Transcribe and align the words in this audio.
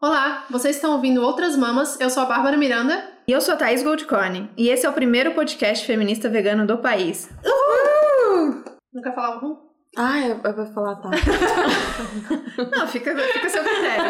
Olá, 0.00 0.44
vocês 0.48 0.76
estão 0.76 0.92
ouvindo 0.92 1.20
Outras 1.22 1.56
Mamas, 1.56 1.98
eu 1.98 2.08
sou 2.08 2.22
a 2.22 2.26
Bárbara 2.26 2.56
Miranda. 2.56 3.04
E 3.26 3.32
eu 3.32 3.40
sou 3.40 3.54
a 3.54 3.56
Thaís 3.56 3.82
Goldcorn, 3.82 4.48
e 4.56 4.68
esse 4.68 4.86
é 4.86 4.88
o 4.88 4.92
primeiro 4.92 5.34
podcast 5.34 5.84
feminista 5.84 6.28
vegano 6.28 6.64
do 6.64 6.78
país. 6.78 7.28
Uhul! 7.44 8.62
Nunca 8.94 9.10
falava 9.10 9.44
uhul? 9.44 9.58
Ah, 9.96 10.20
eu, 10.20 10.40
eu 10.44 10.54
vou 10.54 10.66
falar 10.66 10.94
tá. 10.96 11.10
Não, 12.76 12.86
fica, 12.86 13.12
fica 13.16 13.46
a 13.46 13.50
seu 13.50 13.64
critério. 13.64 14.04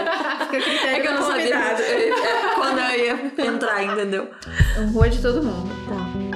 Fica 0.45 0.57
a 0.59 0.63
critério 0.63 0.97
É 0.97 1.01
que 1.01 1.09
eu 1.09 1.15
não 1.15 1.23
sabia 1.23 1.57
é, 1.57 2.55
quando 2.55 2.79
eu 2.81 2.99
ia 2.99 3.47
entrar, 3.47 3.83
entendeu? 3.83 4.31
Um 4.81 4.93
rua 4.93 5.09
de 5.09 5.23
todo 5.23 5.43
mundo. 5.43 5.71
Tá. 5.89 6.28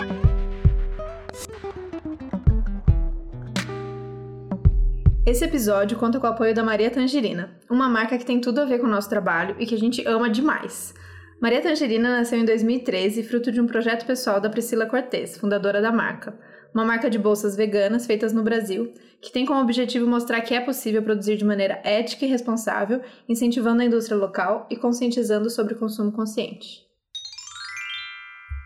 Esse 5.32 5.46
episódio 5.46 5.96
conta 5.96 6.20
com 6.20 6.26
o 6.26 6.30
apoio 6.30 6.54
da 6.54 6.62
Maria 6.62 6.90
Tangerina, 6.90 7.58
uma 7.70 7.88
marca 7.88 8.18
que 8.18 8.26
tem 8.26 8.38
tudo 8.38 8.60
a 8.60 8.66
ver 8.66 8.78
com 8.78 8.86
o 8.86 8.90
nosso 8.90 9.08
trabalho 9.08 9.56
e 9.58 9.64
que 9.64 9.74
a 9.74 9.78
gente 9.78 10.06
ama 10.06 10.28
demais. 10.28 10.92
Maria 11.40 11.62
Tangerina 11.62 12.18
nasceu 12.18 12.38
em 12.38 12.44
2013, 12.44 13.22
fruto 13.22 13.50
de 13.50 13.58
um 13.58 13.66
projeto 13.66 14.04
pessoal 14.04 14.42
da 14.42 14.50
Priscila 14.50 14.84
Cortez, 14.84 15.38
fundadora 15.38 15.80
da 15.80 15.90
marca. 15.90 16.38
Uma 16.74 16.84
marca 16.84 17.08
de 17.08 17.18
bolsas 17.18 17.56
veganas 17.56 18.04
feitas 18.04 18.34
no 18.34 18.42
Brasil, 18.42 18.92
que 19.22 19.32
tem 19.32 19.46
como 19.46 19.62
objetivo 19.62 20.06
mostrar 20.06 20.42
que 20.42 20.52
é 20.52 20.60
possível 20.60 21.02
produzir 21.02 21.38
de 21.38 21.46
maneira 21.46 21.80
ética 21.82 22.26
e 22.26 22.28
responsável, 22.28 23.00
incentivando 23.26 23.80
a 23.80 23.86
indústria 23.86 24.18
local 24.18 24.66
e 24.68 24.76
conscientizando 24.76 25.48
sobre 25.48 25.72
o 25.72 25.78
consumo 25.78 26.12
consciente. 26.12 26.91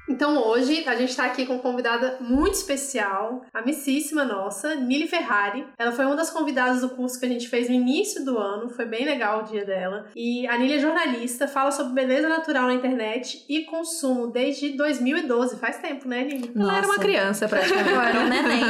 Então 0.09 0.42
hoje 0.46 0.84
a 0.87 0.95
gente 0.95 1.10
está 1.10 1.24
aqui 1.24 1.46
com 1.46 1.55
uma 1.55 1.62
convidada 1.62 2.19
muito 2.20 2.55
especial, 2.55 3.45
amicíssima 3.52 4.24
nossa, 4.24 4.74
Nili 4.74 5.09
Ferrari. 5.09 5.66
Ela 5.78 5.92
foi 5.92 6.05
uma 6.06 6.16
das 6.16 6.30
convidadas 6.30 6.80
do 6.80 6.91
curso 6.91 7.19
que 7.19 7.27
a 7.27 7.28
gente 7.28 7.48
fez 7.48 7.69
no 7.69 7.74
início 7.74 8.24
do 8.24 8.38
ano, 8.38 8.69
foi 8.69 8.84
bem 8.84 9.05
legal 9.05 9.41
o 9.41 9.45
dia 9.45 9.64
dela. 9.64 10.06
E 10.14 10.47
a 10.47 10.56
Nili 10.56 10.74
é 10.74 10.78
jornalista, 10.78 11.48
fala 11.48 11.70
sobre 11.70 11.92
beleza 11.92 12.28
natural 12.28 12.66
na 12.69 12.74
internet 12.74 13.45
e 13.48 13.64
consumo 13.64 14.28
desde 14.28 14.77
2012. 14.77 15.58
Faz 15.58 15.78
tempo, 15.78 16.09
né, 16.09 16.25
Nili? 16.25 16.53
Ela 16.55 16.78
era 16.78 16.86
uma 16.86 16.98
criança, 16.98 17.48
praticamente. 17.48 17.91
Eu 17.91 18.00
era 18.00 18.20
um 18.20 18.28
neném. 18.28 18.61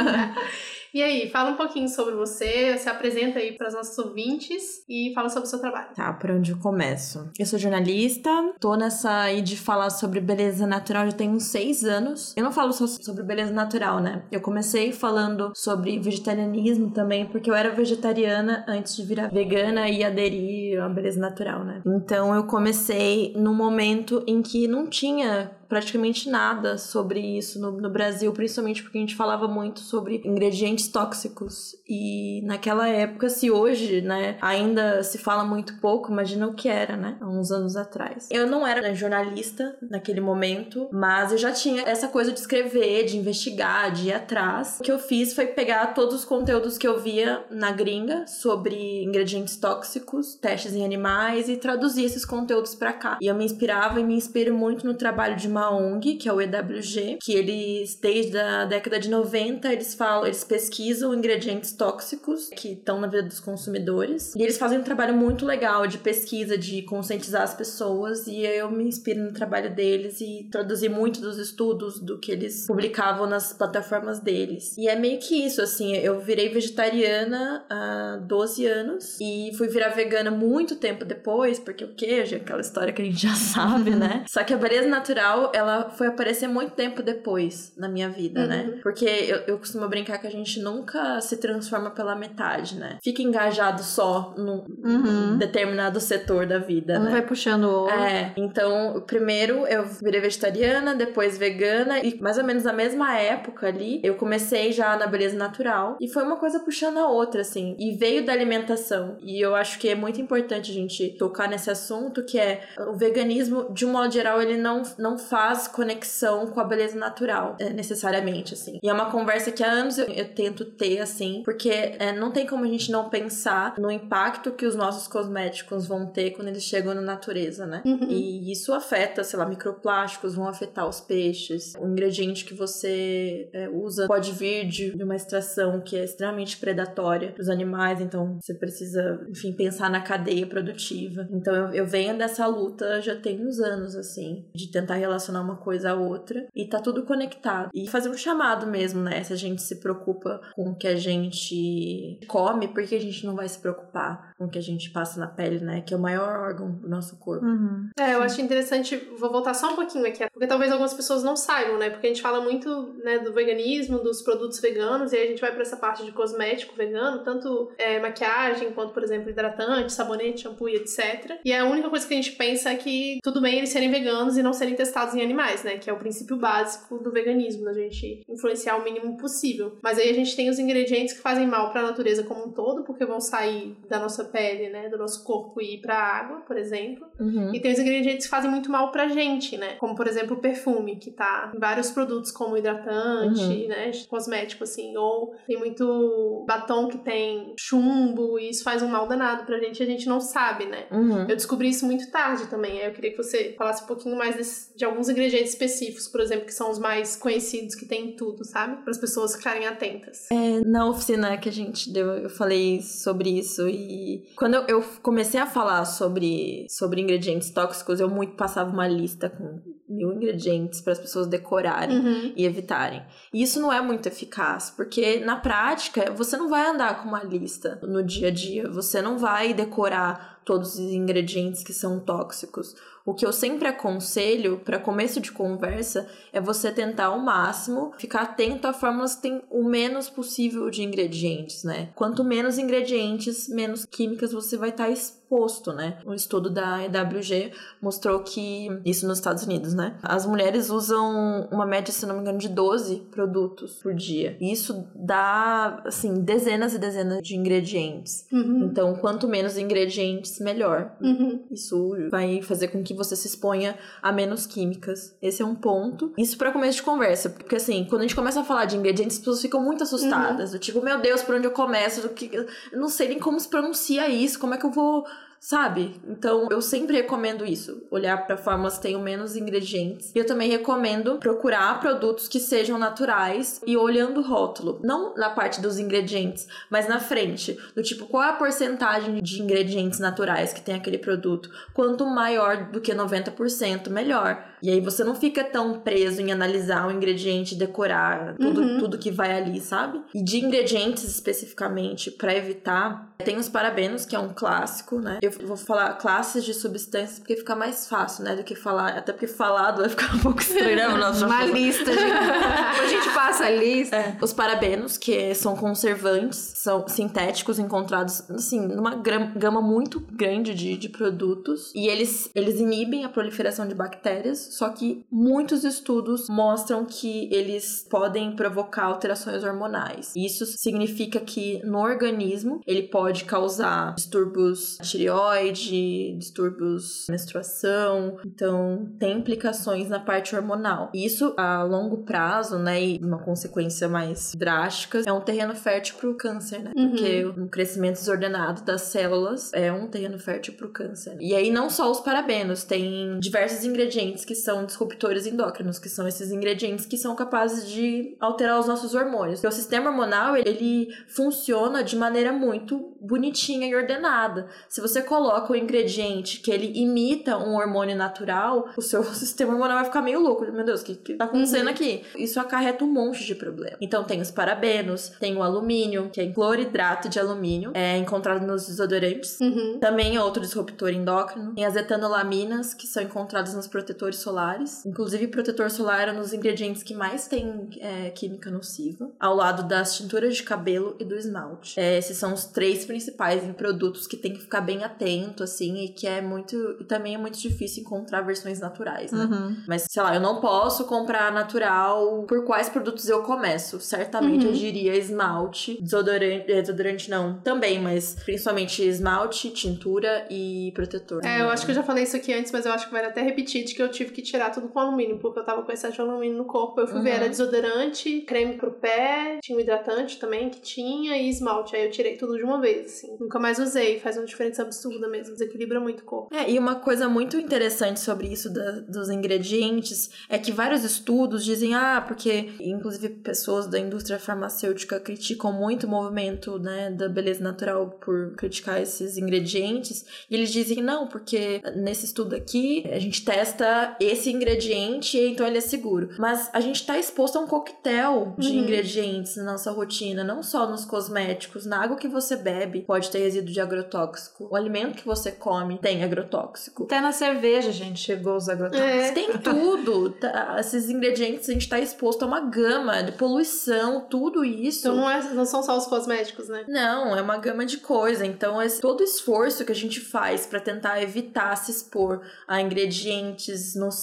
E 0.97 1.03
aí, 1.03 1.29
fala 1.29 1.51
um 1.51 1.55
pouquinho 1.55 1.87
sobre 1.87 2.15
você, 2.15 2.75
se 2.75 2.89
apresenta 2.89 3.37
aí 3.37 3.55
para 3.55 3.67
os 3.67 3.75
nossos 3.75 3.95
ouvintes 3.99 4.83
e 4.89 5.11
fala 5.13 5.29
sobre 5.29 5.45
o 5.45 5.47
seu 5.47 5.61
trabalho. 5.61 5.89
Tá, 5.95 6.11
por 6.11 6.31
onde 6.31 6.53
eu 6.53 6.57
começo? 6.57 7.29
Eu 7.37 7.45
sou 7.45 7.59
jornalista, 7.59 8.31
tô 8.59 8.75
nessa 8.75 9.15
aí 9.19 9.43
de 9.43 9.55
falar 9.55 9.91
sobre 9.91 10.19
beleza 10.19 10.65
natural 10.65 11.05
já 11.05 11.15
tem 11.15 11.29
uns 11.29 11.43
seis 11.43 11.83
anos. 11.83 12.33
Eu 12.35 12.43
não 12.43 12.51
falo 12.51 12.73
só 12.73 12.87
sobre 12.87 13.21
beleza 13.21 13.53
natural, 13.53 13.99
né? 13.99 14.23
Eu 14.31 14.41
comecei 14.41 14.91
falando 14.91 15.51
sobre 15.53 15.99
vegetarianismo 15.99 16.89
também, 16.89 17.27
porque 17.27 17.47
eu 17.47 17.53
era 17.53 17.69
vegetariana 17.69 18.65
antes 18.67 18.95
de 18.95 19.05
virar 19.05 19.27
vegana 19.27 19.87
e 19.87 20.03
aderir 20.03 20.81
à 20.81 20.89
beleza 20.89 21.19
natural, 21.19 21.63
né? 21.63 21.83
Então 21.85 22.33
eu 22.33 22.45
comecei 22.45 23.33
num 23.35 23.53
momento 23.53 24.23
em 24.25 24.41
que 24.41 24.67
não 24.67 24.89
tinha 24.89 25.51
praticamente 25.67 26.29
nada 26.29 26.77
sobre 26.77 27.19
isso 27.19 27.59
no, 27.59 27.71
no 27.71 27.89
Brasil, 27.89 28.31
principalmente 28.31 28.81
porque 28.83 28.97
a 28.97 29.01
gente 29.01 29.15
falava 29.15 29.47
muito 29.47 29.79
sobre 29.79 30.21
ingredientes 30.25 30.87
tóxicos. 30.87 31.75
E 31.87 32.41
naquela 32.43 32.87
época, 32.87 33.29
se 33.29 33.51
hoje, 33.51 34.01
né, 34.01 34.37
ainda 34.41 35.03
se 35.03 35.17
fala 35.17 35.43
muito 35.43 35.77
pouco, 35.79 36.11
imagina 36.11 36.47
o 36.47 36.53
que 36.53 36.69
era, 36.69 36.95
né, 36.95 37.17
há 37.21 37.27
uns 37.27 37.51
anos 37.51 37.75
atrás. 37.75 38.27
Eu 38.31 38.47
não 38.47 38.65
era 38.65 38.93
jornalista 38.93 39.77
naquele 39.81 40.21
momento, 40.21 40.89
mas 40.91 41.31
eu 41.31 41.37
já 41.37 41.51
tinha 41.51 41.83
essa 41.83 42.07
coisa 42.07 42.31
de 42.31 42.39
escrever, 42.39 43.05
de 43.05 43.17
investigar, 43.17 43.91
de 43.91 44.07
ir 44.07 44.13
atrás. 44.13 44.77
O 44.79 44.83
que 44.83 44.91
eu 44.91 44.99
fiz 44.99 45.33
foi 45.33 45.47
pegar 45.47 45.93
todos 45.93 46.15
os 46.15 46.25
conteúdos 46.25 46.77
que 46.77 46.87
eu 46.87 46.99
via 46.99 47.45
na 47.49 47.71
gringa 47.71 48.25
sobre 48.27 49.03
ingredientes 49.03 49.57
tóxicos, 49.57 50.35
testes 50.35 50.73
em 50.73 50.83
animais 50.83 51.49
e 51.49 51.57
traduzir 51.57 52.05
esses 52.05 52.25
conteúdos 52.25 52.75
pra 52.75 52.93
cá. 52.93 53.17
E 53.21 53.27
eu 53.27 53.35
me 53.35 53.45
inspirava 53.45 53.99
e 53.99 54.03
me 54.03 54.15
inspiro 54.15 54.53
muito 54.53 54.85
no 54.85 54.93
trabalho 54.93 55.35
de 55.35 55.47
uma 55.57 55.75
ONG, 55.75 56.15
que 56.15 56.29
é 56.29 56.33
o 56.33 56.39
EWG, 56.39 57.17
que 57.21 57.33
eles, 57.33 57.95
desde 57.95 58.37
a 58.37 58.65
década 58.65 58.99
de 58.99 59.09
90, 59.09 59.73
eles 59.73 59.95
falam, 59.95 60.25
eles 60.25 60.43
pesquisam 60.43 61.13
ingredientes 61.13 61.71
tóxicos 61.71 62.49
que 62.49 62.73
estão 62.73 62.99
na 62.99 63.07
vida 63.07 63.23
dos 63.23 63.39
consumidores. 63.39 64.35
E 64.35 64.41
eles 64.41 64.57
fazem 64.57 64.79
um 64.79 64.83
trabalho 64.83 65.15
muito 65.15 65.45
legal 65.45 65.87
de 65.87 65.97
pesquisa, 65.97 66.57
de 66.57 66.83
conscientizar 66.83 67.41
as 67.41 67.53
pessoas. 67.53 68.27
E 68.27 68.41
eu 68.41 68.69
me 68.71 68.83
inspiro 68.83 69.21
no 69.21 69.33
trabalho 69.33 69.73
deles 69.73 70.21
e 70.21 70.47
traduzi 70.51 70.89
muito 70.89 71.19
dos 71.19 71.37
estudos 71.37 71.99
do 71.99 72.19
que 72.19 72.31
eles 72.31 72.67
publicavam 72.67 73.27
nas 73.27 73.51
plataformas 73.51 74.19
deles. 74.19 74.75
E 74.77 74.87
é 74.87 74.95
meio 74.95 75.19
que 75.19 75.35
isso, 75.45 75.61
assim, 75.61 75.95
eu 75.95 76.19
virei 76.19 76.49
vegetariana 76.49 77.65
há 77.69 78.19
12 78.21 78.65
anos 78.65 79.17
e 79.19 79.51
fui 79.57 79.67
virar 79.67 79.89
vegana 79.89 80.29
muito 80.29 80.75
tempo 80.75 81.03
depois, 81.03 81.59
porque 81.59 81.83
o 81.83 81.95
queijo, 81.95 82.35
é 82.35 82.37
aquela 82.37 82.61
história 82.61 82.93
que 82.93 83.01
a 83.01 83.05
gente 83.05 83.21
já 83.21 83.33
sabe, 83.35 83.91
né? 83.91 84.23
Só 84.27 84.43
que 84.43 84.53
a 84.53 84.57
beleza 84.57 84.87
natural, 84.87 85.46
ela 85.53 85.89
foi 85.89 86.07
aparecer 86.07 86.47
muito 86.47 86.71
tempo 86.71 87.01
depois 87.03 87.73
na 87.77 87.87
minha 87.87 88.09
vida, 88.09 88.41
Uhum. 88.41 88.47
né? 88.47 88.79
Porque 88.83 89.05
eu, 89.05 89.37
eu 89.47 89.57
costumo 89.57 89.87
brincar 89.87 90.17
que 90.19 90.27
a 90.27 90.31
gente 90.31 90.59
nunca 90.61 91.19
se 91.21 91.37
transforma 91.37 91.89
pela 91.91 92.15
metade, 92.15 92.75
né? 92.75 92.97
Fica 93.03 93.21
engajado 93.21 93.81
só 93.83 94.33
num 94.37 94.63
Uhum. 94.83 95.37
determinado 95.37 95.99
setor 95.99 96.45
da 96.45 96.57
vida, 96.59 96.99
Um 96.99 97.03
né? 97.03 97.11
vai 97.11 97.21
puxando 97.21 97.65
o 97.65 97.71
outro. 97.81 97.95
É, 97.95 98.33
então, 98.37 99.03
primeiro 99.05 99.65
eu 99.67 99.85
virei 99.85 100.21
vegetariana, 100.21 100.95
depois 100.95 101.37
vegana, 101.37 101.99
e 101.99 102.19
mais 102.21 102.37
ou 102.37 102.43
menos 102.43 102.63
na 102.63 102.73
mesma 102.73 103.17
época 103.17 103.67
ali, 103.67 103.99
eu 104.03 104.15
comecei 104.15 104.71
já 104.71 104.95
na 104.97 105.07
beleza 105.07 105.35
natural, 105.37 105.97
e 106.01 106.07
foi 106.07 106.23
uma 106.23 106.37
coisa 106.37 106.59
puxando 106.59 106.97
a 106.97 107.07
outra, 107.09 107.41
assim, 107.41 107.75
e 107.79 107.95
veio 107.95 108.25
da 108.25 108.33
alimentação. 108.33 109.17
E 109.21 109.39
eu 109.43 109.55
acho 109.55 109.79
que 109.79 109.89
é 109.89 109.95
muito 109.95 110.19
importante 110.21 110.71
a 110.71 110.73
gente 110.73 111.09
tocar 111.17 111.47
nesse 111.49 111.69
assunto, 111.69 112.23
que 112.23 112.39
é 112.39 112.61
o 112.87 112.93
veganismo, 112.93 113.71
de 113.73 113.85
um 113.85 113.91
modo 113.91 114.11
geral, 114.11 114.41
ele 114.41 114.57
não, 114.57 114.81
não 114.97 115.17
faz 115.17 115.36
conexão 115.67 116.47
com 116.47 116.59
a 116.59 116.63
beleza 116.63 116.97
natural, 116.97 117.55
é, 117.59 117.69
necessariamente, 117.69 118.53
assim. 118.53 118.79
E 118.81 118.89
é 118.89 118.93
uma 118.93 119.11
conversa 119.11 119.51
que 119.51 119.63
há 119.63 119.71
anos 119.71 119.97
eu, 119.97 120.07
eu 120.07 120.33
tento 120.33 120.65
ter, 120.65 120.99
assim, 120.99 121.41
porque 121.43 121.69
é, 121.69 122.11
não 122.11 122.31
tem 122.31 122.45
como 122.45 122.63
a 122.63 122.67
gente 122.67 122.91
não 122.91 123.09
pensar 123.09 123.75
no 123.77 123.91
impacto 123.91 124.51
que 124.51 124.65
os 124.65 124.75
nossos 124.75 125.07
cosméticos 125.07 125.87
vão 125.87 126.05
ter 126.07 126.31
quando 126.31 126.47
eles 126.47 126.63
chegam 126.63 126.93
na 126.93 127.01
natureza, 127.01 127.65
né? 127.65 127.81
Uhum. 127.85 128.07
E 128.09 128.51
isso 128.51 128.73
afeta, 128.73 129.23
sei 129.23 129.39
lá, 129.39 129.45
microplásticos, 129.45 130.35
vão 130.35 130.47
afetar 130.47 130.87
os 130.87 130.99
peixes. 130.99 131.73
O 131.79 131.87
ingrediente 131.87 132.45
que 132.45 132.53
você 132.53 133.49
é, 133.53 133.69
usa 133.69 134.07
pode 134.07 134.31
vir 134.31 134.67
de, 134.67 134.95
de 134.95 135.03
uma 135.03 135.15
extração 135.15 135.81
que 135.81 135.95
é 135.95 136.03
extremamente 136.03 136.57
predatória 136.57 137.31
para 137.31 137.41
os 137.41 137.49
animais, 137.49 138.01
então 138.01 138.39
você 138.41 138.53
precisa, 138.53 139.25
enfim, 139.29 139.53
pensar 139.53 139.89
na 139.89 140.01
cadeia 140.01 140.45
produtiva. 140.45 141.27
Então 141.31 141.55
eu, 141.55 141.73
eu 141.73 141.87
venho 141.87 142.17
dessa 142.17 142.45
luta 142.47 143.01
já 143.01 143.15
tem 143.15 143.45
uns 143.45 143.59
anos, 143.59 143.95
assim, 143.95 144.45
de 144.53 144.71
tentar 144.71 144.95
relacionar 144.95 145.26
uma 145.41 145.57
coisa 145.57 145.91
à 145.91 145.95
outra 145.95 146.47
e 146.55 146.67
tá 146.67 146.79
tudo 146.79 147.03
conectado. 147.03 147.69
E 147.73 147.87
fazer 147.87 148.09
um 148.09 148.17
chamado 148.17 148.67
mesmo, 148.67 149.01
né? 149.01 149.23
Se 149.23 149.33
a 149.33 149.35
gente 149.35 149.61
se 149.61 149.79
preocupa 149.79 150.41
com 150.55 150.71
o 150.71 150.75
que 150.75 150.87
a 150.87 150.95
gente 150.95 152.19
come, 152.27 152.67
por 152.67 152.83
que 152.83 152.95
a 152.95 153.01
gente 153.01 153.25
não 153.25 153.35
vai 153.35 153.47
se 153.47 153.59
preocupar 153.59 154.33
com 154.37 154.45
o 154.45 154.49
que 154.49 154.59
a 154.59 154.61
gente 154.61 154.89
passa 154.91 155.19
na 155.19 155.27
pele, 155.27 155.59
né? 155.59 155.81
Que 155.81 155.93
é 155.93 155.97
o 155.97 155.99
maior 155.99 156.39
órgão 156.39 156.71
do 156.71 156.87
nosso 156.87 157.17
corpo. 157.17 157.45
Uhum. 157.45 157.89
É, 157.99 158.13
eu 158.13 158.21
acho 158.21 158.41
interessante, 158.41 158.95
vou 159.17 159.31
voltar 159.31 159.53
só 159.53 159.73
um 159.73 159.75
pouquinho 159.75 160.05
aqui, 160.05 160.25
porque 160.31 160.47
talvez 160.47 160.71
algumas 160.71 160.93
pessoas 160.93 161.23
não 161.23 161.35
saibam, 161.35 161.77
né? 161.77 161.89
Porque 161.89 162.07
a 162.07 162.09
gente 162.09 162.21
fala 162.21 162.41
muito 162.41 162.95
né, 163.03 163.19
do 163.19 163.33
veganismo, 163.33 163.99
dos 163.99 164.21
produtos 164.21 164.59
veganos, 164.59 165.11
e 165.11 165.17
aí 165.17 165.23
a 165.23 165.27
gente 165.27 165.41
vai 165.41 165.51
pra 165.51 165.61
essa 165.61 165.77
parte 165.77 166.05
de 166.05 166.11
cosmético 166.11 166.75
vegano, 166.75 167.23
tanto 167.23 167.71
é, 167.77 167.99
maquiagem, 167.99 168.71
quanto, 168.71 168.93
por 168.93 169.03
exemplo, 169.03 169.29
hidratante, 169.29 169.91
sabonete, 169.93 170.41
shampoo 170.41 170.69
e 170.69 170.75
etc. 170.75 171.39
E 171.43 171.53
a 171.53 171.65
única 171.65 171.89
coisa 171.89 172.07
que 172.07 172.13
a 172.13 172.17
gente 172.17 172.33
pensa 172.33 172.69
é 172.69 172.75
que 172.75 173.19
tudo 173.23 173.41
bem 173.41 173.57
eles 173.57 173.69
serem 173.69 173.89
veganos 173.89 174.37
e 174.37 174.43
não 174.43 174.53
serem 174.53 174.75
testados 174.75 175.13
em 175.17 175.23
animais, 175.23 175.63
né? 175.63 175.77
Que 175.77 175.89
é 175.89 175.93
o 175.93 175.97
princípio 175.99 176.37
básico 176.37 176.97
do 176.99 177.11
veganismo, 177.11 177.65
da 177.65 177.73
gente 177.73 178.23
influenciar 178.29 178.77
o 178.77 178.83
mínimo 178.83 179.17
possível. 179.17 179.77
Mas 179.81 179.97
aí 179.97 180.09
a 180.09 180.13
gente 180.13 180.35
tem 180.35 180.49
os 180.49 180.59
ingredientes 180.59 181.13
que 181.15 181.21
fazem 181.21 181.47
mal 181.47 181.71
pra 181.71 181.81
natureza 181.81 182.23
como 182.23 182.45
um 182.45 182.51
todo, 182.51 182.83
porque 182.83 183.05
vão 183.05 183.19
sair 183.19 183.75
da 183.89 183.99
nossa 183.99 184.23
pele, 184.25 184.69
né? 184.69 184.89
Do 184.89 184.97
nosso 184.97 185.23
corpo 185.23 185.61
e 185.61 185.75
ir 185.75 185.81
pra 185.81 185.95
água, 185.97 186.37
por 186.41 186.57
exemplo. 186.57 187.07
Uhum. 187.19 187.53
E 187.53 187.59
tem 187.59 187.71
os 187.73 187.79
ingredientes 187.79 188.25
que 188.25 188.31
fazem 188.31 188.49
muito 188.49 188.69
mal 188.71 188.91
pra 188.91 189.07
gente, 189.07 189.57
né? 189.57 189.75
Como, 189.75 189.95
por 189.95 190.07
exemplo, 190.07 190.37
o 190.37 190.39
perfume, 190.41 190.97
que 190.97 191.11
tá 191.11 191.51
em 191.55 191.59
vários 191.59 191.91
produtos 191.91 192.31
como 192.31 192.57
hidratante, 192.57 193.41
Uhum. 193.41 193.67
né? 193.67 193.91
Cosmético, 194.09 194.63
assim. 194.63 194.95
Ou 194.97 195.35
tem 195.45 195.57
muito 195.57 196.43
batom 196.47 196.87
que 196.87 196.97
tem 196.99 197.53
chumbo, 197.59 198.39
e 198.39 198.49
isso 198.49 198.63
faz 198.63 198.81
um 198.81 198.87
mal 198.87 199.07
danado 199.07 199.45
pra 199.45 199.57
gente 199.59 199.79
e 199.79 199.83
a 199.83 199.85
gente 199.85 200.07
não 200.07 200.19
sabe, 200.19 200.65
né? 200.65 200.85
Uhum. 200.91 201.21
Eu 201.21 201.35
descobri 201.35 201.69
isso 201.69 201.85
muito 201.85 202.09
tarde 202.11 202.47
também. 202.47 202.79
aí 202.81 202.85
Eu 202.87 202.91
queria 202.93 203.11
que 203.11 203.17
você 203.17 203.53
falasse 203.57 203.83
um 203.83 203.87
pouquinho 203.87 204.15
mais 204.17 204.35
desse- 204.35 204.75
de 204.75 204.83
alguns 204.85 205.06
ingredientes 205.09 205.51
específicos, 205.51 206.07
por 206.07 206.21
exemplo, 206.21 206.45
que 206.45 206.53
são 206.53 206.69
os 206.69 206.79
mais 206.79 207.15
conhecidos, 207.15 207.75
que 207.75 207.85
tem 207.85 208.09
em 208.09 208.15
tudo, 208.15 208.43
sabe? 208.45 208.81
Para 208.83 208.91
as 208.91 208.97
pessoas 208.97 209.35
ficarem 209.35 209.65
atentas. 209.67 210.27
É, 210.31 210.59
na 210.65 210.87
oficina 210.89 211.37
que 211.37 211.49
a 211.49 211.51
gente 211.51 211.91
deu, 211.91 212.07
eu 212.07 212.29
falei 212.29 212.81
sobre 212.81 213.29
isso 213.29 213.67
e 213.67 214.25
quando 214.35 214.55
eu, 214.55 214.63
eu 214.67 214.83
comecei 215.01 215.39
a 215.39 215.45
falar 215.45 215.85
sobre, 215.85 216.65
sobre 216.69 217.01
ingredientes 217.01 217.49
tóxicos, 217.49 217.99
eu 217.99 218.09
muito 218.09 218.33
passava 218.33 218.69
uma 218.71 218.87
lista 218.87 219.29
com 219.29 219.59
mil 219.89 220.13
ingredientes 220.13 220.81
para 220.81 220.93
as 220.93 220.99
pessoas 220.99 221.27
decorarem 221.27 221.97
Uhum. 221.97 222.33
e 222.35 222.45
evitarem. 222.45 223.01
E 223.33 223.41
isso 223.41 223.59
não 223.61 223.71
é 223.71 223.81
muito 223.81 224.07
eficaz, 224.07 224.69
porque 224.69 225.19
na 225.21 225.37
prática 225.37 226.11
você 226.11 226.35
não 226.35 226.49
vai 226.49 226.67
andar 226.67 227.01
com 227.01 227.07
uma 227.07 227.23
lista 227.23 227.79
no 227.81 228.03
dia 228.03 228.27
a 228.27 228.31
dia, 228.31 228.69
você 228.69 229.01
não 229.01 229.17
vai 229.17 229.53
decorar 229.53 230.41
todos 230.45 230.73
os 230.75 230.91
ingredientes 230.91 231.63
que 231.63 231.73
são 231.73 231.99
tóxicos. 231.99 232.75
O 233.07 233.13
que 233.13 233.25
eu 233.25 233.31
sempre 233.31 233.69
aconselho 233.69 234.59
para 234.65 234.77
começo 234.77 235.21
de 235.21 235.31
conversa 235.31 236.09
é 236.33 236.41
você 236.41 236.69
tentar 236.73 237.05
ao 237.05 237.17
máximo 237.17 237.93
ficar 237.97 238.23
atento 238.23 238.67
a 238.67 238.73
fórmulas 238.73 239.15
que 239.15 239.21
tem 239.21 239.41
o 239.49 239.63
menos 239.63 240.09
possível 240.09 240.69
de 240.69 240.83
ingredientes, 240.83 241.63
né? 241.63 241.87
Quanto 241.95 242.21
menos 242.21 242.57
ingredientes, 242.57 243.47
menos 243.47 243.85
químicas 243.85 244.33
você 244.33 244.57
vai 244.57 244.71
estar 244.71 244.87
tá 244.87 244.89
exposto, 245.27 245.73
né? 245.73 245.99
Um 246.05 246.13
estudo 246.13 246.49
da 246.49 246.83
EWG 246.85 247.51
mostrou 247.81 248.21
que 248.21 248.69
isso 248.85 249.05
nos 249.05 249.17
Estados 249.17 249.43
Unidos, 249.43 249.73
né? 249.73 249.97
As 250.01 250.25
mulheres 250.25 250.69
usam 250.69 251.47
uma 251.51 251.65
média, 251.65 251.93
se 251.93 252.05
não 252.05 252.15
me 252.15 252.21
engano, 252.21 252.37
de 252.37 252.47
12 252.47 253.07
produtos 253.11 253.75
por 253.83 253.93
dia. 253.93 254.37
E 254.39 254.51
isso 254.51 254.87
dá, 254.95 255.83
assim, 255.85 256.13
dezenas 256.21 256.73
e 256.73 256.79
dezenas 256.79 257.21
de 257.21 257.35
ingredientes. 257.35 258.25
Uhum. 258.31 258.63
Então, 258.63 258.95
quanto 258.95 259.27
menos 259.27 259.57
ingredientes, 259.57 260.39
melhor. 260.39 260.95
Uhum. 261.01 261.45
Isso 261.51 261.93
vai 262.09 262.41
fazer 262.41 262.69
com 262.69 262.81
que 262.81 262.93
você 262.93 263.15
se 263.15 263.27
exponha 263.27 263.77
a 264.01 264.11
menos 264.11 264.47
químicas. 264.47 265.15
Esse 265.21 265.41
é 265.41 265.45
um 265.45 265.55
ponto. 265.55 266.13
Isso 266.17 266.37
para 266.37 266.51
começo 266.51 266.77
de 266.77 266.83
conversa, 266.83 267.29
porque 267.29 267.57
assim, 267.57 267.85
quando 267.89 268.01
a 268.01 268.03
gente 268.05 268.15
começa 268.15 268.39
a 268.39 268.43
falar 268.43 268.65
de 268.65 268.77
ingredientes, 268.77 269.17
as 269.17 269.19
pessoas 269.19 269.41
ficam 269.41 269.61
muito 269.61 269.83
assustadas. 269.83 270.51
Uhum. 270.51 270.57
Do 270.57 270.59
tipo, 270.59 270.81
meu 270.81 271.01
Deus, 271.01 271.21
por 271.21 271.35
onde 271.35 271.45
eu 271.45 271.51
começo? 271.51 272.01
Do 272.01 272.09
que... 272.09 272.29
Eu 272.33 272.79
não 272.79 272.87
sei 272.87 273.09
nem 273.09 273.19
como 273.19 273.39
se 273.39 273.49
pronuncia 273.49 274.07
isso, 274.07 274.39
como 274.39 274.53
é 274.53 274.57
que 274.57 274.65
eu 274.65 274.71
vou 274.71 275.05
sabe? 275.39 275.99
Então 276.07 276.47
eu 276.51 276.61
sempre 276.61 276.95
recomendo 276.95 277.45
isso, 277.45 277.85
olhar 277.89 278.25
para 278.25 278.37
fórmulas 278.37 278.77
que 278.77 278.83
tenham 278.83 279.01
menos 279.01 279.35
ingredientes. 279.35 280.11
E 280.15 280.19
eu 280.19 280.25
também 280.25 280.49
recomendo 280.49 281.17
procurar 281.17 281.79
produtos 281.79 282.27
que 282.27 282.39
sejam 282.39 282.77
naturais 282.77 283.61
e 283.65 283.77
olhando 283.77 284.19
o 284.19 284.23
rótulo, 284.23 284.79
não 284.83 285.15
na 285.15 285.29
parte 285.29 285.61
dos 285.61 285.79
ingredientes, 285.79 286.47
mas 286.69 286.87
na 286.87 286.99
frente, 286.99 287.57
do 287.75 287.83
tipo 287.83 288.05
qual 288.05 288.23
é 288.23 288.29
a 288.29 288.33
porcentagem 288.33 289.21
de 289.21 289.41
ingredientes 289.41 289.99
naturais 289.99 290.53
que 290.53 290.61
tem 290.61 290.75
aquele 290.75 290.97
produto. 290.97 291.49
Quanto 291.73 292.05
maior 292.05 292.69
do 292.71 292.81
que 292.81 292.93
90%, 292.93 293.89
melhor. 293.89 294.43
E 294.61 294.69
aí 294.69 294.81
você 294.81 295.03
não 295.03 295.15
fica 295.15 295.43
tão 295.43 295.79
preso 295.79 296.21
em 296.21 296.31
analisar 296.31 296.87
o 296.87 296.91
ingrediente, 296.91 297.55
decorar 297.55 298.35
tudo, 298.35 298.61
uhum. 298.61 298.79
tudo 298.79 298.97
que 298.97 299.11
vai 299.11 299.37
ali, 299.37 299.59
sabe? 299.61 300.01
E 300.13 300.23
de 300.23 300.43
ingredientes 300.43 301.03
especificamente, 301.03 302.11
para 302.11 302.35
evitar, 302.35 303.13
tem 303.23 303.37
os 303.37 303.49
parabenos, 303.49 304.05
que 304.05 304.15
é 304.15 304.19
um 304.19 304.29
clássico, 304.29 304.99
né? 304.99 305.19
Eu 305.21 305.31
vou 305.45 305.57
falar 305.57 305.93
classes 305.93 306.43
de 306.43 306.53
substâncias 306.53 307.19
porque 307.19 307.35
fica 307.35 307.55
mais 307.55 307.87
fácil, 307.87 308.23
né? 308.23 308.35
Do 308.35 308.43
que 308.43 308.55
falar. 308.55 308.97
Até 308.97 309.11
porque 309.11 309.27
falado 309.27 309.81
vai 309.81 309.89
ficar 309.89 310.15
um 310.15 310.19
pouco 310.19 310.41
estranho, 310.41 310.75
né? 310.75 310.87
Nossa, 310.97 311.25
Uma 311.25 311.45
lista, 311.45 311.91
gente. 311.91 312.01
a 312.81 312.87
gente 312.87 313.09
passa 313.13 313.45
a 313.45 313.49
lista. 313.49 313.95
É. 313.95 314.17
Os 314.21 314.33
parabenos, 314.33 314.97
que 314.97 315.33
são 315.35 315.55
conservantes, 315.55 316.53
são 316.55 316.87
sintéticos 316.87 317.59
encontrados, 317.59 318.29
assim, 318.29 318.59
numa 318.59 318.95
gama 318.95 319.61
muito 319.61 319.99
grande 319.99 320.53
de, 320.53 320.77
de 320.77 320.89
produtos. 320.89 321.71
E 321.75 321.87
eles, 321.87 322.29
eles 322.33 322.59
inibem 322.59 323.05
a 323.05 323.09
proliferação 323.09 323.67
de 323.67 323.75
bactérias 323.75 324.46
só 324.53 324.69
que 324.69 325.05
muitos 325.11 325.63
estudos 325.63 326.27
mostram 326.29 326.85
que 326.85 327.29
eles 327.31 327.85
podem 327.89 328.35
provocar 328.35 328.85
alterações 328.85 329.43
hormonais. 329.43 330.13
Isso 330.15 330.45
significa 330.45 331.19
que 331.19 331.61
no 331.63 331.79
organismo 331.79 332.61
ele 332.65 332.83
pode 332.83 333.25
causar 333.25 333.95
distúrbios 333.95 334.77
tireoide, 334.81 336.15
distúrbios 336.17 337.05
menstruação, 337.09 338.17
então 338.25 338.89
tem 338.99 339.17
implicações 339.17 339.89
na 339.89 339.99
parte 339.99 340.35
hormonal. 340.35 340.91
Isso 340.93 341.33
a 341.37 341.63
longo 341.63 342.03
prazo, 342.03 342.57
né, 342.57 342.81
e 342.83 342.99
uma 342.99 343.19
consequência 343.19 343.87
mais 343.87 344.33
drástica, 344.35 345.01
é 345.05 345.11
um 345.11 345.21
terreno 345.21 345.55
fértil 345.55 345.95
para 345.97 346.09
o 346.09 346.15
câncer, 346.15 346.59
né? 346.59 346.71
Uhum. 346.75 346.89
Porque 346.89 347.25
o 347.25 347.47
crescimento 347.47 347.95
desordenado 347.95 348.63
das 348.63 348.81
células 348.83 349.51
é 349.53 349.71
um 349.71 349.87
terreno 349.87 350.19
fértil 350.19 350.53
para 350.53 350.67
o 350.67 350.71
câncer. 350.71 351.17
E 351.19 351.35
aí 351.35 351.51
não 351.51 351.69
só 351.69 351.89
os 351.89 351.99
parabenos, 351.99 352.63
tem 352.63 353.19
diversos 353.19 353.63
ingredientes 353.65 354.25
que 354.25 354.35
são 354.37 354.65
disruptores 354.65 355.25
endócrinos, 355.25 355.79
que 355.79 355.89
são 355.89 356.07
esses 356.07 356.31
ingredientes 356.31 356.85
que 356.85 356.97
são 356.97 357.15
capazes 357.15 357.69
de 357.69 358.15
alterar 358.19 358.59
os 358.59 358.67
nossos 358.67 358.93
hormônios. 358.93 359.43
o 359.43 359.51
sistema 359.51 359.89
hormonal, 359.89 360.35
ele 360.35 360.89
funciona 361.07 361.83
de 361.83 361.95
maneira 361.95 362.31
muito 362.31 362.95
bonitinha 362.99 363.67
e 363.67 363.75
ordenada. 363.75 364.47
Se 364.67 364.81
você 364.81 365.01
coloca 365.01 365.53
o 365.53 365.55
ingrediente 365.55 366.39
que 366.39 366.51
ele 366.51 366.71
imita 366.75 367.37
um 367.37 367.55
hormônio 367.55 367.95
natural, 367.95 368.69
o 368.75 368.81
seu 368.81 369.03
sistema 369.13 369.53
hormonal 369.53 369.77
vai 369.77 369.85
ficar 369.85 370.01
meio 370.01 370.19
louco. 370.19 370.45
Meu 370.51 370.65
Deus, 370.65 370.81
o 370.81 370.85
que, 370.85 370.95
que 370.95 371.13
tá 371.15 371.25
acontecendo 371.25 371.65
uhum. 371.65 371.71
aqui? 371.71 372.03
Isso 372.15 372.39
acarreta 372.39 372.83
um 372.83 372.91
monte 372.91 373.23
de 373.23 373.35
problema. 373.35 373.77
Então 373.81 374.03
tem 374.03 374.21
os 374.21 374.31
parabenos, 374.31 375.09
tem 375.19 375.35
o 375.35 375.43
alumínio, 375.43 376.09
que 376.11 376.21
é 376.21 376.31
cloridrato 376.31 377.09
de 377.09 377.19
alumínio, 377.19 377.71
é 377.73 377.97
encontrado 377.97 378.45
nos 378.45 378.67
desodorantes. 378.67 379.39
Uhum. 379.39 379.77
Também 379.79 380.15
é 380.15 380.21
outro 380.21 380.41
disruptor 380.41 380.89
endócrino. 380.89 381.53
Tem 381.53 381.65
as 381.65 381.75
etanolaminas, 381.75 382.73
que 382.73 382.87
são 382.87 383.01
encontradas 383.03 383.53
nos 383.53 383.67
protetores 383.67 384.17
solares. 384.27 384.85
Inclusive, 384.85 385.27
protetor 385.27 385.71
solar 385.71 386.09
é 386.09 386.11
um 386.11 386.19
dos 386.19 386.33
ingredientes 386.33 386.83
que 386.83 386.93
mais 386.93 387.27
tem 387.27 387.69
é, 387.79 388.09
química 388.09 388.51
nociva, 388.51 389.09
ao 389.19 389.35
lado 389.35 389.63
das 389.63 389.95
tinturas 389.95 390.35
de 390.35 390.43
cabelo 390.43 390.95
e 390.99 391.05
do 391.05 391.15
esmalte. 391.15 391.79
É, 391.79 391.97
esses 391.97 392.17
são 392.17 392.33
os 392.33 392.45
três 392.45 392.85
principais 392.85 393.43
em 393.43 393.53
produtos 393.53 394.05
que 394.05 394.17
tem 394.17 394.33
que 394.33 394.41
ficar 394.41 394.61
bem 394.61 394.83
atento, 394.83 395.43
assim, 395.43 395.85
e 395.85 395.89
que 395.89 396.05
é 396.05 396.21
muito. 396.21 396.75
E 396.79 396.83
também 396.83 397.15
é 397.15 397.17
muito 397.17 397.39
difícil 397.39 397.83
encontrar 397.83 398.21
versões 398.21 398.59
naturais, 398.59 399.11
né? 399.11 399.25
Uhum. 399.25 399.57
Mas, 399.67 399.85
sei 399.89 400.03
lá, 400.03 400.13
eu 400.13 400.21
não 400.21 400.41
posso 400.41 400.85
comprar 400.85 401.31
natural. 401.31 402.23
Por 402.23 402.43
quais 402.43 402.67
produtos 402.67 403.07
eu 403.07 403.23
começo? 403.23 403.79
Certamente 403.79 404.45
uhum. 404.45 404.51
eu 404.51 404.57
diria 404.57 404.95
esmalte, 404.95 405.81
desodorante. 405.81 406.51
É, 406.51 406.61
desodorante 406.61 407.09
não, 407.09 407.39
também, 407.39 407.79
mas 407.79 408.15
principalmente 408.25 408.83
esmalte, 408.83 409.49
tintura 409.51 410.25
e 410.29 410.71
protetor. 410.73 411.25
É, 411.25 411.41
eu 411.41 411.49
acho 411.49 411.65
que 411.65 411.71
eu 411.71 411.75
já 411.75 411.83
falei 411.83 412.03
isso 412.03 412.15
aqui 412.15 412.33
antes, 412.33 412.51
mas 412.51 412.65
eu 412.65 412.71
acho 412.73 412.87
que 412.87 412.91
vale 412.91 413.07
até 413.07 413.21
repetir 413.21 413.63
de 413.63 413.73
que 413.73 413.81
eu 413.81 413.89
tive 413.89 414.11
que 414.17 414.23
tirar 414.23 414.49
tudo 414.49 414.67
com 414.67 414.79
alumínio, 414.79 415.19
porque 415.19 415.37
eu 415.37 415.43
tava 415.43 415.61
com 415.61 415.71
excesso 415.71 415.93
de 415.93 416.01
alumínio 416.01 416.39
no 416.39 416.45
corpo. 416.45 416.81
Eu 416.81 416.87
fui 416.87 416.97
uhum. 416.97 417.03
ver, 417.03 417.11
era 417.11 417.29
desodorante, 417.29 418.21
creme 418.21 418.55
pro 418.55 418.71
pé, 418.71 419.37
tinha 419.43 419.55
um 419.55 419.61
hidratante 419.61 420.17
também 420.17 420.49
que 420.49 420.59
tinha 420.59 421.15
e 421.15 421.29
esmalte. 421.29 421.75
Aí 421.75 421.85
eu 421.85 421.91
tirei 421.91 422.17
tudo 422.17 422.35
de 422.35 422.43
uma 422.43 422.59
vez, 422.59 422.87
assim. 422.87 423.15
Nunca 423.19 423.37
mais 423.37 423.59
usei, 423.59 423.99
faz 423.99 424.17
uma 424.17 424.25
diferença 424.25 424.63
absurda 424.63 425.07
mesmo, 425.07 425.33
desequilibra 425.33 425.79
muito 425.79 425.99
o 425.99 426.03
corpo. 426.03 426.35
É, 426.35 426.49
e 426.49 426.57
uma 426.57 426.75
coisa 426.75 427.07
muito 427.07 427.37
interessante 427.37 427.99
sobre 427.99 428.27
isso 428.27 428.51
da, 428.51 428.79
dos 428.79 429.09
ingredientes 429.09 430.09
é 430.27 430.39
que 430.39 430.51
vários 430.51 430.83
estudos 430.83 431.45
dizem, 431.45 431.75
ah, 431.75 432.03
porque 432.05 432.49
inclusive 432.59 433.09
pessoas 433.09 433.67
da 433.67 433.77
indústria 433.77 434.17
farmacêutica 434.17 434.99
criticam 434.99 435.53
muito 435.53 435.85
o 435.85 435.89
movimento, 435.89 436.57
né, 436.57 436.89
da 436.89 437.07
beleza 437.07 437.43
natural 437.43 437.91
por 438.03 438.33
criticar 438.35 438.81
esses 438.81 439.15
ingredientes, 439.15 440.25
e 440.27 440.33
eles 440.33 440.51
dizem, 440.51 440.81
não, 440.81 441.07
porque 441.07 441.61
nesse 441.75 442.05
estudo 442.05 442.35
aqui 442.35 442.83
a 442.91 442.97
gente 442.97 443.23
testa 443.23 443.95
esse 444.07 444.31
ingrediente, 444.31 445.17
então 445.17 445.45
ele 445.45 445.57
é 445.57 445.61
seguro. 445.61 446.09
Mas 446.17 446.49
a 446.53 446.59
gente 446.59 446.85
tá 446.85 446.97
exposto 446.97 447.37
a 447.37 447.41
um 447.41 447.47
coquetel 447.47 448.33
de 448.37 448.49
uhum. 448.49 448.55
ingredientes 448.55 449.35
na 449.37 449.43
nossa 449.43 449.71
rotina, 449.71 450.23
não 450.23 450.41
só 450.41 450.67
nos 450.67 450.85
cosméticos, 450.85 451.65
na 451.65 451.81
água 451.81 451.97
que 451.97 452.07
você 452.07 452.35
bebe 452.35 452.81
pode 452.81 453.09
ter 453.09 453.19
resíduo 453.19 453.51
de 453.51 453.59
agrotóxico. 453.59 454.47
O 454.49 454.55
alimento 454.55 454.95
que 454.95 455.05
você 455.05 455.31
come 455.31 455.77
tem 455.77 456.03
agrotóxico. 456.03 456.83
Até 456.83 457.01
na 457.01 457.11
cerveja, 457.11 457.71
gente, 457.71 457.99
chegou 457.99 458.35
os 458.35 458.49
agrotóxicos. 458.49 458.91
É. 458.91 459.11
Tem 459.11 459.37
tudo. 459.37 460.11
Tá, 460.11 460.57
esses 460.59 460.89
ingredientes 460.89 461.49
a 461.49 461.53
gente 461.53 461.69
tá 461.69 461.79
exposto 461.79 462.23
a 462.23 462.25
uma 462.25 462.41
gama 462.41 463.01
de 463.01 463.11
poluição, 463.13 464.01
tudo 464.01 464.43
isso. 464.43 464.79
Então 464.79 464.95
não, 464.95 465.09
é, 465.09 465.21
não 465.33 465.45
são 465.45 465.61
só 465.63 465.77
os 465.77 465.85
cosméticos, 465.85 466.47
né? 466.47 466.65
Não, 466.67 467.15
é 467.15 467.21
uma 467.21 467.37
gama 467.37 467.65
de 467.65 467.77
coisa. 467.77 468.25
Então, 468.25 468.61
esse, 468.61 468.81
todo 468.81 469.03
esforço 469.03 469.65
que 469.65 469.71
a 469.71 469.75
gente 469.75 469.99
faz 469.99 470.45
para 470.45 470.59
tentar 470.59 471.01
evitar 471.01 471.55
se 471.55 471.71
expor 471.71 472.21
a 472.47 472.61
ingredientes 472.61 473.75
nocivos, 473.75 473.96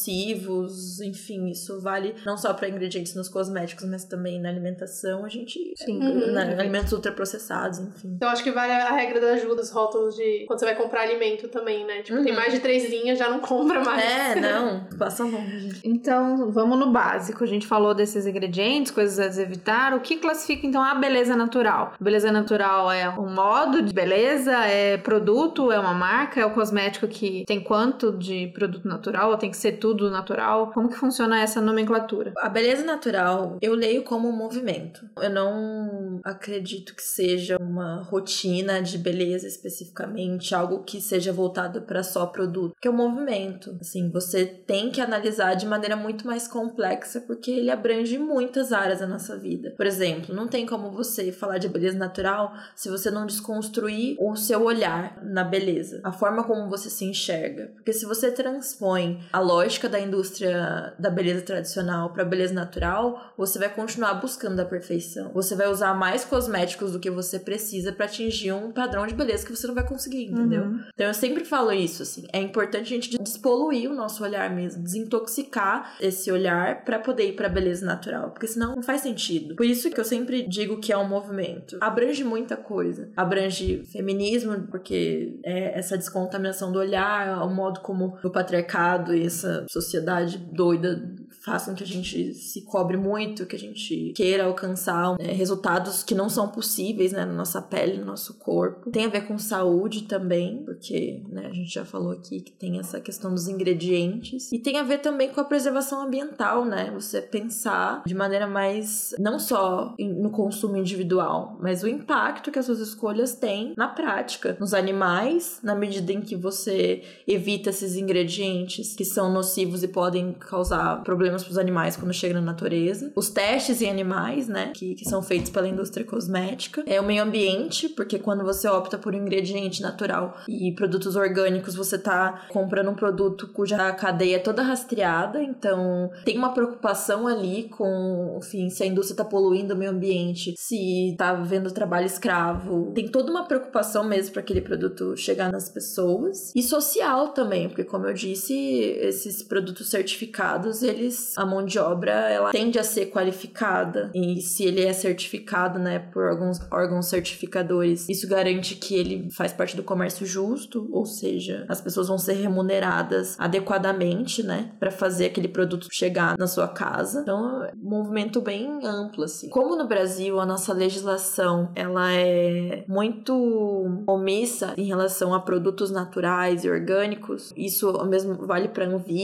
enfim, 1.04 1.48
isso 1.48 1.80
vale 1.80 2.14
não 2.24 2.36
só 2.36 2.52
para 2.52 2.68
ingredientes 2.68 3.14
nos 3.14 3.28
cosméticos, 3.28 3.84
mas 3.84 4.04
também 4.04 4.40
na 4.40 4.48
alimentação, 4.48 5.24
a 5.24 5.28
gente. 5.28 5.72
Sim, 5.76 5.98
uhum. 5.98 6.32
na, 6.32 6.42
alimentos 6.42 6.92
ultraprocessados, 6.92 7.78
enfim. 7.78 8.14
Então 8.16 8.28
acho 8.28 8.42
que 8.42 8.50
vale 8.50 8.72
a 8.72 8.92
regra 8.92 9.20
da 9.20 9.32
ajuda, 9.32 9.62
os 9.62 9.70
rótulos 9.70 10.14
de 10.16 10.44
quando 10.46 10.58
você 10.58 10.66
vai 10.66 10.74
comprar 10.74 11.02
alimento 11.02 11.48
também, 11.48 11.84
né? 11.84 12.02
Tipo, 12.02 12.18
uhum. 12.18 12.24
tem 12.24 12.34
mais 12.34 12.52
de 12.52 12.60
três 12.60 12.88
linhas, 12.88 13.18
já 13.18 13.28
não 13.28 13.40
compra 13.40 13.82
mais. 13.82 14.02
É, 14.02 14.34
não, 14.40 14.84
passa 14.98 15.24
longe. 15.24 15.80
Então, 15.84 16.50
vamos 16.50 16.78
no 16.78 16.90
básico. 16.90 17.44
A 17.44 17.46
gente 17.46 17.66
falou 17.66 17.94
desses 17.94 18.26
ingredientes, 18.26 18.92
coisas 18.92 19.38
a 19.38 19.42
evitar. 19.42 19.94
O 19.94 20.00
que 20.00 20.16
classifica 20.16 20.66
então 20.66 20.82
a 20.82 20.94
beleza 20.94 21.36
natural? 21.36 21.94
beleza 22.00 22.30
natural 22.30 22.90
é 22.90 23.08
um 23.08 23.32
modo 23.32 23.82
de 23.82 23.92
beleza, 23.92 24.52
é 24.66 24.96
produto, 24.96 25.72
é 25.72 25.78
uma 25.78 25.94
marca, 25.94 26.40
é 26.40 26.46
o 26.46 26.50
cosmético 26.50 27.08
que 27.08 27.44
tem 27.46 27.60
quanto 27.60 28.12
de 28.12 28.48
produto 28.48 28.86
natural, 28.86 29.30
ou 29.30 29.36
tem 29.36 29.50
que 29.50 29.56
ser 29.56 29.72
tudo 29.84 30.10
natural? 30.10 30.70
Como 30.72 30.88
que 30.88 30.96
funciona 30.96 31.42
essa 31.42 31.60
nomenclatura? 31.60 32.32
A 32.38 32.48
beleza 32.48 32.82
natural 32.82 33.58
eu 33.60 33.74
leio 33.74 34.02
como 34.02 34.26
um 34.26 34.32
movimento. 34.32 35.06
Eu 35.20 35.28
não 35.28 36.22
acredito 36.24 36.94
que 36.96 37.02
seja 37.02 37.58
uma 37.60 38.02
rotina 38.02 38.80
de 38.80 38.96
beleza 38.96 39.46
especificamente 39.46 40.54
algo 40.54 40.84
que 40.84 41.02
seja 41.02 41.34
voltado 41.34 41.82
para 41.82 42.02
só 42.02 42.24
produto, 42.24 42.74
que 42.80 42.88
é 42.88 42.90
um 42.90 42.96
movimento. 42.96 43.76
Assim, 43.78 44.08
você 44.08 44.46
tem 44.46 44.90
que 44.90 45.02
analisar 45.02 45.52
de 45.52 45.66
maneira 45.66 45.96
muito 45.96 46.26
mais 46.26 46.48
complexa 46.48 47.20
porque 47.20 47.50
ele 47.50 47.70
abrange 47.70 48.16
muitas 48.16 48.72
áreas 48.72 49.00
da 49.00 49.06
nossa 49.06 49.36
vida. 49.36 49.74
Por 49.76 49.84
exemplo, 49.84 50.34
não 50.34 50.48
tem 50.48 50.64
como 50.64 50.90
você 50.92 51.30
falar 51.30 51.58
de 51.58 51.68
beleza 51.68 51.98
natural 51.98 52.54
se 52.74 52.88
você 52.88 53.10
não 53.10 53.26
desconstruir 53.26 54.16
o 54.18 54.34
seu 54.34 54.62
olhar 54.62 55.22
na 55.22 55.44
beleza, 55.44 56.00
a 56.02 56.10
forma 56.10 56.42
como 56.42 56.70
você 56.70 56.88
se 56.88 57.04
enxerga. 57.04 57.70
Porque 57.74 57.92
se 57.92 58.06
você 58.06 58.30
transpõe 58.30 59.20
a 59.30 59.40
lógica 59.40 59.63
da 59.88 60.00
indústria 60.00 60.94
da 60.98 61.10
beleza 61.10 61.42
tradicional 61.42 62.10
para 62.10 62.24
beleza 62.24 62.52
natural, 62.52 63.32
você 63.36 63.58
vai 63.58 63.68
continuar 63.68 64.14
buscando 64.14 64.60
a 64.60 64.64
perfeição. 64.64 65.32
Você 65.32 65.54
vai 65.54 65.68
usar 65.68 65.94
mais 65.94 66.24
cosméticos 66.24 66.92
do 66.92 67.00
que 67.00 67.10
você 67.10 67.38
precisa 67.38 67.92
para 67.92 68.06
atingir 68.06 68.52
um 68.52 68.72
padrão 68.72 69.06
de 69.06 69.14
beleza 69.14 69.44
que 69.44 69.54
você 69.54 69.66
não 69.66 69.74
vai 69.74 69.86
conseguir, 69.86 70.24
entendeu? 70.24 70.64
Uhum. 70.64 70.80
Então 70.92 71.06
eu 71.06 71.14
sempre 71.14 71.44
falo 71.44 71.72
isso, 71.72 72.02
assim, 72.02 72.26
é 72.32 72.40
importante 72.40 72.92
a 72.92 72.96
gente 72.96 73.18
despoluir 73.18 73.90
o 73.90 73.94
nosso 73.94 74.22
olhar 74.22 74.50
mesmo, 74.50 74.82
desintoxicar 74.82 75.96
esse 76.00 76.30
olhar 76.30 76.84
para 76.84 76.98
poder 76.98 77.28
ir 77.28 77.32
para 77.32 77.48
beleza 77.48 77.84
natural, 77.84 78.30
porque 78.30 78.46
senão 78.46 78.76
não 78.76 78.82
faz 78.82 79.00
sentido. 79.00 79.56
Por 79.56 79.66
isso 79.66 79.90
que 79.90 79.98
eu 79.98 80.04
sempre 80.04 80.46
digo 80.46 80.78
que 80.78 80.92
é 80.92 80.98
um 80.98 81.08
movimento. 81.08 81.78
Abrange 81.80 82.22
muita 82.22 82.56
coisa. 82.56 83.08
Abrange 83.16 83.84
feminismo, 83.90 84.66
porque 84.70 85.38
é 85.44 85.78
essa 85.78 85.96
descontaminação 85.96 86.72
do 86.72 86.78
olhar, 86.78 87.42
o 87.44 87.50
modo 87.50 87.80
como 87.80 88.18
o 88.22 88.30
patriarcado 88.30 89.14
e 89.14 89.24
essa 89.24 89.53
sociedade 89.68 90.38
doida 90.38 91.14
façam 91.44 91.74
que 91.74 91.84
a 91.84 91.86
gente 91.86 92.32
se 92.32 92.62
cobre 92.62 92.96
muito, 92.96 93.44
que 93.44 93.54
a 93.54 93.58
gente 93.58 94.12
queira 94.16 94.44
alcançar 94.44 95.18
né, 95.18 95.30
resultados 95.32 96.02
que 96.02 96.14
não 96.14 96.30
são 96.30 96.48
possíveis 96.48 97.12
né, 97.12 97.26
na 97.26 97.34
nossa 97.34 97.60
pele, 97.60 97.98
no 97.98 98.06
nosso 98.06 98.38
corpo. 98.38 98.90
Tem 98.90 99.04
a 99.04 99.10
ver 99.10 99.26
com 99.26 99.36
saúde 99.38 100.04
também, 100.04 100.62
porque 100.64 101.22
né, 101.28 101.46
a 101.46 101.52
gente 101.52 101.72
já 101.72 101.84
falou 101.84 102.12
aqui 102.12 102.40
que 102.40 102.52
tem 102.52 102.78
essa 102.78 102.98
questão 102.98 103.30
dos 103.30 103.46
ingredientes. 103.46 104.50
E 104.52 104.58
tem 104.58 104.78
a 104.78 104.82
ver 104.82 104.98
também 104.98 105.28
com 105.28 105.40
a 105.40 105.44
preservação 105.44 106.00
ambiental, 106.00 106.64
né? 106.64 106.90
Você 106.94 107.20
pensar 107.20 108.02
de 108.06 108.14
maneira 108.14 108.46
mais, 108.46 109.14
não 109.18 109.38
só 109.38 109.94
no 109.98 110.30
consumo 110.30 110.78
individual, 110.78 111.58
mas 111.60 111.82
o 111.82 111.88
impacto 111.88 112.50
que 112.50 112.58
as 112.58 112.64
suas 112.64 112.80
escolhas 112.80 113.34
têm 113.34 113.74
na 113.76 113.88
prática, 113.88 114.56
nos 114.58 114.72
animais, 114.72 115.58
na 115.62 115.74
medida 115.74 116.10
em 116.10 116.22
que 116.22 116.36
você 116.36 117.02
evita 117.26 117.68
esses 117.68 117.96
ingredientes 117.96 118.94
que 118.94 119.04
são 119.04 119.30
nocivos 119.30 119.43
e 119.82 119.88
podem 119.88 120.32
causar 120.32 121.02
problemas 121.02 121.42
para 121.42 121.52
os 121.52 121.58
animais 121.58 121.96
quando 121.96 122.12
chega 122.12 122.34
na 122.34 122.40
natureza. 122.40 123.12
Os 123.14 123.28
testes 123.30 123.80
em 123.82 123.90
animais, 123.90 124.48
né, 124.48 124.72
que, 124.74 124.94
que 124.94 125.04
são 125.08 125.22
feitos 125.22 125.50
pela 125.50 125.68
indústria 125.68 126.04
cosmética. 126.04 126.82
É 126.86 127.00
o 127.00 127.04
meio 127.04 127.22
ambiente, 127.22 127.88
porque 127.88 128.18
quando 128.18 128.44
você 128.44 128.68
opta 128.68 128.98
por 128.98 129.14
um 129.14 129.18
ingrediente 129.18 129.82
natural 129.82 130.36
e 130.48 130.72
produtos 130.72 131.16
orgânicos, 131.16 131.74
você 131.74 131.98
tá 131.98 132.46
comprando 132.50 132.90
um 132.90 132.94
produto 132.94 133.48
cuja 133.48 133.92
cadeia 133.92 134.36
é 134.36 134.38
toda 134.38 134.62
rastreada, 134.62 135.42
então 135.42 136.10
tem 136.24 136.36
uma 136.36 136.52
preocupação 136.52 137.26
ali 137.26 137.68
com, 137.68 138.38
enfim, 138.38 138.68
se 138.68 138.82
a 138.82 138.86
indústria 138.86 139.18
tá 139.18 139.24
poluindo 139.24 139.74
o 139.74 139.76
meio 139.76 139.90
ambiente, 139.90 140.54
se 140.56 141.14
tá 141.16 141.34
vendo 141.34 141.70
trabalho 141.70 142.06
escravo. 142.06 142.92
Tem 142.94 143.08
toda 143.08 143.30
uma 143.30 143.44
preocupação 143.44 144.04
mesmo 144.04 144.32
para 144.32 144.42
aquele 144.42 144.60
produto 144.60 145.16
chegar 145.16 145.50
nas 145.52 145.68
pessoas. 145.68 146.52
E 146.54 146.62
social 146.62 147.28
também, 147.28 147.68
porque 147.68 147.84
como 147.84 148.06
eu 148.06 148.14
disse, 148.14 148.54
esses 148.54 149.33
produtos 149.42 149.88
certificados, 149.88 150.82
eles 150.82 151.36
a 151.36 151.44
mão 151.44 151.64
de 151.64 151.78
obra 151.78 152.12
ela 152.12 152.50
tende 152.50 152.78
a 152.78 152.84
ser 152.84 153.06
qualificada 153.06 154.10
e 154.14 154.40
se 154.40 154.64
ele 154.64 154.82
é 154.82 154.92
certificado, 154.92 155.78
né, 155.78 155.98
por 155.98 156.28
alguns 156.28 156.60
órgãos 156.70 157.06
certificadores, 157.06 158.08
isso 158.08 158.28
garante 158.28 158.74
que 158.76 158.94
ele 158.94 159.28
faz 159.30 159.52
parte 159.52 159.76
do 159.76 159.82
comércio 159.82 160.26
justo, 160.26 160.88
ou 160.92 161.06
seja, 161.06 161.64
as 161.68 161.80
pessoas 161.80 162.08
vão 162.08 162.18
ser 162.18 162.34
remuneradas 162.34 163.36
adequadamente, 163.38 164.42
né, 164.42 164.72
para 164.78 164.90
fazer 164.90 165.26
aquele 165.26 165.48
produto 165.48 165.88
chegar 165.90 166.36
na 166.38 166.46
sua 166.46 166.68
casa. 166.68 167.20
Então, 167.20 167.64
é 167.64 167.72
um 167.74 167.88
movimento 167.88 168.40
bem 168.40 168.80
amplo 168.84 169.24
assim. 169.24 169.48
Como 169.48 169.76
no 169.76 169.86
Brasil 169.86 170.40
a 170.40 170.46
nossa 170.46 170.72
legislação 170.72 171.70
ela 171.74 172.12
é 172.12 172.84
muito 172.88 174.04
omissa 174.06 174.74
em 174.76 174.84
relação 174.84 175.34
a 175.34 175.40
produtos 175.40 175.90
naturais 175.90 176.64
e 176.64 176.70
orgânicos, 176.70 177.52
isso 177.56 177.92
mesmo 178.06 178.34
vale 178.46 178.68
para 178.68 178.86
Anvisa, 178.86 179.23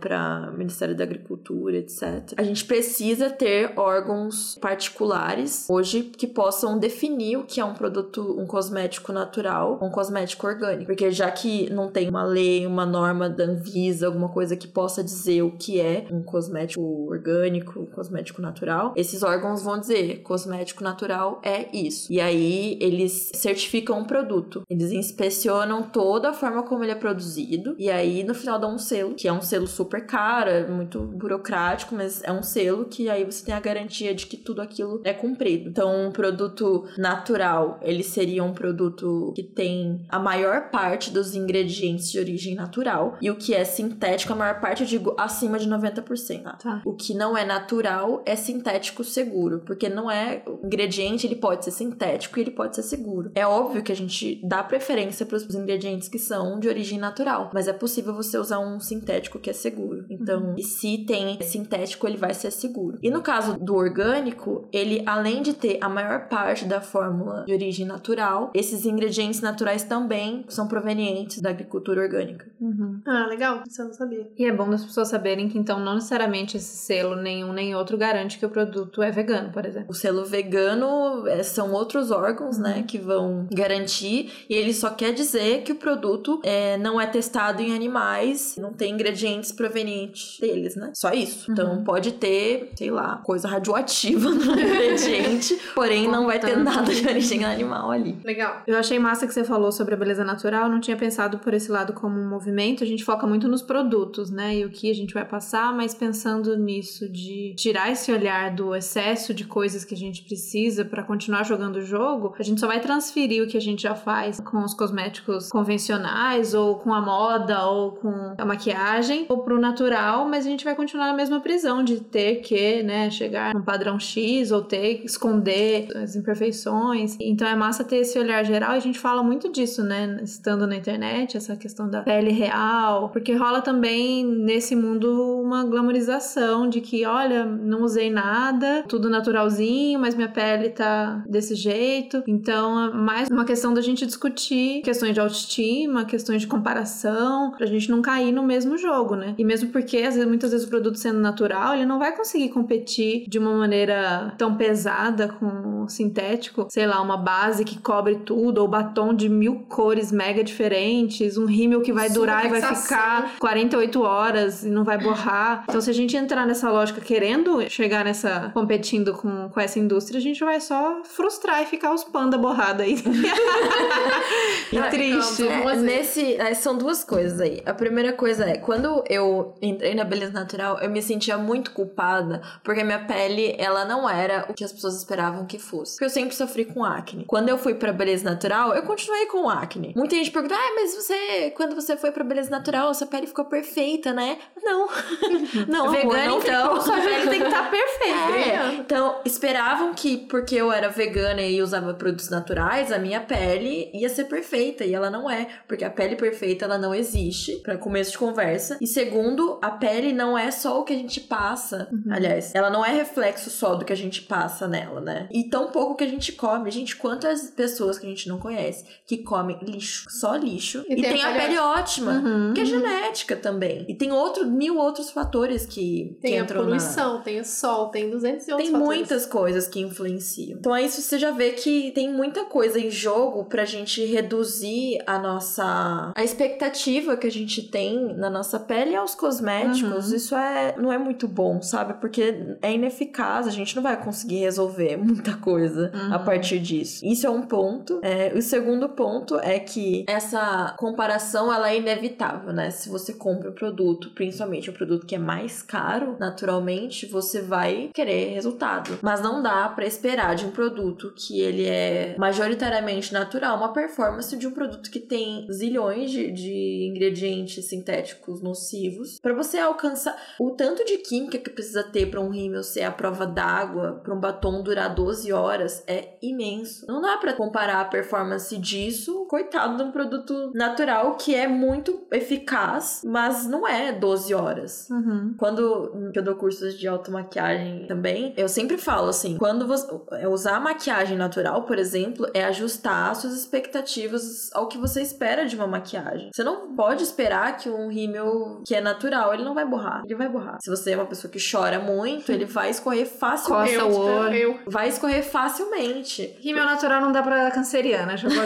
para 0.00 0.52
Ministério 0.52 0.94
da 0.96 1.04
Agricultura 1.04 1.76
etc. 1.76 2.34
A 2.36 2.42
gente 2.42 2.64
precisa 2.64 3.30
ter 3.30 3.72
órgãos 3.76 4.58
particulares 4.60 5.66
hoje 5.68 6.02
que 6.02 6.26
possam 6.26 6.78
definir 6.78 7.36
o 7.38 7.44
que 7.44 7.60
é 7.60 7.64
um 7.64 7.74
produto, 7.74 8.36
um 8.38 8.46
cosmético 8.46 9.12
natural, 9.12 9.78
um 9.82 9.90
cosmético 9.90 10.46
orgânico. 10.46 10.86
Porque 10.86 11.10
já 11.10 11.30
que 11.30 11.70
não 11.70 11.88
tem 11.88 12.08
uma 12.08 12.24
lei, 12.24 12.66
uma 12.66 12.86
norma 12.86 13.28
da 13.28 13.44
Anvisa, 13.44 14.06
alguma 14.06 14.28
coisa 14.28 14.56
que 14.56 14.68
possa 14.68 15.02
dizer 15.02 15.42
o 15.42 15.52
que 15.52 15.80
é 15.80 16.06
um 16.10 16.22
cosmético 16.22 16.82
orgânico, 17.08 17.80
um 17.80 17.86
cosmético 17.86 18.40
natural, 18.42 18.92
esses 18.96 19.22
órgãos 19.22 19.62
vão 19.62 19.78
dizer 19.78 20.22
cosmético 20.22 20.82
natural 20.82 21.40
é 21.42 21.68
isso. 21.76 22.12
E 22.12 22.20
aí 22.20 22.78
eles 22.80 23.30
certificam 23.34 23.98
um 24.00 24.04
produto. 24.04 24.62
Eles 24.68 24.92
inspecionam 24.92 25.82
toda 25.82 26.30
a 26.30 26.32
forma 26.32 26.62
como 26.62 26.82
ele 26.82 26.92
é 26.92 26.96
produzido 26.96 27.74
e 27.78 27.90
aí 27.90 28.24
no 28.24 28.34
final 28.34 28.58
dão 28.58 28.74
um 28.74 28.78
selo, 28.78 29.14
que 29.14 29.28
é 29.28 29.32
um 29.36 29.42
selo 29.42 29.66
super 29.66 30.06
caro, 30.06 30.50
é 30.50 30.66
muito 30.66 31.00
burocrático, 31.00 31.94
mas 31.94 32.22
é 32.22 32.32
um 32.32 32.42
selo 32.42 32.86
que 32.86 33.08
aí 33.08 33.24
você 33.24 33.44
tem 33.44 33.54
a 33.54 33.60
garantia 33.60 34.14
de 34.14 34.26
que 34.26 34.36
tudo 34.36 34.60
aquilo 34.60 35.00
é 35.04 35.12
cumprido. 35.12 35.68
Então, 35.68 36.06
um 36.06 36.10
produto 36.10 36.84
natural, 36.96 37.78
ele 37.82 38.02
seria 38.02 38.42
um 38.42 38.52
produto 38.52 39.32
que 39.34 39.42
tem 39.42 40.04
a 40.08 40.18
maior 40.18 40.70
parte 40.70 41.10
dos 41.10 41.34
ingredientes 41.34 42.10
de 42.10 42.18
origem 42.18 42.54
natural. 42.54 43.16
E 43.20 43.30
o 43.30 43.36
que 43.36 43.54
é 43.54 43.64
sintético, 43.64 44.32
a 44.32 44.36
maior 44.36 44.60
parte, 44.60 44.82
eu 44.82 44.88
digo, 44.88 45.14
acima 45.18 45.58
de 45.58 45.68
90%. 45.68 46.42
Tá? 46.42 46.52
tá. 46.52 46.82
O 46.84 46.94
que 46.94 47.14
não 47.14 47.36
é 47.36 47.44
natural 47.44 48.22
é 48.24 48.36
sintético 48.36 49.04
seguro, 49.04 49.60
porque 49.66 49.88
não 49.88 50.10
é. 50.10 50.42
O 50.46 50.66
ingrediente, 50.66 51.26
ele 51.26 51.36
pode 51.36 51.64
ser 51.64 51.70
sintético 51.70 52.38
e 52.38 52.42
ele 52.42 52.50
pode 52.50 52.74
ser 52.76 52.82
seguro. 52.82 53.30
É 53.34 53.46
óbvio 53.46 53.82
que 53.82 53.92
a 53.92 53.96
gente 53.96 54.40
dá 54.44 54.62
preferência 54.62 55.26
para 55.26 55.36
os 55.36 55.54
ingredientes 55.54 56.08
que 56.08 56.18
são 56.18 56.58
de 56.58 56.68
origem 56.68 56.98
natural, 56.98 57.50
mas 57.52 57.68
é 57.68 57.72
possível 57.72 58.14
você 58.14 58.38
usar 58.38 58.58
um 58.58 58.78
sintético 58.80 59.25
que 59.34 59.50
é 59.50 59.52
seguro. 59.52 60.04
Então, 60.08 60.40
uhum. 60.40 60.54
e 60.56 60.62
se 60.62 60.98
tem 60.98 61.40
sintético, 61.42 62.06
ele 62.06 62.16
vai 62.16 62.32
ser 62.34 62.50
seguro. 62.50 62.98
E 63.02 63.10
no 63.10 63.22
caso 63.22 63.58
do 63.58 63.74
orgânico, 63.74 64.68
ele 64.72 65.02
além 65.06 65.42
de 65.42 65.52
ter 65.52 65.78
a 65.80 65.88
maior 65.88 66.28
parte 66.28 66.64
da 66.64 66.80
fórmula 66.80 67.44
de 67.46 67.52
origem 67.52 67.84
natural, 67.84 68.50
esses 68.54 68.84
ingredientes 68.86 69.40
naturais 69.40 69.82
também 69.82 70.44
são 70.48 70.68
provenientes 70.68 71.40
da 71.40 71.50
agricultura 71.50 72.02
orgânica. 72.02 72.46
Uhum. 72.60 73.00
Ah, 73.06 73.26
legal, 73.26 73.62
isso 73.68 73.82
eu 73.82 73.86
não 73.86 73.94
sabia. 73.94 74.28
E 74.38 74.44
é 74.44 74.52
bom 74.52 74.68
das 74.68 74.84
pessoas 74.84 75.08
saberem 75.08 75.48
que 75.48 75.58
então 75.58 75.78
não 75.80 75.94
necessariamente 75.94 76.56
esse 76.56 76.76
selo 76.76 77.16
nenhum 77.16 77.52
nem 77.52 77.74
outro 77.74 77.96
garante 77.96 78.38
que 78.38 78.46
o 78.46 78.50
produto 78.50 79.02
é 79.02 79.10
vegano, 79.10 79.50
por 79.50 79.64
exemplo. 79.64 79.90
O 79.90 79.94
selo 79.94 80.24
vegano 80.24 81.26
é, 81.26 81.42
são 81.42 81.72
outros 81.72 82.10
órgãos, 82.10 82.58
né, 82.58 82.70
uhum. 82.70 82.76
né, 82.76 82.82
que 82.82 82.98
vão 82.98 83.46
garantir 83.52 84.46
e 84.48 84.54
ele 84.54 84.72
só 84.72 84.90
quer 84.90 85.12
dizer 85.12 85.62
que 85.62 85.72
o 85.72 85.76
produto 85.76 86.40
é, 86.42 86.76
não 86.78 87.00
é 87.00 87.06
testado 87.06 87.62
em 87.62 87.74
animais, 87.74 88.56
não 88.58 88.72
tem 88.72 88.92
ingredientes 88.92 89.15
provenientes 89.52 90.38
deles, 90.40 90.76
né? 90.76 90.90
Só 90.94 91.12
isso. 91.12 91.50
Então, 91.50 91.66
uhum. 91.66 91.72
Então 91.72 91.84
pode 91.84 92.12
ter, 92.12 92.72
sei 92.76 92.90
lá, 92.90 93.18
coisa 93.18 93.48
radioativa 93.48 94.30
no 94.30 94.52
ingrediente, 94.52 95.58
porém 95.74 96.08
não 96.08 96.26
vai 96.26 96.38
ter 96.38 96.56
nada 96.56 96.92
de 96.92 97.06
origem 97.06 97.44
animal 97.44 97.90
ali. 97.90 98.18
Legal. 98.24 98.62
Eu 98.66 98.76
achei 98.76 98.98
massa 98.98 99.26
que 99.26 99.32
você 99.32 99.44
falou 99.44 99.70
sobre 99.72 99.94
a 99.94 99.96
beleza 99.96 100.24
natural, 100.24 100.68
não 100.68 100.80
tinha 100.80 100.96
pensado 100.96 101.38
por 101.38 101.54
esse 101.54 101.70
lado 101.70 101.92
como 101.92 102.18
um 102.18 102.28
movimento. 102.28 102.82
A 102.82 102.86
gente 102.86 103.04
foca 103.04 103.26
muito 103.26 103.48
nos 103.48 103.62
produtos, 103.62 104.30
né? 104.30 104.56
E 104.56 104.64
o 104.64 104.70
que 104.70 104.90
a 104.90 104.94
gente 104.94 105.14
vai 105.14 105.24
passar, 105.24 105.74
mas 105.74 105.94
pensando 105.94 106.56
nisso 106.56 107.08
de 107.08 107.54
tirar 107.56 107.90
esse 107.90 108.12
olhar 108.12 108.54
do 108.54 108.74
excesso 108.74 109.32
de 109.32 109.44
coisas 109.44 109.84
que 109.84 109.94
a 109.94 109.98
gente 109.98 110.22
precisa 110.22 110.84
para 110.84 111.02
continuar 111.02 111.44
jogando 111.44 111.76
o 111.76 111.82
jogo, 111.82 112.34
a 112.38 112.42
gente 112.42 112.60
só 112.60 112.66
vai 112.66 112.80
transferir 112.80 113.42
o 113.42 113.46
que 113.46 113.56
a 113.56 113.60
gente 113.60 113.82
já 113.82 113.94
faz 113.94 114.40
com 114.40 114.64
os 114.64 114.74
cosméticos 114.74 115.48
convencionais 115.48 116.54
ou 116.54 116.76
com 116.76 116.92
a 116.92 117.00
moda 117.00 117.66
ou 117.66 117.92
com 117.92 118.34
a 118.36 118.44
maquiagem 118.44 118.95
ou 119.28 119.38
pro 119.38 119.60
natural, 119.60 120.28
mas 120.28 120.46
a 120.46 120.50
gente 120.50 120.64
vai 120.64 120.74
continuar 120.74 121.06
na 121.06 121.14
mesma 121.14 121.40
prisão 121.40 121.82
de 121.82 122.00
ter 122.00 122.36
que, 122.36 122.82
né, 122.82 123.10
chegar 123.10 123.54
num 123.54 123.62
padrão 123.62 123.98
X 123.98 124.50
ou 124.50 124.62
ter 124.62 124.98
que 124.98 125.06
esconder 125.06 125.88
as 125.96 126.16
imperfeições. 126.16 127.16
Então 127.20 127.46
é 127.46 127.54
massa 127.54 127.84
ter 127.84 127.96
esse 127.96 128.18
olhar 128.18 128.44
geral 128.44 128.74
e 128.74 128.76
a 128.76 128.80
gente 128.80 128.98
fala 128.98 129.22
muito 129.22 129.50
disso, 129.50 129.82
né, 129.82 130.20
estando 130.22 130.66
na 130.66 130.76
internet, 130.76 131.36
essa 131.36 131.56
questão 131.56 131.88
da 131.88 132.02
pele 132.02 132.30
real, 132.30 133.10
porque 133.10 133.34
rola 133.34 133.60
também 133.60 134.24
nesse 134.24 134.74
mundo 134.74 135.40
uma 135.40 135.64
glamorização 135.64 136.68
de 136.68 136.80
que, 136.80 137.04
olha, 137.04 137.44
não 137.44 137.82
usei 137.82 138.10
nada, 138.10 138.84
tudo 138.88 139.08
naturalzinho, 139.08 139.98
mas 139.98 140.14
minha 140.14 140.28
pele 140.28 140.70
tá 140.70 141.22
desse 141.28 141.54
jeito. 141.54 142.22
Então 142.26 142.86
é 142.86 142.90
mais 142.92 143.28
uma 143.28 143.44
questão 143.44 143.72
da 143.74 143.80
gente 143.80 144.06
discutir 144.06 144.82
questões 144.82 145.14
de 145.14 145.20
autoestima, 145.20 146.04
questões 146.04 146.40
de 146.40 146.46
comparação, 146.46 147.52
pra 147.52 147.66
gente 147.66 147.90
não 147.90 148.02
cair 148.02 148.32
no 148.32 148.42
mesmo 148.42 148.76
jogo, 148.76 148.85
né? 149.16 149.34
E 149.38 149.44
mesmo 149.44 149.70
porque 149.70 149.98
às 149.98 150.14
vezes, 150.14 150.28
muitas 150.28 150.50
vezes 150.50 150.66
o 150.66 150.70
produto 150.70 150.96
sendo 150.96 151.18
natural, 151.18 151.74
ele 151.74 151.86
não 151.86 151.98
vai 151.98 152.16
conseguir 152.16 152.48
competir 152.50 153.24
de 153.28 153.38
uma 153.38 153.52
maneira 153.52 154.34
tão 154.38 154.56
pesada 154.56 155.28
com 155.28 155.84
o 155.84 155.88
sintético, 155.88 156.66
sei 156.70 156.86
lá, 156.86 157.00
uma 157.00 157.16
base 157.16 157.64
que 157.64 157.78
cobre 157.78 158.16
tudo, 158.24 158.58
ou 158.58 158.68
batom 158.68 159.14
de 159.14 159.28
mil 159.28 159.60
cores 159.68 160.10
mega 160.12 160.42
diferentes, 160.42 161.36
um 161.36 161.46
rímel 161.46 161.80
que 161.80 161.92
vai 161.92 162.08
Super 162.08 162.20
durar 162.20 162.46
e 162.46 162.48
vai 162.48 162.74
ficar 162.74 163.36
48 163.38 164.02
horas 164.02 164.64
e 164.64 164.68
não 164.68 164.84
vai 164.84 164.98
borrar. 164.98 165.64
Então, 165.68 165.80
se 165.80 165.90
a 165.90 165.94
gente 165.94 166.16
entrar 166.16 166.46
nessa 166.46 166.70
lógica 166.70 167.00
querendo 167.00 167.68
chegar 167.68 168.04
nessa. 168.04 168.50
competindo 168.54 169.14
com, 169.14 169.48
com 169.48 169.60
essa 169.60 169.78
indústria, 169.78 170.18
a 170.18 170.22
gente 170.22 170.42
vai 170.44 170.60
só 170.60 171.02
frustrar 171.04 171.62
e 171.62 171.66
ficar 171.66 171.92
os 171.92 172.04
panda 172.04 172.38
borrada 172.38 172.82
aí. 172.82 172.96
e 174.72 174.78
Ah, 174.78 174.88
triste. 174.88 175.42
então, 175.42 175.70
É, 175.70 175.76
nesse, 175.76 176.36
são 176.54 176.76
duas 176.76 177.04
coisas 177.04 177.40
aí. 177.40 177.62
A 177.64 177.74
primeira 177.74 178.12
coisa 178.12 178.44
é, 178.44 178.56
quando 178.56 178.75
eu 179.08 179.54
entrei 179.60 179.94
na 179.94 180.04
beleza 180.04 180.32
natural, 180.32 180.78
eu 180.80 180.90
me 180.90 181.02
sentia 181.02 181.36
muito 181.38 181.70
culpada, 181.72 182.42
porque 182.62 182.80
a 182.80 182.84
minha 182.84 183.04
pele, 183.04 183.54
ela 183.58 183.84
não 183.84 184.08
era 184.08 184.46
o 184.48 184.54
que 184.54 184.64
as 184.64 184.72
pessoas 184.72 184.96
esperavam 184.96 185.46
que 185.46 185.58
fosse. 185.58 185.92
Porque 185.92 186.04
eu 186.04 186.10
sempre 186.10 186.34
sofri 186.34 186.64
com 186.64 186.84
acne. 186.84 187.24
Quando 187.24 187.48
eu 187.48 187.58
fui 187.58 187.74
pra 187.74 187.92
beleza 187.92 188.28
natural, 188.28 188.74
eu 188.74 188.82
continuei 188.82 189.26
com 189.26 189.48
acne. 189.48 189.92
Muita 189.96 190.16
gente 190.16 190.30
pergunta, 190.30 190.54
ah, 190.54 190.72
mas 190.74 190.94
você, 190.94 191.50
quando 191.56 191.74
você 191.74 191.96
foi 191.96 192.10
pra 192.10 192.24
beleza 192.24 192.50
natural, 192.50 192.92
sua 192.94 193.06
pele 193.06 193.26
ficou 193.26 193.44
perfeita, 193.44 194.12
né? 194.12 194.38
Não. 194.62 194.88
não, 195.68 195.90
Vegana, 195.90 196.26
não 196.26 196.38
então, 196.38 196.80
sua 196.80 196.96
pele 197.00 197.28
tem 197.28 197.40
que 197.40 197.46
estar 197.46 197.70
perfeita. 197.70 198.16
É, 198.36 198.74
então, 198.74 199.20
esperavam 199.24 199.94
que 199.94 200.16
porque 200.16 200.56
eu 200.56 200.72
era 200.72 200.88
vegana 200.88 201.42
e 201.42 201.62
usava 201.62 201.94
produtos 201.94 202.28
naturais, 202.28 202.92
a 202.92 202.98
minha 202.98 203.20
pele 203.20 203.90
ia 203.92 204.08
ser 204.08 204.24
perfeita. 204.24 204.84
E 204.84 204.94
ela 204.94 205.10
não 205.10 205.30
é. 205.30 205.46
Porque 205.66 205.84
a 205.84 205.90
pele 205.90 206.16
perfeita, 206.16 206.64
ela 206.64 206.78
não 206.78 206.94
existe, 206.94 207.56
para 207.56 207.76
começo 207.76 208.12
de 208.12 208.18
conversa. 208.18 208.65
E 208.80 208.86
segundo, 208.86 209.58
a 209.62 209.70
pele 209.70 210.12
não 210.12 210.36
é 210.36 210.50
só 210.50 210.80
o 210.80 210.84
que 210.84 210.92
a 210.92 210.96
gente 210.96 211.20
passa. 211.20 211.88
Aliás, 212.10 212.54
ela 212.54 212.70
não 212.70 212.84
é 212.84 212.92
reflexo 212.92 213.50
só 213.50 213.74
do 213.74 213.84
que 213.84 213.92
a 213.92 213.96
gente 213.96 214.22
passa 214.22 214.66
nela, 214.66 215.00
né? 215.00 215.28
E 215.30 215.44
tão 215.44 215.68
pouco 215.68 215.96
que 215.96 216.04
a 216.04 216.08
gente 216.08 216.32
come. 216.32 216.70
Gente, 216.70 216.96
quantas 216.96 217.50
pessoas 217.50 217.98
que 217.98 218.06
a 218.06 218.08
gente 218.08 218.28
não 218.28 218.38
conhece 218.38 218.84
que 219.06 219.18
comem 219.18 219.58
lixo, 219.62 220.06
só 220.10 220.34
lixo, 220.36 220.84
e, 220.88 221.00
tem, 221.00 221.22
a 221.22 221.32
pele 221.32 221.58
ótima. 221.58 222.12
Uhum. 222.12 222.54
Que 222.54 222.60
é 222.62 222.64
genética 222.64 223.36
também. 223.36 223.84
E 223.88 223.94
tem 223.94 224.12
outro, 224.12 224.46
mil 224.46 224.76
outros 224.78 225.10
fatores 225.10 225.66
que, 225.66 226.16
Tem 226.20 226.32
que 226.32 226.38
a 226.38 226.42
entram 226.42 226.60
na... 226.60 226.66
poluição, 226.66 227.22
tem 227.22 227.40
o 227.40 227.44
sol, 227.44 227.88
tem 227.88 228.10
200 228.10 228.48
e 228.48 228.52
outros 228.52 228.68
Tem 228.68 228.78
fatores. 228.78 228.98
muitas 228.98 229.26
coisas 229.26 229.68
que 229.68 229.80
influenciam. 229.80 230.58
Então 230.58 230.72
aí 230.72 230.88
você 230.88 231.18
já 231.18 231.30
vê 231.30 231.52
que 231.52 231.90
tem 231.92 232.12
muita 232.12 232.44
coisa 232.44 232.78
em 232.78 232.90
jogo 232.90 233.44
pra 233.44 233.64
gente 233.64 234.04
reduzir 234.04 234.98
a 235.06 235.18
nossa 235.18 236.12
a 236.14 236.24
expectativa 236.24 237.16
que 237.16 237.26
a 237.26 237.30
gente 237.30 237.62
tem 237.62 238.14
na 238.16 238.30
nossa 238.30 238.55
pele 238.58 238.94
aos 238.94 239.14
cosméticos. 239.14 240.10
Uhum. 240.10 240.16
Isso 240.16 240.34
é 240.36 240.74
não 240.78 240.92
é 240.92 240.98
muito 240.98 241.26
bom, 241.28 241.60
sabe? 241.62 241.94
Porque 241.94 242.56
é 242.62 242.72
ineficaz, 242.72 243.46
a 243.46 243.50
gente 243.50 243.74
não 243.76 243.82
vai 243.82 243.96
conseguir 244.02 244.40
resolver 244.40 244.96
muita 245.02 245.36
coisa 245.36 245.90
Uhum. 245.94 246.14
a 246.14 246.18
partir 246.18 246.58
disso. 246.58 247.04
Isso 247.04 247.26
é 247.26 247.30
um 247.30 247.42
ponto. 247.42 248.00
É, 248.02 248.32
o 248.34 248.42
segundo 248.42 248.88
ponto 248.88 249.38
é 249.38 249.58
que 249.58 250.04
essa 250.08 250.74
comparação 250.78 251.52
ela 251.52 251.70
é 251.70 251.78
inevitável, 251.78 252.52
né? 252.52 252.70
Se 252.70 252.88
você 252.88 253.12
compra 253.12 253.50
um 253.50 253.54
produto, 253.54 254.10
principalmente 254.14 254.70
um 254.70 254.72
produto 254.72 255.06
que 255.06 255.14
é 255.14 255.18
mais 255.18 255.62
caro, 255.62 256.16
naturalmente 256.18 257.06
você 257.06 257.40
vai 257.40 257.90
querer 257.94 258.32
resultado. 258.34 258.98
Mas 259.02 259.20
não 259.20 259.42
dá 259.42 259.68
pra 259.68 259.86
esperar 259.86 260.34
de 260.34 260.44
um 260.44 260.50
produto 260.50 261.12
que 261.16 261.40
ele 261.40 261.66
é 261.66 262.14
majoritariamente 262.18 263.12
natural 263.12 263.56
uma 263.56 263.72
performance 263.72 264.36
de 264.36 264.46
um 264.46 264.50
produto 264.50 264.90
que 264.90 265.00
tem 265.00 265.46
zilhões 265.52 266.10
de, 266.10 266.30
de 266.32 266.88
ingredientes 266.90 267.64
sintéticos 267.66 268.40
nocivos 268.46 269.18
pra 269.20 269.34
você 269.34 269.58
alcançar 269.58 270.16
o 270.38 270.50
tanto 270.50 270.84
de 270.84 270.98
química 270.98 271.38
que 271.38 271.50
precisa 271.50 271.82
ter 271.82 272.10
pra 272.10 272.20
um 272.20 272.30
rímel 272.30 272.62
ser 272.62 272.82
a 272.82 272.90
prova 272.90 273.26
d'água, 273.26 274.00
pra 274.02 274.14
um 274.14 274.20
batom 274.20 274.62
durar 274.62 274.94
12 274.94 275.32
horas 275.32 275.82
é 275.86 276.16
imenso. 276.22 276.86
Não 276.86 277.00
dá 277.00 277.16
pra 277.18 277.32
comparar 277.32 277.80
a 277.80 277.84
performance 277.84 278.56
disso, 278.56 279.26
coitado 279.26 279.76
de 279.76 279.82
um 279.82 279.90
produto 279.90 280.52
natural 280.54 281.16
que 281.16 281.34
é 281.34 281.46
muito 281.46 282.06
eficaz, 282.12 283.02
mas 283.04 283.46
não 283.46 283.66
é 283.66 283.92
12 283.92 284.34
horas. 284.34 284.88
Uhum. 284.90 285.34
Quando 285.38 286.12
eu 286.14 286.22
dou 286.22 286.36
cursos 286.36 286.78
de 286.78 286.86
automaquiagem 286.86 287.86
também, 287.86 288.32
eu 288.36 288.48
sempre 288.48 288.78
falo 288.78 289.08
assim: 289.08 289.36
quando 289.36 289.66
você 289.66 289.86
é 290.12 290.28
usar 290.28 290.60
maquiagem 290.60 291.16
natural, 291.16 291.64
por 291.64 291.78
exemplo, 291.78 292.28
é 292.32 292.44
ajustar 292.44 293.14
suas 293.16 293.34
expectativas 293.34 294.50
ao 294.52 294.68
que 294.68 294.78
você 294.78 295.00
espera 295.00 295.46
de 295.46 295.56
uma 295.56 295.66
maquiagem. 295.66 296.30
Você 296.32 296.44
não 296.44 296.74
pode 296.74 297.02
esperar 297.02 297.56
que 297.56 297.68
um 297.68 297.88
rímel 297.88 298.35
que 298.66 298.74
é 298.74 298.80
natural, 298.80 299.32
ele 299.34 299.44
não 299.44 299.54
vai 299.54 299.64
borrar. 299.64 300.02
Ele 300.04 300.14
vai 300.14 300.28
borrar. 300.28 300.58
Se 300.60 300.70
você 300.70 300.92
é 300.92 300.96
uma 300.96 301.06
pessoa 301.06 301.30
que 301.30 301.38
chora 301.38 301.78
muito, 301.78 302.30
ele 302.30 302.44
vai 302.44 302.70
escorrer 302.70 303.06
facilmente. 303.06 303.76
Coça 303.76 303.86
o 303.86 303.98
olho. 303.98 304.34
eu. 304.34 304.58
Vai 304.66 304.88
escorrer 304.88 305.22
facilmente. 305.22 306.36
Rímel 306.40 306.64
natural 306.64 307.00
não 307.00 307.12
dá 307.12 307.22
pra 307.22 307.50
canceriana, 307.50 308.16
já 308.16 308.28
vou 308.28 308.36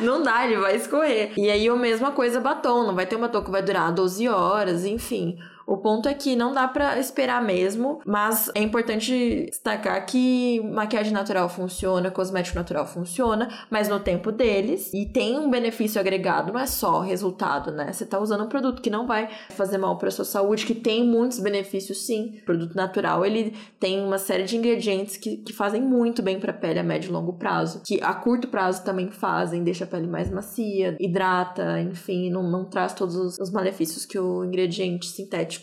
não 0.00 0.22
dá, 0.22 0.44
ele 0.46 0.56
vai 0.56 0.76
escorrer. 0.76 1.32
E 1.36 1.50
aí, 1.50 1.68
a 1.68 1.76
mesma 1.76 2.12
coisa 2.12 2.40
batom. 2.40 2.84
Não 2.86 2.94
vai 2.94 3.06
ter 3.06 3.16
um 3.16 3.20
batom 3.20 3.42
que 3.42 3.50
vai 3.50 3.62
durar 3.62 3.92
12 3.92 4.28
horas, 4.28 4.84
enfim. 4.84 5.38
O 5.66 5.78
ponto 5.78 6.08
é 6.08 6.14
que 6.14 6.36
não 6.36 6.52
dá 6.52 6.68
pra 6.68 6.98
esperar 6.98 7.42
mesmo, 7.42 8.00
mas 8.04 8.50
é 8.54 8.60
importante 8.60 9.46
destacar 9.46 10.04
que 10.06 10.60
maquiagem 10.60 11.12
natural 11.12 11.48
funciona, 11.48 12.10
cosmético 12.10 12.56
natural 12.56 12.86
funciona, 12.86 13.48
mas 13.70 13.88
no 13.88 13.98
tempo 13.98 14.30
deles 14.30 14.92
e 14.92 15.06
tem 15.06 15.38
um 15.38 15.50
benefício 15.50 16.00
agregado, 16.00 16.52
não 16.52 16.60
é 16.60 16.66
só 16.66 17.00
resultado, 17.00 17.70
né? 17.70 17.92
Você 17.92 18.04
tá 18.04 18.18
usando 18.18 18.44
um 18.44 18.48
produto 18.48 18.82
que 18.82 18.90
não 18.90 19.06
vai 19.06 19.28
fazer 19.50 19.78
mal 19.78 19.96
pra 19.96 20.10
sua 20.10 20.24
saúde, 20.24 20.66
que 20.66 20.74
tem 20.74 21.04
muitos 21.04 21.38
benefícios 21.38 22.04
sim. 22.04 22.38
O 22.42 22.44
produto 22.44 22.74
natural, 22.74 23.24
ele 23.24 23.54
tem 23.80 24.00
uma 24.00 24.18
série 24.18 24.44
de 24.44 24.56
ingredientes 24.56 25.16
que, 25.16 25.38
que 25.38 25.52
fazem 25.52 25.80
muito 25.80 26.22
bem 26.22 26.38
pra 26.38 26.52
pele 26.52 26.78
a 26.78 26.82
médio 26.82 27.08
e 27.08 27.12
longo 27.12 27.32
prazo, 27.34 27.82
que 27.84 28.02
a 28.02 28.12
curto 28.12 28.48
prazo 28.48 28.84
também 28.84 29.10
fazem, 29.10 29.64
deixa 29.64 29.84
a 29.84 29.86
pele 29.86 30.06
mais 30.06 30.30
macia, 30.30 30.96
hidrata, 31.00 31.80
enfim, 31.80 32.30
não, 32.30 32.42
não 32.42 32.64
traz 32.64 32.92
todos 32.92 33.16
os, 33.16 33.38
os 33.38 33.50
malefícios 33.50 34.04
que 34.04 34.18
o 34.18 34.44
ingrediente 34.44 35.06
sintético 35.06 35.53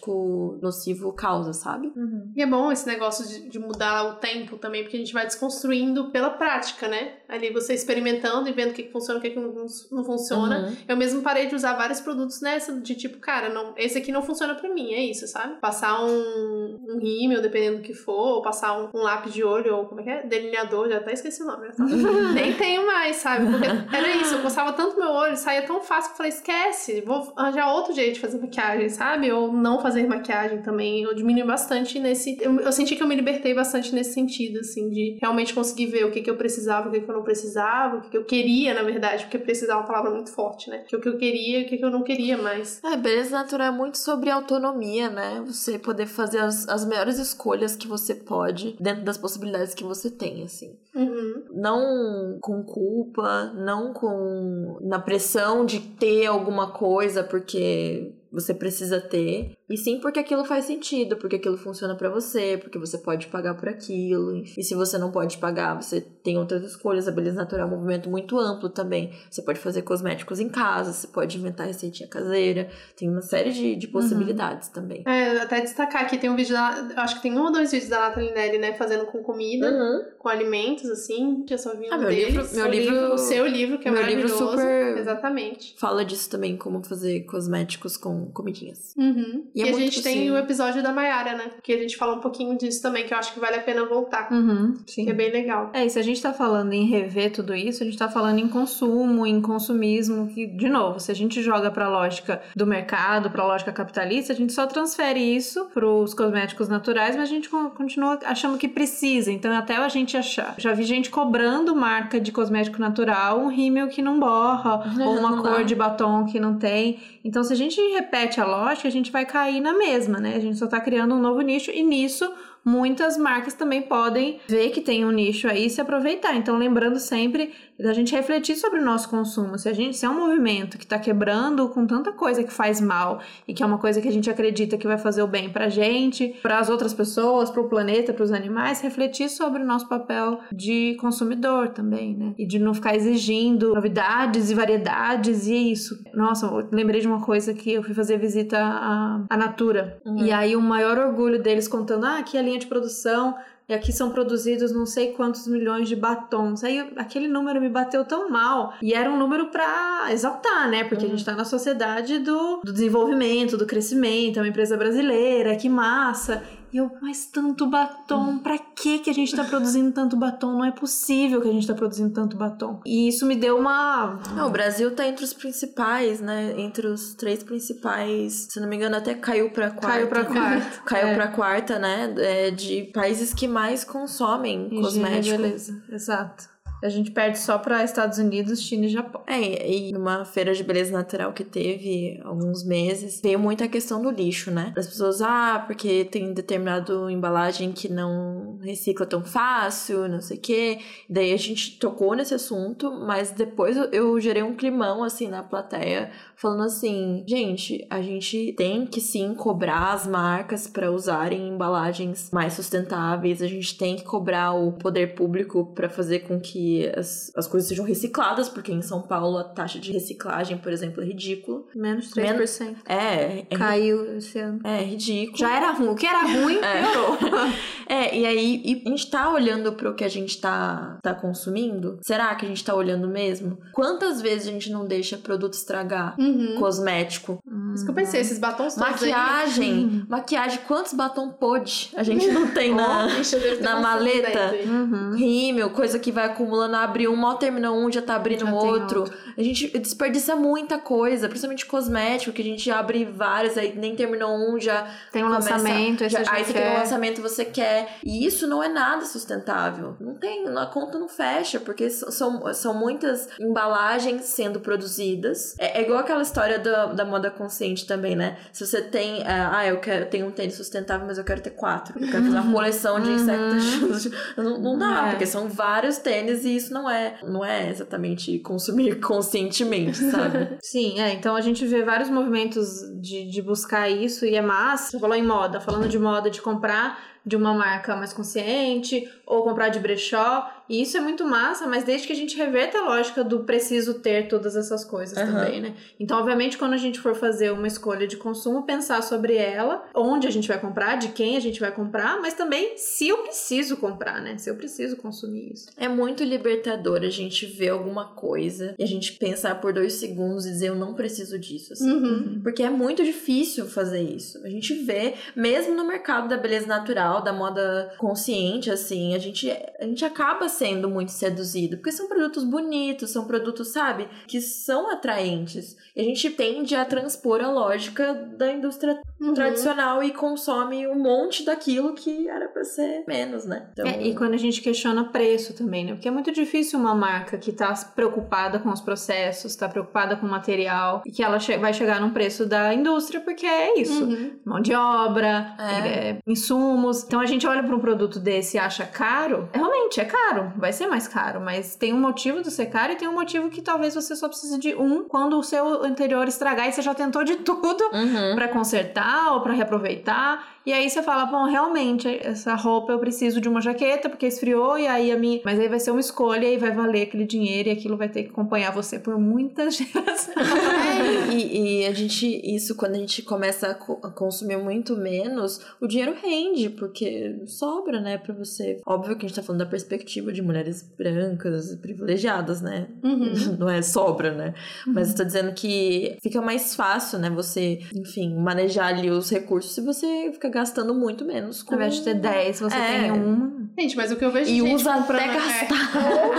nocivo 0.62 1.14
causa, 1.14 1.54
sabe? 1.54 1.92
E 2.36 2.42
é 2.42 2.46
bom 2.46 2.72
esse 2.72 2.86
negócio 2.86 3.28
de, 3.28 3.50
de 3.50 3.60
mudar 3.60 4.04
o 4.04 4.16
tempo 4.16 4.58
também, 4.58 4.84
porque 4.84 4.98
a 4.98 5.00
gente 5.00 5.14
vai 5.14 5.26
desconstruindo 5.26 6.12
pela 6.12 6.30
prática, 6.30 6.88
né? 6.88 7.18
Ali 7.32 7.52
você 7.52 7.74
experimentando 7.74 8.48
e 8.50 8.54
vendo 8.54 8.72
o 8.72 8.74
que, 8.74 8.84
que 8.84 8.92
funciona 8.92 9.20
o 9.20 9.22
que, 9.22 9.30
que 9.30 9.40
não, 9.40 9.66
não 9.92 10.04
funciona. 10.04 10.68
Uhum. 10.68 10.76
Eu 10.88 10.98
mesmo 10.98 11.22
parei 11.22 11.48
de 11.48 11.56
usar 11.56 11.74
vários 11.76 12.00
produtos 12.00 12.42
nessa, 12.42 12.74
de 12.80 12.96
tipo, 12.96 13.18
cara, 13.20 13.50
não, 13.50 13.74
esse 13.78 13.98
aqui 13.98 14.12
não 14.12 14.22
funciona 14.22 14.56
pra 14.56 14.70
mim, 14.70 14.94
é 14.94 15.00
isso, 15.00 15.28
sabe? 15.28 15.56
Passar 15.60 16.04
um, 16.04 16.80
um 16.88 17.00
rímel, 17.00 17.42
dependendo 17.42 17.78
do 17.78 17.84
que 17.84 17.94
for, 17.94 18.36
ou 18.36 18.42
passar 18.42 18.78
um, 18.78 18.90
um 18.94 19.02
lápis 19.02 19.34
de 19.34 19.44
olho, 19.44 19.76
ou 19.76 19.86
como 19.86 20.02
é 20.02 20.04
que 20.04 20.10
é? 20.10 20.28
Delineador, 20.28 20.90
já 20.90 20.98
até 20.98 21.14
esqueci 21.14 21.42
o 21.44 21.48
nome. 21.48 21.68
tá? 21.70 21.84
Nem 22.34 22.54
tenho 22.54 22.86
mais, 22.86 23.18
sabe? 23.18 23.46
Porque 23.50 23.68
era 23.96 24.10
isso, 24.16 24.36
eu 24.36 24.42
coçava 24.42 24.74
tanto 24.74 24.98
meu 24.98 25.10
olho, 25.10 25.38
saía 25.38 25.62
tão 25.64 25.82
fácil 25.82 26.12
que 26.12 26.14
eu 26.14 26.18
falei, 26.18 26.32
esquece, 26.32 27.02
vou 27.02 27.34
arranjar 27.36 27.74
outro 27.74 27.94
jeito 27.94 28.16
de 28.16 28.20
fazer 28.20 28.40
maquiagem, 28.40 28.90
sabe? 28.90 29.32
Ou 29.32 29.52
não 29.52 29.80
fazer 29.80 30.08
maquiagem 30.08 30.62
também. 30.62 31.04
Eu 31.04 31.14
diminui 31.14 31.44
bastante 31.44 32.00
nesse. 32.00 32.38
Eu, 32.42 32.60
eu 32.60 32.72
senti 32.72 32.96
que 32.96 33.04
eu 33.04 33.08
me 33.08 33.16
libertei 33.16 33.54
bastante 33.54 33.94
nesse 33.94 34.14
sentido, 34.14 34.60
assim, 34.60 34.90
de 34.90 35.18
realmente 35.22 35.54
conseguir 35.54 35.88
ver 35.88 36.06
o 36.06 36.12
que, 36.12 36.22
que 36.22 36.30
eu 36.30 36.38
precisava, 36.38 36.90
o 36.90 36.92
que, 36.92 37.02
que 37.02 37.10
eu 37.10 37.16
não 37.16 37.21
precisava, 37.24 37.98
o 37.98 38.02
que, 38.02 38.18
eu 38.18 38.24
queria, 38.24 38.74
na 38.74 38.84
verdade, 38.84 39.24
porque 39.24 39.38
precisar 39.38 39.74
é 39.74 39.76
uma 39.78 39.88
palavra 39.88 40.12
muito 40.12 40.32
forte, 40.32 40.70
né? 40.70 40.84
Que 40.88 40.96
o 40.96 41.02
que 41.02 41.10
eu 41.10 41.18
queria 41.18 41.60
e 41.60 41.66
o 41.66 41.68
que, 41.68 41.78
que 41.78 41.86
eu 41.86 41.92
não 41.92 42.04
queria 42.04 42.38
mais. 42.38 42.82
É, 42.84 42.96
beleza 42.98 43.32
natural 43.32 43.68
é 43.68 43.72
muito 43.72 43.98
sobre 43.98 44.30
autonomia, 44.30 45.10
né? 45.10 45.44
Você 45.46 45.80
poder 45.80 46.06
fazer 46.06 46.40
as, 46.40 46.68
as 46.68 46.86
melhores 46.86 47.18
escolhas 47.18 47.76
que 47.76 47.88
você 47.88 48.16
pode 48.16 48.76
dentro 48.80 49.04
das 49.04 49.18
possibilidades 49.18 49.74
que 49.74 49.84
você 49.84 50.10
tem, 50.10 50.44
assim. 50.44 50.78
Uhum. 50.96 51.44
Não 51.54 52.38
com 52.42 52.64
culpa, 52.64 53.52
não 53.56 53.94
com 53.94 54.78
na 54.82 55.00
pressão 55.00 55.66
de 55.66 55.80
ter 55.80 56.26
alguma 56.26 56.72
coisa 56.72 57.24
porque 57.24 58.14
você 58.32 58.54
precisa 58.54 59.02
ter, 59.02 59.58
e 59.72 59.78
sim 59.78 60.00
porque 60.00 60.20
aquilo 60.20 60.44
faz 60.46 60.66
sentido, 60.66 61.16
porque 61.18 61.36
aquilo 61.38 61.58
funciona 61.58 61.96
pra 61.96 62.10
você, 62.10 62.58
porque 62.62 62.78
você 62.78 62.98
pode 62.98 63.28
pagar 63.28 63.56
por 63.56 63.70
aquilo. 63.70 64.36
E 64.58 64.64
se 64.64 64.76
você 64.76 64.98
não 64.98 65.12
pode 65.12 65.38
pagar, 65.38 65.82
você 65.82 66.02
tem 66.02 66.38
outras 66.38 66.64
escolhas. 66.64 67.08
A 67.08 67.12
beleza 67.12 67.38
natural 67.38 67.68
é 67.68 67.72
um 67.72 67.76
movimento 67.76 68.10
muito 68.10 68.38
amplo 68.40 68.70
também. 68.70 69.12
Você 69.30 69.42
pode 69.42 69.60
fazer 69.60 69.82
cosméticos 69.84 70.40
em 70.40 70.50
casa, 70.50 70.92
você 70.94 71.08
pode 71.08 71.38
inventar 71.38 71.68
receitinha 71.68 72.08
caseira, 72.10 72.70
tem 72.96 73.10
uma 73.10 73.22
série 73.22 73.52
de, 73.52 73.76
de 73.76 73.88
possibilidades 73.88 74.70
também. 74.70 75.04
É, 75.08 75.38
até 75.40 75.62
destacar 75.62 76.04
aqui, 76.04 76.18
tem 76.18 76.30
um 76.30 76.36
vídeo 76.36 76.54
da. 76.54 76.92
Acho 76.98 77.16
que 77.16 77.22
tem 77.24 77.32
um 77.38 77.42
ou 77.44 77.52
dois 77.52 77.72
vídeos 77.72 77.90
da 77.90 78.00
Nathalie 78.10 78.34
Neri, 78.34 78.58
né? 78.58 78.74
Fazendo 78.74 79.06
com 79.06 79.24
comida, 79.24 79.72
Uhum. 79.72 80.02
com 80.20 80.30
alimentos, 80.30 80.90
assim. 80.90 81.46
Eu 81.50 81.58
só 81.58 81.76
vi 81.76 81.88
um 81.90 81.94
Ah, 81.94 81.98
meu 81.98 82.10
deles. 82.10 82.28
livro- 82.34 82.48
meu 82.56 82.66
o 82.66 82.70
livro- 82.70 83.14
O 83.14 83.18
seu 83.18 83.46
livro, 83.48 83.80
que 83.80 83.88
é 83.88 83.92
meu 83.92 84.02
livro 84.06 84.24
maravilhoso. 84.30 84.52
super 84.52 84.98
Exatamente. 84.98 85.76
Fala 85.78 86.04
disso 86.06 86.30
também, 86.30 86.58
como 86.58 86.84
fazer 86.84 87.22
cosméticos 87.22 87.98
com 87.98 88.26
comidinhas. 88.32 88.94
Uhum. 88.98 89.46
E 89.56 89.61
E, 89.62 89.68
é 89.68 89.70
a 89.70 89.72
muito 89.72 89.84
gente 89.86 90.02
tem 90.04 90.16
possível. 90.16 90.36
o 90.36 90.38
episódio 90.38 90.84
da 90.84 90.92
Mayara, 90.92 91.34
né? 91.36 91.46
Que 91.64 91.74
a 91.74 91.78
gente 91.78 91.98
fala 91.98 92.16
um 92.16 92.20
pouquinho 92.20 92.58
disso 92.58 92.82
também, 92.82 93.06
que 93.06 93.14
eu 93.14 93.18
acho 93.18 93.34
que 93.34 93.40
vale 93.40 93.56
a 93.58 93.62
pena 93.62 93.86
voltar. 93.86 94.32
Uhum, 94.32 94.76
sim. 94.88 95.06
Que 95.06 95.12
é 95.12 95.14
bem 95.14 95.32
legal. 95.32 95.70
É, 95.74 95.86
e 95.86 95.90
se 95.90 96.00
a 96.00 96.02
gente 96.04 96.22
tá 96.22 96.34
falando 96.34 96.74
em 96.74 96.86
rever 96.86 97.32
tudo 97.32 97.54
isso, 97.56 97.84
a 97.84 97.86
gente 97.86 97.98
tá 97.98 98.10
falando 98.10 98.40
em 98.40 98.48
consumo, 98.48 99.26
em 99.26 99.42
consumismo, 99.42 100.28
que, 100.28 100.46
de 100.48 100.70
novo, 100.70 101.00
se 101.00 101.12
a 101.12 101.16
gente 101.16 101.42
joga 101.42 101.70
pra 101.72 101.88
lógica 101.90 102.42
do 102.56 102.66
mercado, 102.66 103.30
pra 103.30 103.46
lógica 103.46 103.72
capitalista, 103.72 104.34
a 104.34 104.36
gente 104.36 104.54
só 104.54 104.66
transfere 104.68 105.20
isso 105.20 105.66
pros 105.74 106.14
cosméticos 106.14 106.68
naturais, 106.68 107.16
mas 107.16 107.30
a 107.30 107.32
gente 107.32 107.50
con- 107.50 107.70
continua 107.70 108.20
achando 108.26 108.58
que 108.58 108.68
precisa. 108.68 109.32
Então, 109.32 109.52
até 109.56 109.76
a 109.76 109.88
gente 109.90 110.16
achar. 110.18 110.56
Já 110.58 110.74
vi 110.74 110.84
gente 110.84 111.10
cobrando 111.10 111.76
marca 111.76 112.20
de 112.20 112.32
cosmético 112.32 112.80
natural, 112.80 113.40
um 113.40 113.48
rímel 113.48 113.88
que 113.88 114.02
não 114.02 114.20
borra, 114.20 114.84
ou 115.06 115.18
uma 115.18 115.42
cor 115.42 115.64
de 115.64 115.76
batom 115.76 116.26
que 116.26 116.40
não 116.40 116.58
tem. 116.58 117.00
Então, 117.24 117.44
se 117.44 117.54
a 117.54 117.56
gente 117.56 117.80
repete 117.94 118.40
a 118.40 118.46
lógica, 118.46 118.88
a 118.88 118.92
gente 118.92 119.12
vai 119.12 119.26
cair 119.26 119.51
na 119.60 119.74
mesma, 119.74 120.20
né? 120.20 120.36
A 120.36 120.40
gente 120.40 120.58
só 120.58 120.68
tá 120.68 120.80
criando 120.80 121.16
um 121.16 121.20
novo 121.20 121.42
nicho 121.42 121.72
e 121.72 121.84
nisso 121.84 122.32
muitas 122.64 123.18
marcas 123.18 123.54
também 123.54 123.82
podem 123.82 124.40
ver 124.48 124.70
que 124.70 124.82
tem 124.82 125.06
um 125.06 125.12
nicho 125.12 125.48
aí 125.48 125.66
e 125.66 125.70
se 125.70 125.82
aproveitar. 125.82 126.36
Então, 126.36 126.58
lembrando 126.58 127.00
sempre 127.00 127.52
da 127.80 127.94
gente 127.94 128.16
refletir 128.16 128.56
sobre 128.56 128.80
o 128.80 128.86
nosso 128.86 129.10
consumo. 129.10 129.58
Se 129.58 129.68
a 129.68 129.74
gente 129.74 129.98
se 129.98 130.06
é 130.06 130.10
um 130.10 130.20
movimento 130.20 130.78
que 130.78 130.84
está 130.84 131.00
quebrando 131.00 131.68
com 131.70 131.86
tanta 131.86 132.12
coisa 132.12 132.44
que 132.44 132.54
faz 132.54 132.80
mal 132.80 133.20
e 133.48 133.54
que 133.54 133.64
é 133.64 133.66
uma 133.66 133.78
coisa 133.78 134.00
que 134.00 134.08
a 134.08 134.12
gente 134.12 134.30
acredita 134.30 134.78
que 134.78 134.88
vai 134.88 134.98
fazer 134.98 135.24
o 135.24 135.28
bem 135.28 135.50
pra 135.50 135.70
gente, 135.70 136.36
para 136.42 136.60
as 136.60 136.70
outras 136.70 136.94
pessoas, 136.94 137.50
para 137.50 137.62
o 137.62 137.68
planeta, 137.68 138.14
para 138.14 138.24
os 138.24 138.32
animais, 138.32 138.82
refletir 138.82 139.30
sobre 139.30 139.64
o 139.64 139.66
nosso 139.66 139.90
papel 139.90 140.40
de 140.54 140.96
consumidor 141.00 141.70
também, 141.70 142.16
né? 142.16 142.34
E 142.38 142.46
de 142.46 142.60
não 142.60 142.74
ficar 142.74 142.96
exigindo 142.96 143.74
novidades 143.74 144.52
e 144.52 144.54
variedades 144.54 145.48
e 145.48 145.54
é 145.54 145.58
isso. 145.58 145.96
Nossa, 146.14 146.46
eu 146.46 146.68
lembrei 146.72 147.02
de 147.02 147.08
uma 147.08 147.22
coisa 147.22 147.54
que 147.54 147.74
eu 147.74 147.84
fui 147.84 147.94
fazer 147.94 148.18
visita 148.18 148.58
à, 148.58 149.26
à 149.30 149.38
Natura. 149.38 150.00
Uhum. 150.06 150.26
E 150.26 150.32
aí 150.32 150.56
o 150.56 150.62
maior 150.62 150.98
orgulho 150.98 151.42
deles 151.42 151.68
contando, 151.68 152.06
ah, 152.06 152.20
aqui 152.20 152.38
é 152.38 152.40
a 152.40 152.44
linha 152.52 152.60
de 152.60 152.68
produção, 152.68 153.36
e 153.68 153.74
aqui 153.74 153.94
são 153.94 154.12
produzidos 154.12 154.72
não 154.74 154.86
sei 154.86 155.14
quantos 155.14 155.48
milhões 155.48 155.88
de 155.88 155.96
batons. 155.96 156.62
Aí 156.64 156.80
aquele 156.98 157.28
número 157.28 157.62
me 157.62 157.70
bateu 157.70 158.04
tão 158.04 158.30
mal. 158.30 158.74
E 158.82 158.94
era 158.94 159.10
um 159.10 159.18
número 159.18 159.48
pra 159.48 160.08
exaltar, 160.12 160.70
né? 160.70 160.84
Porque 160.84 161.06
a 161.06 161.08
gente 161.08 161.24
tá 161.24 161.34
na 161.34 161.46
sociedade 161.46 162.20
do, 162.20 162.60
do 162.64 162.74
desenvolvimento, 162.74 163.56
do 163.56 163.66
crescimento, 163.66 164.40
é 164.40 164.42
uma 164.42 164.50
empresa 164.50 164.76
brasileira, 164.76 165.56
que 165.56 165.70
massa. 165.70 166.44
E 166.74 166.78
eu, 166.78 166.90
mas 167.02 167.26
tanto 167.26 167.68
batom, 167.68 168.38
pra 168.40 168.58
que 168.58 169.00
que 169.00 169.10
a 169.10 169.14
gente 169.14 169.36
tá 169.36 169.44
produzindo 169.44 169.92
tanto 169.92 170.16
batom? 170.16 170.54
Não 170.54 170.66
é 170.66 170.72
possível 170.72 171.42
que 171.42 171.50
a 171.50 171.52
gente 171.52 171.68
tá 171.68 171.74
produzindo 171.74 172.14
tanto 172.14 172.38
batom. 172.38 172.80
E 172.86 173.08
isso 173.10 173.26
me 173.26 173.36
deu 173.36 173.58
uma. 173.58 174.20
Não, 174.36 174.48
o 174.48 174.52
Brasil 174.52 174.96
tá 174.96 175.06
entre 175.08 175.24
os 175.26 175.34
principais, 175.34 176.22
né? 176.22 176.54
Entre 176.58 176.88
os 176.88 177.14
três 177.16 177.44
principais. 177.44 178.48
Se 178.50 178.60
não 178.60 178.68
me 178.70 178.76
engano, 178.78 178.96
até 178.96 179.14
caiu 179.14 179.50
pra 179.50 179.70
quarta. 179.72 179.88
Caiu 179.88 180.08
pra 180.08 180.24
quarta. 180.26 180.82
Caiu 180.86 181.08
É. 181.10 181.14
pra 181.16 181.28
quarta, 181.28 181.78
né? 181.80 182.14
É, 182.18 182.52
de 182.52 182.84
países 182.94 183.34
que 183.34 183.48
mais 183.48 183.84
consomem 183.84 184.66
Higiene, 184.68 184.82
cosmético. 184.82 185.38
beleza. 185.38 185.84
Exato. 185.90 186.51
A 186.84 186.90
gente 186.90 187.12
perde 187.12 187.38
só 187.38 187.58
pra 187.58 187.84
Estados 187.84 188.18
Unidos, 188.18 188.62
China 188.62 188.86
e 188.86 188.90
Japão. 188.90 189.22
É, 189.28 189.72
e 189.72 189.92
numa 189.92 190.26
feira 190.26 190.54
de 190.54 190.64
beleza 190.64 190.92
natural 190.92 191.32
que 191.32 191.44
teve 191.44 192.20
alguns 192.24 192.64
meses, 192.64 193.22
veio 193.22 193.40
muita 193.40 193.68
questão 193.68 194.02
do 194.02 194.10
lixo, 194.10 194.50
né? 194.50 194.72
Das 194.76 194.88
pessoas, 194.88 195.22
ah, 195.22 195.64
porque 195.66 196.06
tem 196.06 196.34
determinado 196.34 197.10
embalagem 197.10 197.72
que 197.72 197.88
não 197.88 198.58
recicla 198.62 199.06
tão 199.06 199.24
fácil, 199.24 200.08
não 200.08 200.22
sei 200.22 200.38
o 200.38 200.40
quê. 200.40 200.80
Daí 201.10 201.34
a 201.34 201.38
gente 201.38 201.78
tocou 201.78 202.16
nesse 202.16 202.34
assunto, 202.34 202.92
mas 202.92 203.32
depois 203.32 203.78
eu, 203.78 203.86
eu 203.92 204.20
gerei 204.20 204.42
um 204.42 204.56
climão, 204.56 205.04
assim, 205.04 205.28
na 205.28 205.44
plateia, 205.44 206.10
falando 206.36 206.64
assim, 206.64 207.24
gente, 207.28 207.86
a 207.90 208.02
gente 208.02 208.54
tem 208.58 208.86
que 208.86 209.00
sim 209.00 209.36
cobrar 209.36 209.94
as 209.94 210.08
marcas 210.08 210.68
para 210.68 210.92
usarem 210.92 211.48
embalagens 211.48 212.30
mais 212.32 212.54
sustentáveis, 212.54 213.42
a 213.42 213.48
gente 213.48 213.78
tem 213.78 213.96
que 213.96 214.04
cobrar 214.04 214.54
o 214.54 214.72
poder 214.72 215.14
público 215.14 215.72
para 215.76 215.90
fazer 215.90 216.20
com 216.20 216.40
que 216.40 216.71
as, 216.96 217.32
as 217.36 217.48
coisas 217.48 217.68
sejam 217.70 217.86
recicladas, 217.86 218.48
porque 218.50 218.72
em 218.72 218.82
São 218.82 219.02
Paulo 219.02 219.38
a 219.38 219.44
taxa 219.44 219.80
de 219.80 219.92
reciclagem, 219.92 220.58
por 220.58 220.72
exemplo, 220.72 221.02
é 221.02 221.06
ridícula. 221.06 221.64
Menos 221.76 222.14
Menos- 222.16 222.52
3%. 222.60 222.76
É, 222.88 223.46
é, 223.50 223.58
Caiu 223.58 224.18
esse 224.18 224.38
ano. 224.40 224.60
é 224.64 224.84
ridículo. 224.84 225.38
Já 225.38 225.56
era 225.56 225.72
ruim. 225.72 225.88
O 225.90 225.96
que 225.96 226.06
era 226.08 226.22
ruim, 226.26 226.58
É. 226.64 226.82
piorou. 226.82 227.18
É, 227.92 228.18
e 228.18 228.26
aí 228.26 228.62
e 228.64 228.84
a 228.86 228.90
gente 228.90 229.10
tá 229.12 229.30
olhando 229.34 229.74
pro 229.74 229.94
que 229.94 230.06
a 230.06 230.08
gente 230.08 230.40
tá, 230.40 230.98
tá 231.04 231.14
consumindo? 231.14 232.00
Será 232.02 232.34
que 232.36 232.46
a 232.46 232.48
gente 232.48 232.64
tá 232.64 232.74
olhando 232.74 233.06
mesmo? 233.06 233.58
Quantas 233.74 234.22
vezes 234.22 234.48
a 234.48 234.52
gente 234.52 234.70
não 234.72 234.86
deixa 234.86 235.18
produto 235.18 235.54
estragar? 235.56 236.16
Uhum. 236.18 236.56
Cosmético, 236.58 237.40
Isso 237.76 237.84
que 237.84 237.92
eu 237.92 237.96
pensei, 237.96 238.22
esses 238.22 238.40
batons 238.40 238.76
todos 238.76 239.04
aí. 239.04 239.10
maquiagem, 239.12 240.06
maquiagem, 240.08 240.60
quantos 240.68 240.94
batom 240.94 241.32
pôde 241.32 241.92
a 241.96 242.04
gente 242.04 242.28
não 242.28 242.48
tem 242.52 242.74
na, 242.74 243.08
ter 243.30 243.62
na 243.62 243.82
maleta? 243.82 244.30
10 244.32 244.38
aí. 244.54 244.66
Uhum. 244.70 245.12
rímel, 245.16 245.70
coisa 245.72 246.00
que 246.00 246.14
vai 246.14 246.26
acumulando, 246.28 246.61
abre 246.66 247.08
um, 247.08 247.16
mal 247.16 247.38
termina 247.38 247.72
um, 247.72 247.92
já 247.92 248.02
tá 248.02 248.16
abrindo 248.16 248.42
Já 248.46 248.46
tem 248.46 248.54
outro. 248.56 249.04
A 249.38 249.42
gente 249.42 249.68
desperdiça 249.80 250.36
muita 250.36 250.78
coisa, 250.78 251.28
principalmente 251.28 251.66
cosmético, 251.66 252.32
que 252.34 252.42
a 252.42 252.46
gente 252.46 252.70
abre 252.70 253.06
vários, 253.06 253.58
aí 253.58 253.74
nem 253.76 253.96
terminou 253.96 254.32
um, 254.36 254.60
já 254.60 254.88
Tem 255.12 255.24
um 255.24 255.28
começa- 255.30 255.52
lançamento, 255.52 256.10
já- 256.10 256.24
já 256.24 256.32
aí 256.34 256.44
você 256.46 256.54
tem 256.54 256.62
um 256.62 256.66
quer. 256.66 256.78
lançamento, 256.80 257.22
você 257.22 257.46
quer. 257.46 257.98
E 258.04 258.26
isso 258.26 258.48
não 258.48 258.62
é 258.64 258.68
nada 258.68 259.06
sustentável. 259.06 259.96
Não 260.00 260.16
tem, 260.16 260.48
a 260.48 260.66
conta 260.66 260.98
não 261.00 261.08
fecha, 261.08 261.60
porque 261.60 261.90
são, 261.90 262.54
são 262.54 262.74
muitas 262.74 263.28
embalagens 263.40 264.24
sendo 264.26 264.60
produzidas. 264.60 265.56
É, 265.58 265.80
é 265.80 265.82
igual 265.84 266.00
aquela 266.00 266.22
história 266.22 266.60
da, 266.60 266.88
da 266.88 267.06
moda 267.06 267.30
consciente 267.32 267.86
também, 267.86 268.16
né? 268.16 268.38
Se 268.52 268.66
você 268.66 268.82
tem, 268.82 269.22
é, 269.22 269.26
ah, 269.52 269.66
eu 269.66 269.80
quero, 269.80 270.06
tenho 270.08 270.28
um 270.28 270.32
tênis 270.32 270.56
sustentável, 270.56 271.06
mas 271.08 271.18
eu 271.18 271.24
quero 271.24 271.42
ter 271.42 271.52
quatro. 271.52 271.94
Eu 272.00 272.10
quero 272.12 272.24
fazer 272.26 272.40
uma 272.40 272.52
coleção 272.54 273.00
de 273.00 273.12
insectos. 273.12 274.10
não, 274.38 274.58
não 274.60 274.78
dá, 274.78 274.92
Uhum. 274.92 275.08
É. 275.08 275.10
porque 275.12 275.26
são 275.26 275.48
vários 275.48 275.98
tênis 275.98 276.44
e 276.46 276.51
isso 276.56 276.74
não 276.74 276.90
é, 276.90 277.20
não 277.24 277.44
é 277.44 277.70
exatamente 277.70 278.40
consumir 278.40 279.00
conscientemente, 279.02 279.98
sabe? 279.98 280.58
Sim, 280.62 281.00
é. 281.00 281.14
Então 281.14 281.36
a 281.36 281.42
gente 281.42 281.66
vê 281.66 281.84
vários 281.84 282.10
movimentos 282.10 282.82
de, 283.02 283.30
de 283.30 283.42
buscar 283.42 283.90
isso 283.90 284.26
e 284.26 284.36
é 284.36 284.42
massa. 284.42 284.92
Você 284.92 285.00
falou 285.00 285.16
em 285.16 285.26
moda, 285.26 285.60
falando 285.60 285.88
de 285.88 286.00
moda, 286.00 286.30
de 286.30 286.42
comprar 286.42 287.00
de 287.26 287.36
uma 287.36 287.54
marca 287.54 287.96
mais 287.96 288.14
consciente 288.14 289.10
ou 289.26 289.44
comprar 289.44 289.70
de 289.70 289.80
brechó. 289.80 290.50
E 290.68 290.82
isso 290.82 290.96
é 290.98 291.02
muito 291.02 291.26
massa, 291.26 291.68
mas 291.68 291.84
desde 291.84 292.08
que 292.08 292.14
a 292.14 292.16
gente 292.16 292.38
reverta 292.38 292.78
a 292.78 292.86
lógica 292.86 293.24
do 293.24 293.42
preciso 293.42 293.96
ter 293.96 294.28
todas 294.28 294.56
essas 294.56 294.86
coisas 294.86 295.18
Aham. 295.18 295.44
também, 295.44 295.62
né? 295.62 295.76
Então, 296.00 296.18
obviamente, 296.18 296.58
quando 296.58 296.74
a 296.74 296.78
gente 296.78 297.00
for 297.00 297.14
fazer 297.14 297.52
uma 297.52 297.68
escolha 297.68 298.08
de 298.08 298.16
consumo, 298.16 298.64
pensar 298.64 299.04
sobre 299.04 299.36
ela, 299.36 299.86
onde 299.94 300.28
a 300.28 300.32
gente 300.32 300.48
vai 300.48 300.60
comprar, 300.60 300.96
de 300.96 301.10
quem 301.10 301.36
a 301.36 301.42
gente 301.42 301.60
vai 301.60 301.72
comprar, 301.72 302.22
mas 302.22 302.34
também 302.34 302.78
se 302.78 303.10
eu 303.10 303.18
preciso 303.18 303.78
comprar, 303.78 304.22
né? 304.22 304.38
Se 304.38 304.50
eu 304.50 304.56
preciso 304.56 304.96
consumir 304.96 305.52
isso. 305.54 305.68
É 305.76 305.90
muito 305.90 306.24
libertador 306.24 307.02
a 307.02 307.10
gente 307.10 307.46
ver 307.46 307.70
alguma 307.70 308.06
coisa 308.06 308.74
e 308.80 308.84
a 308.84 308.88
gente 308.88 309.14
pensar 309.14 309.60
por 309.60 309.74
dois 309.74 309.94
segundos 309.94 310.46
e 310.46 310.52
dizer 310.52 310.70
eu 310.70 310.76
não 310.76 310.94
preciso 310.94 311.38
disso, 311.38 311.74
assim. 311.74 311.92
Uhum. 311.92 312.40
Porque 312.42 312.64
é 312.64 312.70
muito 312.70 313.04
difícil 313.04 313.66
fazer 313.66 314.02
isso. 314.02 314.42
A 314.46 314.50
gente 314.50 314.74
vê, 314.74 315.16
mesmo 315.36 315.76
no 315.76 315.86
mercado 315.86 316.30
da 316.30 316.38
beleza 316.38 316.68
natural, 316.68 317.11
da 317.20 317.34
moda 317.34 317.94
consciente, 317.98 318.70
assim, 318.72 319.14
a 319.16 319.20
gente, 319.20 319.50
a 319.80 319.84
gente 319.86 320.06
acaba 320.06 320.48
sendo 320.48 320.90
muito 320.90 321.12
seduzido. 321.12 321.78
Porque 321.78 321.92
são 321.92 322.08
produtos 322.08 322.44
bonitos, 322.44 323.10
são 323.10 323.26
produtos, 323.26 323.70
sabe, 323.70 324.08
que 324.28 324.40
são 324.40 324.90
atraentes. 324.90 325.76
E 325.96 326.02
a 326.02 326.04
gente 326.04 326.30
tende 326.30 326.76
a 326.76 326.86
transpor 326.86 327.42
a 327.42 327.52
lógica 327.52 328.14
da 328.38 328.52
indústria 328.52 329.00
Uhum. 329.20 329.34
tradicional 329.36 330.02
e 330.04 330.12
consome 330.12 330.88
um 330.88 330.98
monte 330.98 331.44
daquilo 331.46 331.94
que 331.94 332.28
era 332.28 332.48
pra 332.48 332.64
ser 332.64 333.04
menos, 333.08 333.46
né? 333.46 333.68
Então, 333.72 333.86
É, 333.86 334.02
e 334.02 334.16
quando 334.16 334.34
a 334.34 334.38
gente 334.38 334.62
questiona 334.62 335.04
preço 335.12 335.54
também, 335.54 335.86
né? 335.86 335.94
Porque 335.94 336.08
é 336.08 336.12
muito 336.12 336.32
difícil 336.32 336.80
uma 336.80 336.96
marca 336.96 337.38
que 337.38 337.52
tá 337.52 337.72
preocupada 337.96 338.58
com 338.58 338.70
os 338.70 338.82
processos, 338.82 339.56
tá 339.56 339.70
preocupada 339.70 340.16
com 340.16 340.26
o 340.26 340.30
material, 340.30 341.04
e 341.06 341.12
que 341.12 341.22
ela 341.24 341.40
che- 341.40 341.58
vai 341.58 341.72
chegar 341.74 342.02
num 342.02 342.10
preço 342.12 342.46
da 342.48 342.74
indústria, 342.74 343.20
porque 343.22 343.46
é 343.46 343.80
isso. 343.80 344.04
Uhum. 344.06 344.40
Mão 344.46 344.60
de 344.62 344.74
obra, 344.74 345.56
É. 345.60 345.88
é, 345.88 346.18
insumos. 346.26 347.01
Então 347.06 347.20
a 347.20 347.26
gente 347.26 347.46
olha 347.48 347.64
para 347.64 347.76
um 347.76 347.80
produto 347.80 348.20
desse 348.20 348.58
e 348.58 348.60
acha 348.60 348.86
caro. 348.86 349.50
Realmente 349.54 350.00
é 350.00 350.06
caro, 350.06 350.52
vai 350.58 350.72
ser 350.74 350.88
mais 350.88 351.08
caro, 351.08 351.40
mas 351.42 351.76
tem 351.76 351.94
um 351.94 352.00
motivo 352.00 352.42
de 352.42 352.52
ser 352.52 352.68
caro 352.68 352.94
e 352.94 352.96
tem 352.96 353.08
um 353.08 353.14
motivo 353.14 353.50
que 353.50 353.62
talvez 353.62 353.94
você 353.96 354.16
só 354.16 354.28
precise 354.28 354.60
de 354.60 354.76
um 354.76 355.04
quando 355.04 355.38
o 355.38 355.44
seu 355.44 355.84
anterior 355.84 356.28
estragar 356.28 356.68
e 356.68 356.72
você 356.72 356.82
já 356.82 356.94
tentou 356.94 357.24
de 357.24 357.38
tudo 357.44 357.84
Uhum. 357.94 358.36
para 358.36 358.48
consertar 358.48 359.34
ou 359.34 359.42
para 359.42 359.54
reaproveitar. 359.54 360.48
E 360.66 360.72
aí 360.72 360.88
você 360.90 361.02
fala, 361.02 361.26
bom, 361.26 361.46
realmente, 361.46 362.08
essa 362.08 362.54
roupa 362.54 362.94
eu 362.94 363.00
preciso 363.00 363.42
de 363.42 363.50
uma 363.50 363.62
jaqueta 363.62 364.08
porque 364.08 364.28
esfriou, 364.28 364.78
e 364.78 364.88
aí 364.88 365.12
a 365.12 365.18
minha. 365.18 365.42
Mas 365.44 365.60
aí 365.60 365.68
vai 365.68 365.80
ser 365.80 365.90
uma 365.90 366.00
escolha 366.00 366.46
e 366.46 366.58
vai 366.58 366.72
valer 366.72 367.04
aquele 367.04 367.26
dinheiro 367.26 367.70
e 367.70 367.72
aquilo 367.72 367.98
vai 367.98 368.10
ter 368.10 368.24
que 368.24 368.30
acompanhar 368.30 368.72
você 368.72 369.00
por 369.00 369.20
muitas 369.20 369.76
gerações. 369.78 370.38
É, 370.38 371.34
e, 371.34 371.82
e, 371.82 371.86
a 371.88 371.94
gente, 371.94 372.28
isso 372.44 372.76
quando 372.76 372.94
a 372.94 373.00
gente 373.00 373.24
começa 373.24 373.70
a, 373.70 373.74
co 373.74 374.00
a, 374.04 374.12
consumir 374.12 374.58
muito 374.58 374.96
menos, 374.96 375.60
o 375.80 375.88
dinheiro 375.88 376.16
rende, 376.22 376.70
porque 376.70 377.42
sobra, 377.48 378.00
né, 378.00 378.20
pra 378.20 378.34
você. 378.34 378.80
Óbvio 378.86 379.16
que 379.16 379.26
a 379.26 379.28
gente 379.28 379.36
tá 379.36 379.44
falando 379.44 379.60
da 379.60 379.66
perspectiva 379.66 380.32
de 380.32 380.44
mulheres 380.44 380.88
brancas, 380.96 381.76
privilegiadas, 381.76 382.62
né? 382.62 382.88
Uhum. 383.04 383.58
Não 383.58 383.70
é 383.70 383.82
sobra, 383.82 384.32
né? 384.32 384.54
Uhum. 384.86 384.94
Mas 384.94 385.10
eu 385.10 385.18
tô 385.18 385.24
dizendo 385.24 385.54
que 385.54 386.18
fica 386.22 386.40
mais 386.40 386.76
fácil, 386.76 387.18
né, 387.18 387.32
você, 387.32 387.80
enfim, 387.96 388.36
manejar 388.36 388.88
ali 388.88 389.10
os 389.10 389.30
recursos 389.30 389.74
se 389.74 389.82
você 389.82 390.32
fica 390.32 390.51
gastando 390.52 390.94
muito 390.94 391.26
menos. 391.26 391.64
Com... 391.64 391.74
Ao 391.74 391.80
invés 391.80 391.96
de 391.96 392.04
ter 392.04 392.14
10, 392.16 392.60
você 392.60 392.76
é. 392.76 393.02
tem 393.02 393.12
uma. 393.12 393.62
Gente, 393.80 393.96
mas 393.96 394.12
o 394.12 394.18
que 394.18 394.26
eu 394.26 394.32
vejo 394.32 394.52
e 394.52 394.60
gente 394.60 394.76
usa 394.76 394.94
comprando 394.94 395.22
até 395.22 395.34
gastar. 395.34 396.36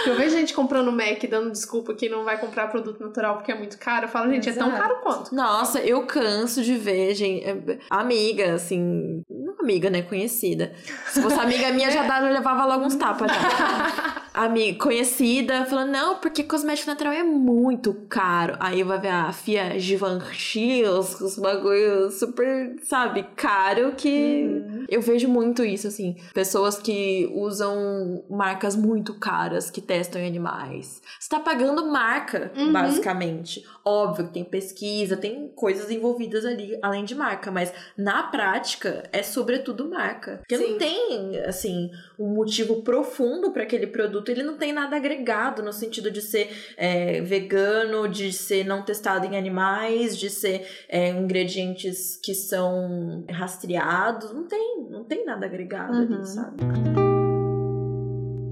o 0.00 0.04
que 0.04 0.10
eu 0.10 0.16
vejo 0.16 0.36
gente 0.36 0.54
comprando 0.54 0.90
Mac 0.90 1.22
dando 1.28 1.50
desculpa 1.50 1.94
que 1.94 2.08
não 2.08 2.24
vai 2.24 2.40
comprar 2.40 2.68
produto 2.68 3.00
natural 3.00 3.36
porque 3.36 3.52
é 3.52 3.54
muito 3.54 3.78
caro. 3.78 4.06
Eu 4.06 4.08
falo, 4.08 4.30
gente, 4.30 4.48
Exato. 4.48 4.66
é 4.66 4.70
tão 4.70 4.80
caro 4.80 5.00
quanto. 5.02 5.34
Nossa, 5.34 5.80
eu 5.80 6.06
canso 6.06 6.62
de 6.62 6.74
ver, 6.76 7.14
gente, 7.14 7.44
é, 7.44 7.78
amiga, 7.90 8.54
assim, 8.54 9.22
não 9.28 9.54
amiga, 9.60 9.90
né, 9.90 10.02
conhecida. 10.02 10.72
Se 11.08 11.20
fosse 11.20 11.38
amiga 11.38 11.72
minha, 11.72 11.90
já, 11.90 12.04
dava, 12.04 12.28
levava 12.28 12.64
logo 12.64 12.84
uns 12.84 12.94
tapas 12.94 13.30
já. 13.30 14.14
amiga 14.44 14.78
conhecida 14.78 15.64
falando, 15.64 15.90
não, 15.90 16.16
porque 16.16 16.42
cosmético 16.42 16.90
natural 16.90 17.12
é 17.12 17.22
muito 17.22 17.94
caro. 18.08 18.56
Aí 18.60 18.82
vai 18.82 19.00
ver 19.00 19.08
a 19.08 19.32
Fia 19.32 19.78
Givenchy, 19.78 20.84
os, 20.84 21.20
os 21.20 21.38
bagulhos 21.38 22.18
super, 22.18 22.76
sabe, 22.82 23.26
caro 23.34 23.92
que 23.96 24.44
uhum. 24.44 24.84
eu 24.88 25.00
vejo 25.00 25.28
muito 25.28 25.64
isso, 25.64 25.88
assim. 25.88 26.16
Pessoas 26.34 26.78
que 26.78 27.30
usam 27.34 28.24
marcas 28.28 28.76
muito 28.76 29.14
caras, 29.14 29.70
que 29.70 29.80
testam 29.80 30.20
em 30.20 30.26
animais. 30.26 31.00
Você 31.18 31.28
tá 31.28 31.40
pagando 31.40 31.86
marca, 31.86 32.52
uhum. 32.56 32.72
basicamente. 32.72 33.64
Óbvio 33.84 34.26
que 34.26 34.34
tem 34.34 34.44
pesquisa, 34.44 35.16
tem 35.16 35.48
coisas 35.54 35.90
envolvidas 35.90 36.44
ali, 36.44 36.78
além 36.82 37.04
de 37.04 37.14
marca, 37.14 37.50
mas 37.50 37.72
na 37.96 38.24
prática 38.24 39.08
é 39.12 39.22
sobretudo 39.22 39.88
marca. 39.88 40.38
Porque 40.38 40.58
Sim. 40.58 40.72
não 40.72 40.78
tem, 40.78 41.38
assim, 41.40 41.90
um 42.18 42.34
motivo 42.34 42.82
profundo 42.82 43.50
para 43.50 43.62
aquele 43.62 43.86
produto, 43.86 44.30
ele 44.30 44.42
não 44.42 44.56
tem 44.56 44.72
nada 44.72 44.96
agregado 44.96 45.62
no 45.62 45.72
sentido 45.72 46.10
de 46.10 46.22
ser 46.22 46.50
é, 46.76 47.20
vegano, 47.20 48.08
de 48.08 48.32
ser 48.32 48.64
não 48.64 48.82
testado 48.82 49.26
em 49.26 49.36
animais, 49.36 50.16
de 50.16 50.30
ser 50.30 50.66
é, 50.88 51.10
ingredientes 51.10 52.16
que 52.22 52.34
são 52.34 53.24
rastreados. 53.30 54.32
Não 54.32 54.44
tem, 54.44 54.86
não 54.90 55.04
tem 55.04 55.24
nada 55.24 55.46
agregado 55.46 55.92
uhum. 55.92 56.16
ali, 56.16 56.26
sabe? 56.26 57.05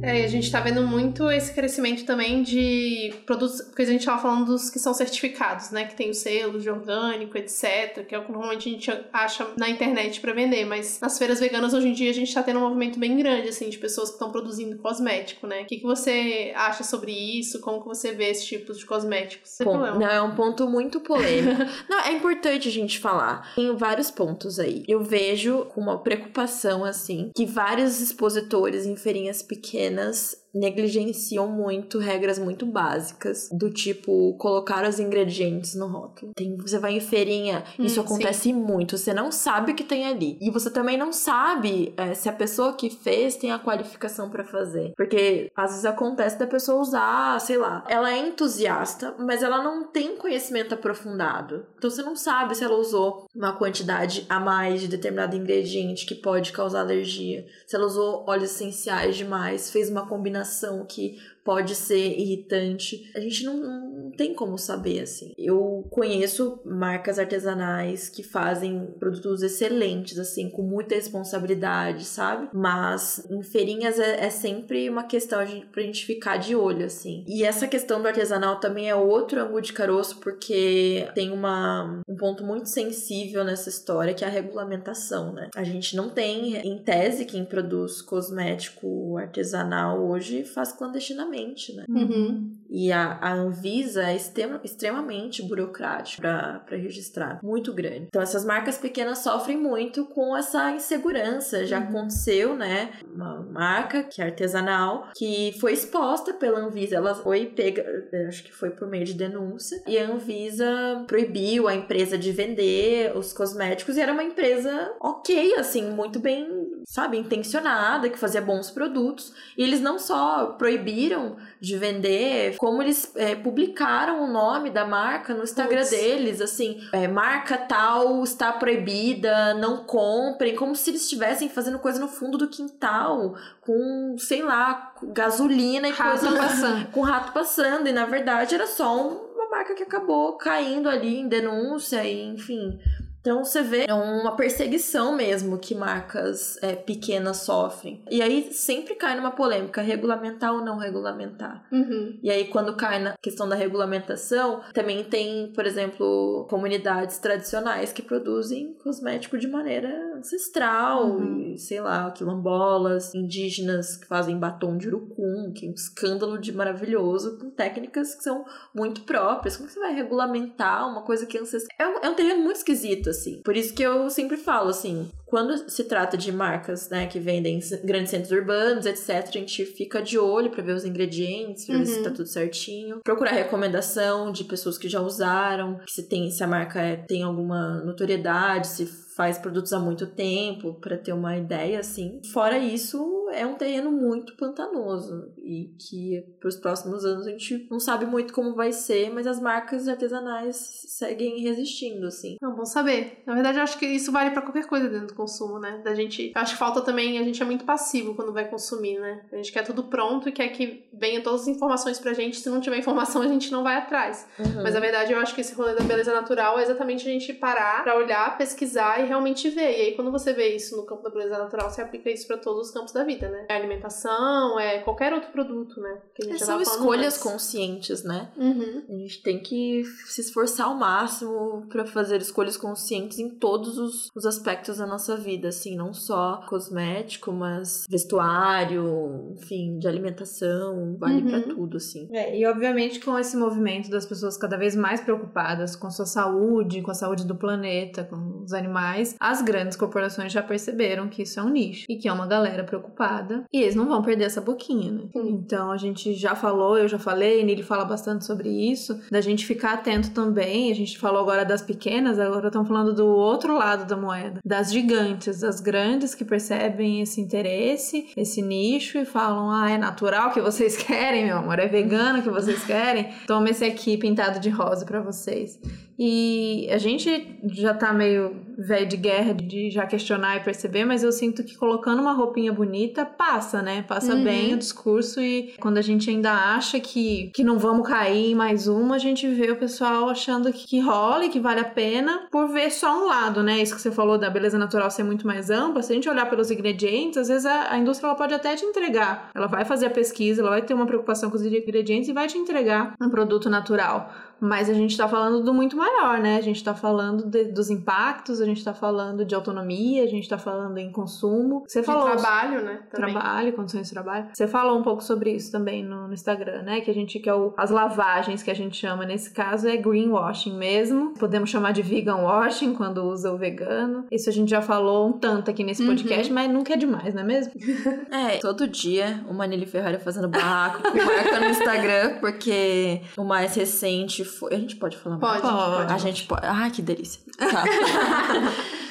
É, 0.04 0.20
e 0.20 0.24
a 0.24 0.28
gente 0.28 0.50
tá 0.50 0.60
vendo 0.60 0.82
muito 0.86 1.30
esse 1.30 1.52
crescimento 1.52 2.04
também 2.04 2.42
de 2.42 3.14
produtos, 3.24 3.62
porque 3.62 3.82
a 3.82 3.86
gente 3.86 4.04
tava 4.04 4.20
falando 4.20 4.46
dos 4.46 4.68
que 4.68 4.78
são 4.78 4.92
certificados, 4.92 5.70
né? 5.70 5.86
Que 5.86 5.94
tem 5.94 6.10
o 6.10 6.14
selo 6.14 6.60
de 6.60 6.68
orgânico, 6.68 7.38
etc. 7.38 8.04
Que 8.06 8.14
é 8.14 8.18
o 8.18 8.24
que 8.24 8.32
normalmente 8.32 8.68
a 8.68 8.72
gente 8.72 9.06
acha 9.12 9.46
na 9.56 9.68
internet 9.68 10.20
para 10.20 10.32
vender. 10.32 10.64
Mas 10.66 11.00
nas 11.00 11.18
feiras 11.18 11.40
veganas 11.40 11.72
hoje 11.72 11.88
em 11.88 11.92
dia 11.92 12.10
a 12.10 12.14
gente 12.14 12.32
tá 12.32 12.42
tendo 12.42 12.58
um 12.58 12.62
movimento 12.62 12.98
bem 12.98 13.16
grande, 13.16 13.48
assim, 13.48 13.68
de 13.70 13.78
pessoas 13.78 14.10
que 14.10 14.16
estão 14.16 14.30
produzindo 14.30 14.76
cosmético, 14.76 15.46
né? 15.46 15.62
O 15.62 15.66
que, 15.66 15.78
que 15.78 15.84
você 15.84 16.52
acha 16.54 16.84
sobre 16.84 17.12
isso? 17.12 17.60
Como 17.60 17.80
que 17.80 17.88
você 17.88 18.12
vê 18.12 18.30
esse 18.30 18.46
tipo 18.46 18.72
de 18.74 18.84
cosméticos? 18.84 19.56
Bom, 19.62 19.78
não, 19.78 20.06
é 20.06 20.20
um 20.20 20.34
ponto 20.34 20.68
muito 20.68 21.00
polêmico. 21.00 21.62
não, 21.88 22.00
é 22.00 22.12
importante 22.12 22.68
a 22.68 22.72
gente 22.72 22.98
falar. 22.98 23.54
Tem 23.54 23.74
vários 23.74 24.10
pontos 24.10 24.58
aí. 24.58 24.84
Eu 24.86 25.02
vejo 25.02 25.64
com 25.66 25.80
uma 25.80 25.98
preocupação, 25.98 26.84
assim, 26.84 27.30
que 27.34 27.46
vários 27.46 28.00
expositores 28.00 28.84
em 28.84 28.96
feirinhas 28.96 29.42
pequenas 29.42 29.93
apenas 29.94 30.43
negligenciam 30.54 31.48
muito 31.48 31.98
regras 31.98 32.38
muito 32.38 32.64
básicas, 32.64 33.48
do 33.50 33.70
tipo 33.70 34.34
colocar 34.38 34.88
os 34.88 35.00
ingredientes 35.00 35.74
no 35.74 35.88
rótulo. 35.88 36.32
Tem, 36.34 36.56
você 36.56 36.78
vai 36.78 36.94
em 36.94 37.00
feirinha, 37.00 37.64
hum, 37.78 37.84
isso 37.84 38.00
acontece 38.00 38.44
sim. 38.44 38.52
muito, 38.52 38.96
você 38.96 39.12
não 39.12 39.32
sabe 39.32 39.72
o 39.72 39.74
que 39.74 39.82
tem 39.82 40.06
ali. 40.06 40.38
E 40.40 40.50
você 40.50 40.70
também 40.70 40.96
não 40.96 41.12
sabe 41.12 41.92
é, 41.96 42.14
se 42.14 42.28
a 42.28 42.32
pessoa 42.32 42.74
que 42.74 42.88
fez 42.88 43.36
tem 43.36 43.50
a 43.50 43.58
qualificação 43.58 44.30
para 44.30 44.44
fazer. 44.44 44.92
Porque 44.96 45.50
às 45.56 45.70
vezes 45.70 45.84
acontece 45.84 46.38
da 46.38 46.46
pessoa 46.46 46.80
usar, 46.80 47.40
sei 47.40 47.56
lá, 47.56 47.84
ela 47.88 48.12
é 48.12 48.18
entusiasta, 48.18 49.14
mas 49.18 49.42
ela 49.42 49.62
não 49.62 49.88
tem 49.88 50.16
conhecimento 50.16 50.74
aprofundado. 50.74 51.66
Então 51.76 51.90
você 51.90 52.02
não 52.02 52.14
sabe 52.14 52.54
se 52.54 52.62
ela 52.62 52.76
usou 52.76 53.26
uma 53.34 53.52
quantidade 53.52 54.24
a 54.28 54.38
mais 54.38 54.80
de 54.80 54.88
determinado 54.88 55.36
ingrediente 55.36 56.06
que 56.06 56.14
pode 56.14 56.52
causar 56.52 56.80
alergia, 56.80 57.46
se 57.66 57.74
ela 57.74 57.86
usou 57.86 58.24
óleos 58.28 58.52
essenciais 58.52 59.16
demais, 59.16 59.70
fez 59.70 59.90
uma 59.90 60.06
combinação 60.06 60.43
que 60.84 61.18
pode 61.44 61.74
ser 61.74 62.18
irritante. 62.18 63.10
A 63.14 63.20
gente 63.20 63.44
não, 63.44 63.58
não 63.58 64.10
tem 64.10 64.34
como 64.34 64.56
saber, 64.56 65.00
assim. 65.00 65.34
Eu 65.36 65.86
conheço 65.90 66.60
marcas 66.64 67.18
artesanais 67.18 68.08
que 68.08 68.22
fazem 68.22 68.86
produtos 68.98 69.42
excelentes, 69.42 70.18
assim, 70.18 70.48
com 70.48 70.62
muita 70.62 70.94
responsabilidade, 70.94 72.04
sabe? 72.04 72.48
Mas 72.52 73.26
em 73.30 73.42
feirinhas 73.42 73.98
é, 73.98 74.24
é 74.24 74.30
sempre 74.30 74.88
uma 74.88 75.04
questão 75.04 75.44
de, 75.44 75.66
pra 75.66 75.82
gente 75.82 76.06
ficar 76.06 76.38
de 76.38 76.56
olho, 76.56 76.86
assim. 76.86 77.24
E 77.28 77.44
essa 77.44 77.68
questão 77.68 78.00
do 78.00 78.08
artesanal 78.08 78.58
também 78.58 78.88
é 78.88 78.94
outro 78.94 79.40
ângulo 79.40 79.60
de 79.60 79.72
caroço, 79.72 80.18
porque 80.20 81.06
tem 81.14 81.30
uma, 81.30 82.02
um 82.08 82.16
ponto 82.16 82.42
muito 82.42 82.68
sensível 82.70 83.44
nessa 83.44 83.68
história, 83.68 84.14
que 84.14 84.24
é 84.24 84.28
a 84.28 84.30
regulamentação, 84.30 85.32
né? 85.32 85.50
A 85.54 85.62
gente 85.62 85.94
não 85.94 86.08
tem, 86.08 86.56
em 86.56 86.78
tese, 86.78 87.26
quem 87.26 87.44
produz 87.44 88.00
cosmético 88.00 89.18
artesanal 89.18 90.02
hoje 90.02 90.44
faz 90.44 90.72
clandestinamente 90.72 91.33
né? 91.74 91.84
Uhum. 91.88 92.52
E 92.68 92.92
a, 92.92 93.18
a 93.20 93.32
Anvisa 93.32 94.04
é 94.04 94.16
extrema, 94.16 94.60
extremamente 94.64 95.42
burocrática 95.42 96.62
para 96.66 96.76
registrar, 96.76 97.40
muito 97.42 97.72
grande. 97.72 98.06
Então 98.08 98.22
essas 98.22 98.44
marcas 98.44 98.78
pequenas 98.78 99.18
sofrem 99.18 99.56
muito 99.56 100.04
com 100.06 100.36
essa 100.36 100.70
insegurança. 100.70 101.66
Já 101.66 101.78
uhum. 101.78 101.88
aconteceu, 101.88 102.56
né? 102.56 102.90
Uma 103.12 103.42
marca 103.42 104.02
que 104.02 104.20
é 104.20 104.26
artesanal 104.26 105.08
que 105.16 105.56
foi 105.60 105.72
exposta 105.72 106.32
pela 106.34 106.60
Anvisa. 106.60 106.96
Ela 106.96 107.14
foi 107.14 107.46
pega, 107.46 107.84
acho 108.28 108.44
que 108.44 108.52
foi 108.52 108.70
por 108.70 108.88
meio 108.88 109.04
de 109.04 109.14
denúncia, 109.14 109.82
e 109.86 109.98
a 109.98 110.10
Anvisa 110.10 111.04
proibiu 111.06 111.68
a 111.68 111.74
empresa 111.74 112.18
de 112.18 112.32
vender 112.32 113.16
os 113.16 113.32
cosméticos 113.32 113.96
e 113.96 114.00
era 114.00 114.12
uma 114.12 114.24
empresa 114.24 114.92
ok, 115.00 115.54
assim, 115.56 115.90
muito 115.90 116.18
bem, 116.18 116.46
sabe, 116.86 117.18
intencionada, 117.18 118.08
que 118.08 118.18
fazia 118.18 118.40
bons 118.40 118.70
produtos. 118.70 119.32
E 119.56 119.62
eles 119.62 119.80
não 119.80 119.98
só 119.98 120.46
proibiram 120.58 121.36
de 121.64 121.78
vender 121.78 122.56
como 122.56 122.82
eles 122.82 123.10
é, 123.16 123.34
publicaram 123.34 124.22
o 124.22 124.26
nome 124.26 124.70
da 124.70 124.84
marca 124.84 125.34
no 125.34 125.42
Instagram 125.42 125.80
Puts. 125.80 125.90
deles, 125.90 126.40
assim, 126.40 126.80
é, 126.92 127.08
marca 127.08 127.56
tal 127.56 128.22
está 128.22 128.52
proibida, 128.52 129.54
não 129.54 129.84
comprem, 129.84 130.54
como 130.54 130.74
se 130.76 130.90
eles 130.90 131.02
estivessem 131.02 131.48
fazendo 131.48 131.78
coisa 131.78 131.98
no 131.98 132.08
fundo 132.08 132.36
do 132.36 132.48
quintal, 132.48 133.34
com, 133.60 134.16
sei 134.18 134.42
lá, 134.42 134.94
gasolina 135.02 135.88
e 135.88 135.92
rato 135.92 136.20
coisa 136.20 136.36
passando. 136.36 136.86
com 136.92 137.00
rato 137.00 137.32
passando, 137.32 137.88
e 137.88 137.92
na 137.92 138.04
verdade 138.04 138.54
era 138.54 138.66
só 138.66 139.08
uma 139.08 139.48
marca 139.50 139.74
que 139.74 139.82
acabou 139.82 140.34
caindo 140.34 140.88
ali 140.88 141.20
em 141.20 141.28
denúncia, 141.28 142.04
e, 142.04 142.26
enfim, 142.26 142.78
então 143.24 143.42
você 143.42 143.62
vê 143.62 143.86
é 143.88 143.94
uma 143.94 144.36
perseguição 144.36 145.16
mesmo 145.16 145.56
que 145.56 145.74
marcas 145.74 146.62
é, 146.62 146.74
pequenas 146.74 147.38
sofrem. 147.38 148.02
E 148.10 148.20
aí 148.20 148.52
sempre 148.52 148.94
cai 148.94 149.16
numa 149.16 149.30
polêmica, 149.30 149.80
regulamentar 149.80 150.52
ou 150.52 150.60
não 150.60 150.76
regulamentar. 150.76 151.66
Uhum. 151.72 152.18
E 152.22 152.30
aí 152.30 152.48
quando 152.48 152.76
cai 152.76 153.02
na 153.02 153.14
questão 153.22 153.48
da 153.48 153.56
regulamentação, 153.56 154.60
também 154.74 155.02
tem, 155.04 155.50
por 155.54 155.64
exemplo, 155.64 156.46
comunidades 156.50 157.16
tradicionais 157.16 157.94
que 157.94 158.02
produzem 158.02 158.74
cosmético 158.74 159.38
de 159.38 159.48
maneira 159.48 159.88
ancestral, 160.18 161.06
uhum. 161.06 161.54
e, 161.54 161.58
sei 161.58 161.80
lá, 161.80 162.10
quilombolas, 162.10 163.14
indígenas 163.14 163.96
que 163.96 164.06
fazem 164.06 164.38
batom 164.38 164.76
de 164.76 164.88
urucum, 164.88 165.50
que 165.54 165.66
é 165.66 165.70
um 165.70 165.72
escândalo 165.72 166.38
de 166.38 166.52
maravilhoso, 166.52 167.38
com 167.38 167.48
técnicas 167.48 168.14
que 168.14 168.22
são 168.22 168.44
muito 168.74 169.02
próprias. 169.02 169.56
Como 169.56 169.70
você 169.70 169.80
vai 169.80 169.94
regulamentar 169.94 170.86
uma 170.86 171.02
coisa 171.02 171.24
que 171.24 171.38
é 171.38 171.40
ancestral? 171.40 171.74
É 171.78 171.88
um, 171.88 171.98
é 172.02 172.10
um 172.10 172.14
terreno 172.14 172.42
muito 172.42 172.56
esquisito, 172.56 173.13
assim. 173.14 173.40
Por 173.42 173.56
isso 173.56 173.74
que 173.74 173.82
eu 173.82 174.08
sempre 174.10 174.36
falo, 174.36 174.68
assim, 174.68 175.08
quando 175.26 175.68
se 175.68 175.84
trata 175.84 176.16
de 176.16 176.30
marcas, 176.30 176.88
né, 176.88 177.06
que 177.06 177.18
vendem 177.18 177.58
em 177.58 177.86
grandes 177.86 178.10
centros 178.10 178.30
urbanos, 178.30 178.86
etc, 178.86 179.10
a 179.10 179.30
gente 179.32 179.64
fica 179.64 180.00
de 180.00 180.18
olho 180.18 180.50
para 180.50 180.62
ver 180.62 180.74
os 180.74 180.84
ingredientes, 180.84 181.66
pra 181.66 181.74
uhum. 181.74 181.80
ver 181.80 181.86
se 181.86 182.02
tá 182.02 182.10
uhum. 182.10 182.14
tudo 182.14 182.28
certinho. 182.28 183.00
Procurar 183.02 183.32
recomendação 183.32 184.30
de 184.30 184.44
pessoas 184.44 184.78
que 184.78 184.88
já 184.88 185.00
usaram, 185.00 185.80
se 185.88 186.04
tem 186.04 186.30
se 186.30 186.42
a 186.42 186.46
marca 186.46 186.80
é, 186.80 186.96
tem 186.96 187.22
alguma 187.22 187.82
notoriedade, 187.84 188.66
se 188.66 188.86
faz 189.16 189.38
produtos 189.38 189.72
há 189.72 189.78
muito 189.78 190.06
tempo, 190.06 190.74
para 190.74 190.98
ter 190.98 191.12
uma 191.12 191.36
ideia 191.36 191.80
assim. 191.80 192.20
Fora 192.32 192.58
isso, 192.58 193.28
é 193.32 193.46
um 193.46 193.54
terreno 193.54 193.90
muito 193.92 194.36
pantanoso 194.36 195.32
e 195.38 195.74
que 195.78 196.24
para 196.40 196.48
os 196.48 196.56
próximos 196.56 197.04
anos 197.04 197.26
a 197.26 197.30
gente 197.30 197.66
não 197.70 197.78
sabe 197.78 198.06
muito 198.06 198.32
como 198.32 198.54
vai 198.54 198.72
ser, 198.72 199.12
mas 199.12 199.26
as 199.26 199.40
marcas 199.40 199.88
artesanais 199.88 200.56
seguem 200.88 201.40
resistindo, 201.40 202.06
assim. 202.06 202.36
Não, 202.42 202.54
bom 202.54 202.64
saber. 202.64 203.22
Na 203.26 203.34
verdade, 203.34 203.58
eu 203.58 203.62
acho 203.62 203.78
que 203.78 203.86
isso 203.86 204.10
vale 204.10 204.30
para 204.30 204.42
qualquer 204.42 204.66
coisa 204.66 204.88
dentro 204.88 205.08
do 205.08 205.14
consumo, 205.14 205.58
né? 205.58 205.80
Da 205.84 205.94
gente. 205.94 206.32
Eu 206.34 206.40
acho 206.40 206.52
que 206.52 206.58
falta 206.58 206.80
também, 206.80 207.18
a 207.18 207.22
gente 207.22 207.40
é 207.40 207.44
muito 207.44 207.64
passivo 207.64 208.14
quando 208.14 208.32
vai 208.32 208.48
consumir, 208.48 208.98
né? 208.98 209.22
A 209.32 209.36
gente 209.36 209.52
quer 209.52 209.62
tudo 209.62 209.84
pronto 209.84 210.28
e 210.28 210.32
quer 210.32 210.48
que 210.48 210.88
venha 210.92 211.22
todas 211.22 211.42
as 211.42 211.48
informações 211.48 211.98
pra 211.98 212.12
gente. 212.12 212.36
Se 212.38 212.48
não 212.48 212.60
tiver 212.60 212.78
informação, 212.78 213.22
a 213.22 213.28
gente 213.28 213.50
não 213.52 213.62
vai 213.62 213.76
atrás. 213.76 214.26
Uhum. 214.38 214.62
Mas 214.62 214.74
na 214.74 214.80
verdade, 214.80 215.12
eu 215.12 215.18
acho 215.18 215.34
que 215.34 215.40
esse 215.40 215.54
rolê 215.54 215.74
da 215.74 215.84
beleza 215.84 216.12
natural 216.12 216.58
é 216.58 216.62
exatamente 216.62 217.08
a 217.08 217.12
gente 217.12 217.32
parar 217.32 217.82
pra 217.84 217.96
olhar, 217.96 218.36
pesquisar 218.36 219.03
e 219.04 219.08
realmente 219.08 219.48
ver. 219.50 219.70
E 219.78 219.80
aí, 219.82 219.94
quando 219.96 220.10
você 220.10 220.32
vê 220.32 220.54
isso 220.54 220.76
no 220.76 220.84
campo 220.86 221.02
da 221.02 221.10
beleza 221.10 221.38
natural, 221.38 221.70
você 221.70 221.82
aplica 221.82 222.10
isso 222.10 222.26
pra 222.26 222.36
todos 222.38 222.68
os 222.68 222.74
campos 222.74 222.92
da 222.92 223.04
vida, 223.04 223.28
né? 223.28 223.46
É 223.48 223.54
alimentação, 223.56 224.58
é 224.58 224.78
qualquer 224.80 225.12
outro 225.12 225.30
produto, 225.30 225.80
né? 225.80 225.98
Que 226.14 226.24
a 226.24 226.26
gente 226.30 226.38
já 226.40 226.46
São 226.46 226.60
escolhas 226.60 227.14
antes. 227.14 227.18
conscientes, 227.22 228.02
né? 228.04 228.30
Uhum. 228.36 228.82
A 228.88 228.92
gente 228.98 229.22
tem 229.22 229.38
que 229.40 229.84
se 230.06 230.20
esforçar 230.20 230.66
ao 230.66 230.74
máximo 230.74 231.66
para 231.68 231.84
fazer 231.86 232.20
escolhas 232.20 232.56
conscientes 232.56 233.18
em 233.18 233.28
todos 233.30 233.78
os, 233.78 234.08
os 234.14 234.26
aspectos 234.26 234.78
da 234.78 234.86
nossa 234.86 235.16
vida, 235.16 235.48
assim, 235.48 235.76
não 235.76 235.92
só 235.92 236.40
cosmético, 236.48 237.32
mas 237.32 237.84
vestuário, 237.88 239.34
enfim, 239.36 239.78
de 239.78 239.88
alimentação, 239.88 240.96
vale 240.98 241.14
Uhum. 241.22 241.28
pra 241.28 241.42
tudo, 241.54 241.76
assim. 241.76 242.08
É, 242.12 242.36
e 242.38 242.46
obviamente 242.46 243.00
com 243.00 243.18
esse 243.18 243.36
movimento 243.36 243.88
das 243.90 244.04
pessoas 244.06 244.36
cada 244.36 244.56
vez 244.56 244.74
mais 244.74 245.00
preocupadas 245.00 245.76
com 245.76 245.90
sua 245.90 246.06
saúde, 246.06 246.82
com 246.82 246.90
a 246.90 246.94
saúde 246.94 247.24
do 247.26 247.34
planeta, 247.36 248.04
com 248.04 248.42
os 248.42 248.52
animais, 248.52 248.74
as 249.20 249.42
grandes 249.42 249.76
corporações 249.76 250.32
já 250.32 250.42
perceberam 250.42 251.08
que 251.08 251.22
isso 251.22 251.40
é 251.40 251.42
um 251.42 251.48
nicho 251.48 251.86
e 251.88 251.96
que 251.96 252.08
é 252.08 252.12
uma 252.12 252.26
galera 252.26 252.64
preocupada 252.64 253.44
e 253.52 253.62
eles 253.62 253.74
não 253.74 253.86
vão 253.86 254.02
perder 254.02 254.24
essa 254.24 254.40
boquinha, 254.40 254.92
né? 254.92 255.04
Sim. 255.12 255.28
Então 255.28 255.70
a 255.70 255.76
gente 255.76 256.14
já 256.14 256.34
falou, 256.34 256.78
eu 256.78 256.88
já 256.88 256.98
falei, 256.98 257.42
Nili 257.44 257.62
fala 257.62 257.84
bastante 257.84 258.24
sobre 258.24 258.48
isso, 258.48 259.00
da 259.10 259.20
gente 259.20 259.46
ficar 259.46 259.74
atento 259.74 260.10
também. 260.10 260.70
A 260.70 260.74
gente 260.74 260.98
falou 260.98 261.20
agora 261.20 261.44
das 261.44 261.62
pequenas, 261.62 262.18
agora 262.18 262.48
estamos 262.48 262.68
falando 262.68 262.94
do 262.94 263.06
outro 263.06 263.56
lado 263.56 263.84
da 263.86 263.96
moeda, 263.96 264.40
das 264.44 264.72
gigantes, 264.72 265.40
das 265.40 265.60
grandes 265.60 266.14
que 266.14 266.24
percebem 266.24 267.00
esse 267.00 267.20
interesse, 267.20 268.08
esse 268.16 268.42
nicho 268.42 268.98
e 268.98 269.04
falam: 269.04 269.50
ah, 269.50 269.70
é 269.70 269.78
natural 269.78 270.32
que 270.32 270.40
vocês 270.40 270.76
querem, 270.82 271.26
meu 271.26 271.38
amor, 271.38 271.58
é 271.58 271.66
vegano 271.66 272.22
que 272.22 272.30
vocês 272.30 272.64
querem. 272.64 273.12
Toma 273.26 273.50
esse 273.50 273.64
aqui 273.64 273.96
pintado 273.96 274.40
de 274.40 274.50
rosa 274.50 274.84
pra 274.84 275.00
vocês. 275.00 275.58
E 275.98 276.68
a 276.70 276.78
gente 276.78 277.38
já 277.52 277.72
tá 277.74 277.92
meio 277.92 278.42
velho 278.58 278.86
de 278.88 278.96
guerra 278.96 279.32
de 279.34 279.70
já 279.70 279.86
questionar 279.86 280.36
e 280.36 280.40
perceber, 280.40 280.84
mas 280.84 281.02
eu 281.02 281.12
sinto 281.12 281.42
que 281.44 281.56
colocando 281.56 282.00
uma 282.00 282.12
roupinha 282.12 282.52
bonita 282.52 283.04
passa, 283.04 283.62
né? 283.62 283.82
Passa 283.82 284.14
Uhum. 284.14 284.22
bem 284.24 284.54
o 284.54 284.56
discurso 284.58 285.20
e 285.20 285.54
quando 285.60 285.78
a 285.78 285.82
gente 285.82 286.08
ainda 286.10 286.32
acha 286.32 286.78
que, 286.80 287.30
que 287.34 287.42
não 287.44 287.58
vamos 287.58 287.86
cair 287.88 288.30
em 288.30 288.34
mais 288.34 288.66
uma, 288.68 288.96
a 288.96 288.98
gente 288.98 289.26
vê 289.28 289.50
o 289.50 289.56
pessoal 289.56 290.08
achando 290.08 290.52
que, 290.52 290.66
que 290.66 290.80
rola 290.80 291.24
e 291.26 291.28
que 291.28 291.40
vale 291.40 291.60
a 291.60 291.64
pena 291.64 292.26
por 292.30 292.48
ver 292.48 292.70
só 292.70 293.04
um 293.04 293.06
lado, 293.06 293.42
né? 293.42 293.60
Isso 293.62 293.74
que 293.74 293.80
você 293.80 293.90
falou 293.92 294.18
da 294.18 294.30
beleza 294.30 294.58
natural 294.58 294.90
ser 294.90 295.02
muito 295.04 295.26
mais 295.26 295.50
ampla. 295.50 295.82
Se 295.82 295.92
a 295.92 295.94
gente 295.94 296.08
olhar 296.08 296.28
pelos 296.28 296.50
ingredientes, 296.50 297.18
às 297.18 297.28
vezes 297.28 297.46
a, 297.46 297.72
a 297.72 297.78
indústria 297.78 298.08
ela 298.08 298.16
pode 298.16 298.34
até 298.34 298.54
te 298.56 298.64
entregar. 298.64 299.30
Ela 299.34 299.46
vai 299.46 299.64
fazer 299.64 299.86
a 299.86 299.90
pesquisa, 299.90 300.40
ela 300.40 300.50
vai 300.50 300.62
ter 300.62 300.74
uma 300.74 300.86
preocupação 300.86 301.30
com 301.30 301.36
os 301.36 301.44
ingredientes 301.44 302.08
e 302.08 302.12
vai 302.12 302.26
te 302.26 302.38
entregar 302.38 302.94
um 303.00 303.08
produto 303.10 303.48
natural. 303.50 304.12
Mas 304.46 304.68
a 304.68 304.74
gente 304.74 304.96
tá 304.96 305.08
falando 305.08 305.42
do 305.42 305.54
muito 305.54 305.76
maior, 305.76 306.18
né? 306.18 306.36
A 306.36 306.40
gente 306.40 306.62
tá 306.62 306.74
falando 306.74 307.24
de- 307.26 307.44
dos 307.46 307.70
impactos, 307.70 308.40
a 308.40 308.44
gente 308.44 308.62
tá 308.64 308.74
falando 308.74 309.24
de 309.24 309.34
autonomia, 309.34 310.02
a 310.04 310.06
gente 310.06 310.28
tá 310.28 310.36
falando 310.38 310.78
em 310.78 310.90
consumo. 310.92 311.64
Você 311.66 311.80
De 311.80 311.86
falou 311.86 312.10
trabalho, 312.10 312.62
né? 312.62 312.80
Também. 312.90 313.12
trabalho, 313.14 313.52
condições 313.52 313.86
de 313.88 313.92
trabalho. 313.92 314.26
Você 314.32 314.46
falou 314.46 314.78
um 314.78 314.82
pouco 314.82 315.02
sobre 315.02 315.30
isso 315.32 315.50
também 315.50 315.82
no, 315.84 316.08
no 316.08 316.14
Instagram, 316.14 316.62
né? 316.62 316.80
Que 316.80 316.90
a 316.90 316.94
gente 316.94 317.18
quer 317.18 317.34
o, 317.34 317.54
as 317.56 317.70
lavagens 317.70 318.42
que 318.42 318.50
a 318.50 318.54
gente 318.54 318.76
chama 318.76 319.04
nesse 319.04 319.30
caso 319.30 319.68
é 319.68 319.76
greenwashing 319.76 320.56
mesmo. 320.56 321.14
Podemos 321.18 321.48
chamar 321.50 321.72
de 321.72 321.82
vegan 321.82 322.16
washing 322.16 322.74
quando 322.74 323.02
usa 323.04 323.32
o 323.32 323.36
vegano. 323.38 324.04
Isso 324.10 324.28
a 324.28 324.32
gente 324.32 324.50
já 324.50 324.60
falou 324.62 325.08
um 325.08 325.12
tanto 325.12 325.50
aqui 325.50 325.62
nesse 325.64 325.82
Uhum. 325.82 325.88
podcast, 325.88 326.32
mas 326.32 326.50
nunca 326.50 326.74
é 326.74 326.76
demais, 326.76 327.14
não 327.14 327.22
é 327.22 327.24
mesmo? 327.24 327.52
É, 328.10 328.38
todo 328.38 328.66
dia 328.68 329.24
uma 329.28 329.46
Nili 329.46 329.66
Ferrari 329.66 329.98
fazendo 329.98 330.28
barraco 330.28 330.82
marca 330.94 331.40
no 331.40 331.46
Instagram, 331.46 332.18
porque 332.20 333.00
o 333.16 333.24
mais 333.24 333.54
recente 333.54 334.24
foi. 334.38 334.54
A 334.54 334.58
gente 334.58 334.76
pode 334.76 334.96
falar 334.96 335.18
mais? 335.18 335.40
Pode, 335.40 335.54
Pode. 335.54 335.76
pode. 335.76 335.92
A 335.92 335.98
gente 335.98 336.24
pode. 336.26 336.46
Ai, 336.46 336.70
que 336.70 336.82
delícia. 336.82 337.20
Tá. 337.38 337.64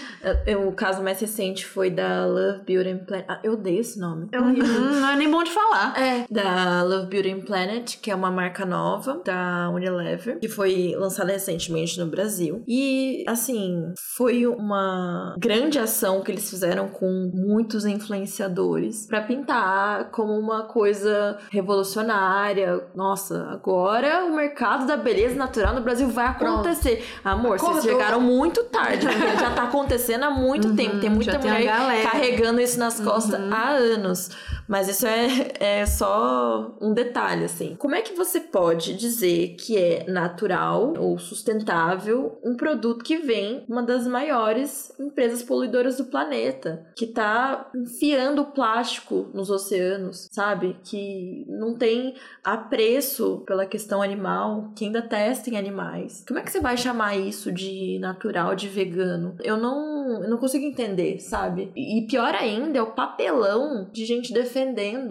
É, 0.45 0.55
O 0.57 0.71
caso 0.71 1.03
mais 1.03 1.19
recente 1.19 1.65
foi 1.65 1.89
da 1.89 2.25
Love 2.25 2.63
Beauty 2.65 2.89
and 2.89 2.99
Planet. 3.05 3.25
Ah, 3.29 3.39
eu 3.43 3.53
odeio 3.53 3.81
esse 3.81 3.99
nome. 3.99 4.27
É 4.31 4.39
horrível. 4.39 4.65
Hum, 4.65 4.99
não 5.01 5.09
é 5.09 5.15
nem 5.15 5.29
bom 5.29 5.43
de 5.43 5.51
falar. 5.51 5.93
É, 5.99 6.25
da 6.29 6.83
Love 6.83 7.07
Beauty 7.07 7.31
and 7.31 7.41
Planet, 7.41 7.97
que 8.01 8.09
é 8.09 8.15
uma 8.15 8.31
marca 8.31 8.65
nova 8.65 9.21
da 9.25 9.69
Unilever, 9.73 10.39
que 10.39 10.47
foi 10.47 10.93
lançada 10.97 11.31
recentemente 11.31 11.99
no 11.99 12.05
Brasil. 12.07 12.63
E, 12.67 13.23
assim, 13.27 13.93
foi 14.15 14.47
uma 14.47 15.35
grande 15.37 15.77
ação 15.79 16.21
que 16.21 16.31
eles 16.31 16.49
fizeram 16.49 16.87
com 16.87 17.31
muitos 17.33 17.85
influenciadores 17.85 19.05
pra 19.07 19.21
pintar 19.21 20.09
como 20.11 20.33
uma 20.33 20.63
coisa 20.63 21.37
revolucionária. 21.51 22.81
Nossa, 22.95 23.47
agora 23.51 24.25
o 24.25 24.35
mercado 24.35 24.85
da 24.85 24.95
beleza 24.97 25.35
natural 25.35 25.73
no 25.75 25.81
Brasil 25.81 26.07
vai 26.09 26.27
acontecer. 26.27 27.03
Amor, 27.23 27.59
vocês 27.59 27.69
Acordou. 27.77 27.91
chegaram 27.91 28.21
muito 28.21 28.63
tarde, 28.65 29.05
porque 29.07 29.37
já 29.39 29.51
tá 29.51 29.63
acontecendo 29.63 30.12
há 30.21 30.29
muito 30.29 30.67
Uhum, 30.69 30.75
tempo. 30.75 30.99
Tem 30.99 31.09
muita 31.09 31.31
já 31.33 31.39
tem 31.39 31.49
a 31.49 31.53
mulher 31.55 31.65
galera. 31.79 32.09
carregando 32.09 32.61
isso 32.61 32.77
nas 32.77 32.99
costas 32.99 33.39
Uhum. 33.39 33.53
há 33.53 33.69
anos. 33.69 34.29
Mas 34.67 34.87
isso 34.87 35.05
é, 35.05 35.51
é 35.59 35.85
só 35.85 36.75
um 36.81 36.93
detalhe, 36.93 37.45
assim. 37.45 37.75
Como 37.77 37.95
é 37.95 38.01
que 38.01 38.13
você 38.13 38.39
pode 38.39 38.95
dizer 38.95 39.55
que 39.59 39.77
é 39.77 40.05
natural 40.07 40.93
ou 40.97 41.17
sustentável 41.17 42.39
um 42.43 42.55
produto 42.55 43.03
que 43.03 43.17
vem 43.17 43.63
uma 43.67 43.83
das 43.83 44.07
maiores 44.07 44.91
empresas 44.99 45.43
poluidoras 45.43 45.97
do 45.97 46.05
planeta, 46.05 46.85
que 46.95 47.07
tá 47.07 47.69
enfiando 47.75 48.45
plástico 48.45 49.29
nos 49.33 49.49
oceanos, 49.49 50.29
sabe? 50.31 50.77
Que 50.83 51.45
não 51.47 51.75
tem 51.75 52.15
apreço 52.43 53.43
pela 53.45 53.65
questão 53.65 54.01
animal, 54.01 54.71
que 54.75 54.85
ainda 54.85 55.01
testa 55.01 55.49
em 55.49 55.57
animais. 55.57 56.23
Como 56.27 56.39
é 56.39 56.43
que 56.43 56.51
você 56.51 56.59
vai 56.59 56.77
chamar 56.77 57.17
isso 57.17 57.51
de 57.51 57.99
natural, 57.99 58.55
de 58.55 58.67
vegano? 58.67 59.35
Eu 59.41 59.57
não, 59.57 60.23
eu 60.23 60.29
não 60.29 60.37
consigo 60.37 60.65
entender, 60.65 61.19
sabe? 61.19 61.71
E 61.75 62.05
pior 62.09 62.33
ainda 62.33 62.79
é 62.79 62.81
o 62.81 62.91
papelão 62.91 63.87
de 63.91 64.05
gente 64.05 64.33
defendendo 64.33 64.52